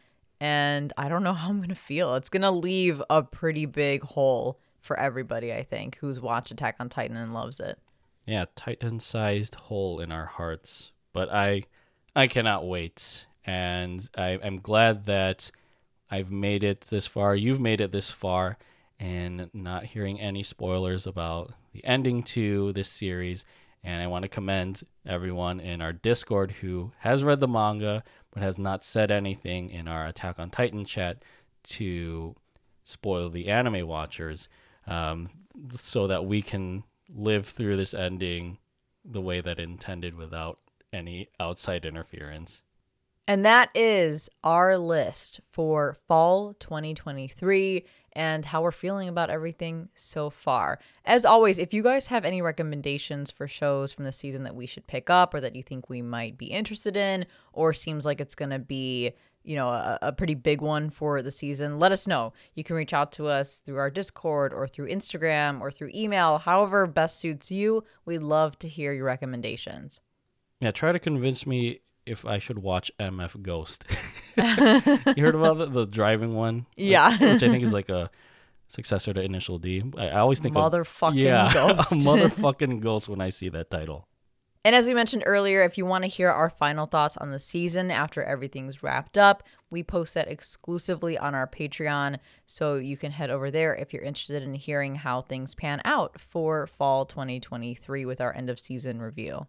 and 0.42 0.92
I 0.98 1.10
don't 1.10 1.24
know 1.24 1.34
how 1.34 1.50
I'm 1.50 1.58
to 1.70 1.76
feel. 1.76 2.16
It's 2.16 2.30
to 2.42 2.50
leave 2.50 3.04
a 3.08 3.22
pretty 3.22 3.66
big 3.68 4.02
hole 4.02 4.60
for 4.82 5.00
everybody, 5.00 5.54
I 5.54 5.62
think, 5.62 5.98
who's 5.98 6.20
watched 6.20 6.50
Attack 6.50 6.78
on 6.80 6.90
Titan 6.90 7.18
and 7.18 7.36
loves 7.36 7.60
it. 7.60 7.78
Yeah, 8.26 8.46
Titan-sized 8.56 9.54
hole 9.56 10.00
in 10.00 10.12
our 10.12 10.26
hearts. 10.26 10.92
But 11.14 11.32
I 11.32 11.66
I 12.16 12.26
cannot 12.26 12.68
wait 12.68 13.28
and 13.46 14.10
I 14.18 14.40
I'm 14.44 14.60
glad 14.60 15.06
that 15.06 15.52
I've 16.10 16.32
made 16.32 16.64
it 16.64 16.82
this 16.82 17.06
far. 17.06 17.36
You've 17.36 17.62
made 17.62 17.80
it 17.80 17.92
this 17.92 18.10
far 18.10 18.58
and 19.00 19.50
not 19.54 19.86
hearing 19.86 20.20
any 20.20 20.44
spoilers 20.44 21.06
about 21.06 21.54
the 21.74 21.84
ending 21.86 22.24
to 22.24 22.74
this 22.74 22.90
series. 22.90 23.46
And 23.84 24.02
I 24.02 24.08
want 24.08 24.24
to 24.24 24.30
commend 24.30 24.82
everyone 25.06 25.60
in 25.60 25.82
our 25.82 25.94
Discord 25.94 26.52
who 26.52 26.92
has 27.00 27.24
read 27.24 27.40
the 27.40 27.48
manga 27.48 28.04
but 28.32 28.44
has 28.44 28.58
not 28.58 28.84
said 28.84 29.12
anything 29.12 29.70
in 29.70 29.88
our 29.88 30.06
Attack 30.08 30.40
on 30.40 30.50
Titan 30.50 30.86
chat 30.86 31.24
to 31.64 32.36
spoil 32.84 33.30
the 33.30 33.50
anime 33.50 33.88
watchers 33.88 34.50
um, 34.88 35.30
so 35.72 36.08
that 36.08 36.26
we 36.26 36.42
can 36.42 36.84
live 37.10 37.46
through 37.46 37.78
this 37.78 37.94
ending 37.94 38.58
the 39.04 39.22
way 39.22 39.42
that 39.42 39.60
intended 39.60 40.16
without 40.16 40.60
any 40.92 41.30
outside 41.40 41.86
interference. 41.86 42.62
And 43.28 43.44
that 43.46 43.70
is 43.76 44.30
our 44.44 44.78
list 44.78 45.42
for 45.50 45.98
fall 46.08 46.54
2023 46.54 47.86
and 48.18 48.46
how 48.46 48.64
we're 48.64 48.72
feeling 48.72 49.08
about 49.08 49.30
everything 49.30 49.90
so 49.94 50.32
far. 50.32 50.80
As 51.06 51.24
always, 51.24 51.60
if 51.60 51.72
you 51.72 51.84
guys 51.84 52.08
have 52.08 52.26
any 52.26 52.42
recommendations 52.42 53.30
for 53.30 53.48
shows 53.48 53.94
from 53.94 54.06
the 54.06 54.12
season 54.12 54.42
that 54.42 54.56
we 54.56 54.66
should 54.66 54.88
pick 54.88 55.12
up 55.12 55.36
or 55.36 55.40
that 55.40 55.56
you 55.56 55.62
think 55.62 55.88
we 55.88 56.02
might 56.02 56.36
be 56.36 56.48
interested 56.48 56.98
in, 56.98 57.28
or 57.54 57.74
seems 57.74 58.08
like 58.08 58.20
it's 58.20 58.34
going 58.34 58.50
to 58.50 58.60
be 58.60 59.14
you 59.44 59.56
know 59.56 59.70
a, 59.70 60.00
a, 60.02 60.12
pretty 60.12 60.34
big 60.34 60.62
one 60.62 60.90
for 60.90 61.22
the 61.22 61.32
season 61.32 61.78
let 61.80 61.92
us 61.92 62.08
know. 62.08 62.34
You 62.56 62.64
can 62.64 62.76
reach 62.76 62.92
out 62.92 63.12
to 63.14 63.28
us 63.28 63.60
through 63.60 63.78
our 63.78 63.92
discord 63.92 64.52
or 64.52 64.68
through 64.68 64.90
instagram 64.90 65.62
or 65.62 65.72
through 65.72 65.92
email 65.96 66.40
however 66.40 66.86
best 66.86 67.20
suits 67.20 67.50
you. 67.50 67.86
We'd 68.04 68.24
love 68.24 68.60
to 68.60 68.68
hear 68.68 68.92
your 68.92 69.06
recommendations. 69.06 70.02
Yeah 70.60 70.72
try 70.72 70.92
to 70.92 71.00
convince 71.00 71.48
me 71.48 71.80
if 72.08 72.26
i 72.26 72.40
should 72.40 72.60
watch 72.60 72.92
mf 73.00 73.42
ghost 73.42 73.86
you 74.38 75.24
heard 75.24 75.36
about 75.36 75.58
the, 75.58 75.66
the 75.66 75.86
driving 75.86 76.36
one? 76.36 76.58
Like, 76.58 76.66
yeah. 76.76 77.12
which 77.12 77.42
I 77.42 77.50
think 77.50 77.64
is 77.64 77.74
like 77.74 77.90
a 77.90 78.12
successor 78.68 79.12
to 79.14 79.22
Initial 79.22 79.58
D. 79.58 79.84
I, 79.98 80.10
I 80.10 80.20
always 80.20 80.40
think 80.40 80.56
motherfucking 80.56 81.10
of 81.10 81.16
yeah, 81.16 81.52
ghost. 81.54 81.92
motherfucking 81.94 82.80
ghost 82.80 83.10
when 83.10 83.20
I 83.20 83.30
see 83.30 83.50
that 83.50 83.72
title. 83.72 84.08
And 84.64 84.76
as 84.76 84.86
we 84.86 84.94
mentioned 84.94 85.24
earlier, 85.26 85.64
if 85.64 85.78
you 85.78 85.86
want 85.86 86.04
to 86.04 86.10
hear 86.10 86.30
our 86.30 86.50
final 86.50 86.86
thoughts 86.86 87.18
on 87.18 87.32
the 87.32 87.40
season 87.40 87.90
after 87.90 88.22
everything's 88.22 88.84
wrapped 88.84 89.18
up, 89.18 89.42
we 89.72 89.82
post 89.82 90.14
that 90.14 90.28
exclusively 90.28 91.18
on 91.18 91.34
our 91.34 91.48
Patreon. 91.48 92.20
So 92.46 92.76
you 92.76 92.98
can 92.98 93.14
head 93.14 93.32
over 93.32 93.50
there 93.50 93.74
if 93.74 93.92
you're 93.92 94.04
interested 94.04 94.44
in 94.44 94.54
hearing 94.54 94.96
how 94.96 95.22
things 95.22 95.56
pan 95.56 95.82
out 95.84 96.20
for 96.20 96.68
fall 96.68 97.06
2023 97.06 98.06
with 98.06 98.22
our 98.22 98.36
end 98.36 98.50
of 98.50 98.60
season 98.60 99.02
review. 99.02 99.48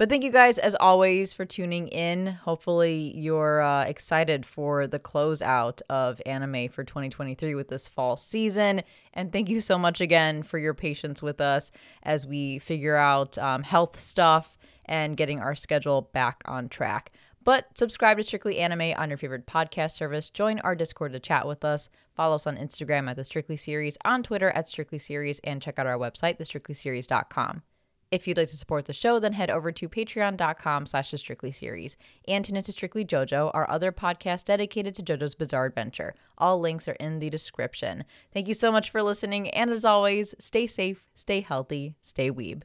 But 0.00 0.08
thank 0.08 0.24
you 0.24 0.32
guys, 0.32 0.58
as 0.58 0.74
always, 0.76 1.34
for 1.34 1.44
tuning 1.44 1.88
in. 1.88 2.28
Hopefully, 2.28 3.12
you're 3.14 3.60
uh, 3.60 3.84
excited 3.84 4.46
for 4.46 4.86
the 4.86 4.98
closeout 4.98 5.82
of 5.90 6.22
anime 6.24 6.70
for 6.70 6.84
2023 6.84 7.54
with 7.54 7.68
this 7.68 7.86
fall 7.86 8.16
season. 8.16 8.80
And 9.12 9.30
thank 9.30 9.50
you 9.50 9.60
so 9.60 9.76
much 9.76 10.00
again 10.00 10.42
for 10.42 10.56
your 10.56 10.72
patience 10.72 11.22
with 11.22 11.38
us 11.38 11.70
as 12.02 12.26
we 12.26 12.60
figure 12.60 12.96
out 12.96 13.36
um, 13.36 13.62
health 13.62 14.00
stuff 14.00 14.56
and 14.86 15.18
getting 15.18 15.38
our 15.38 15.54
schedule 15.54 16.08
back 16.14 16.40
on 16.46 16.70
track. 16.70 17.12
But 17.44 17.76
subscribe 17.76 18.16
to 18.16 18.22
Strictly 18.22 18.58
Anime 18.58 18.94
on 18.96 19.10
your 19.10 19.18
favorite 19.18 19.46
podcast 19.46 19.90
service. 19.90 20.30
Join 20.30 20.60
our 20.60 20.74
Discord 20.74 21.12
to 21.12 21.20
chat 21.20 21.46
with 21.46 21.62
us. 21.62 21.90
Follow 22.16 22.36
us 22.36 22.46
on 22.46 22.56
Instagram 22.56 23.10
at 23.10 23.16
The 23.16 23.24
Strictly 23.24 23.56
Series, 23.56 23.98
on 24.06 24.22
Twitter 24.22 24.48
at 24.48 24.66
Strictly 24.66 24.96
Series, 24.96 25.40
and 25.40 25.60
check 25.60 25.78
out 25.78 25.86
our 25.86 25.98
website, 25.98 26.38
thestrictlyseries.com. 26.38 27.64
If 28.10 28.26
you'd 28.26 28.38
like 28.38 28.48
to 28.48 28.56
support 28.56 28.86
the 28.86 28.92
show, 28.92 29.20
then 29.20 29.34
head 29.34 29.50
over 29.50 29.70
to 29.70 29.88
patreon.com 29.88 30.86
slash 30.86 31.12
the 31.12 31.18
Strictly 31.18 31.52
series 31.52 31.96
and 32.26 32.44
tune 32.44 32.56
into 32.56 32.72
Strictly 32.72 33.04
JoJo, 33.04 33.52
our 33.54 33.70
other 33.70 33.92
podcast 33.92 34.46
dedicated 34.46 34.96
to 34.96 35.02
JoJo's 35.02 35.36
Bizarre 35.36 35.66
Adventure. 35.66 36.16
All 36.36 36.58
links 36.58 36.88
are 36.88 36.96
in 36.98 37.20
the 37.20 37.30
description. 37.30 38.04
Thank 38.34 38.48
you 38.48 38.54
so 38.54 38.72
much 38.72 38.90
for 38.90 39.00
listening, 39.00 39.48
and 39.50 39.70
as 39.70 39.84
always, 39.84 40.34
stay 40.40 40.66
safe, 40.66 41.04
stay 41.14 41.40
healthy, 41.40 41.94
stay 42.02 42.32
weeb. 42.32 42.62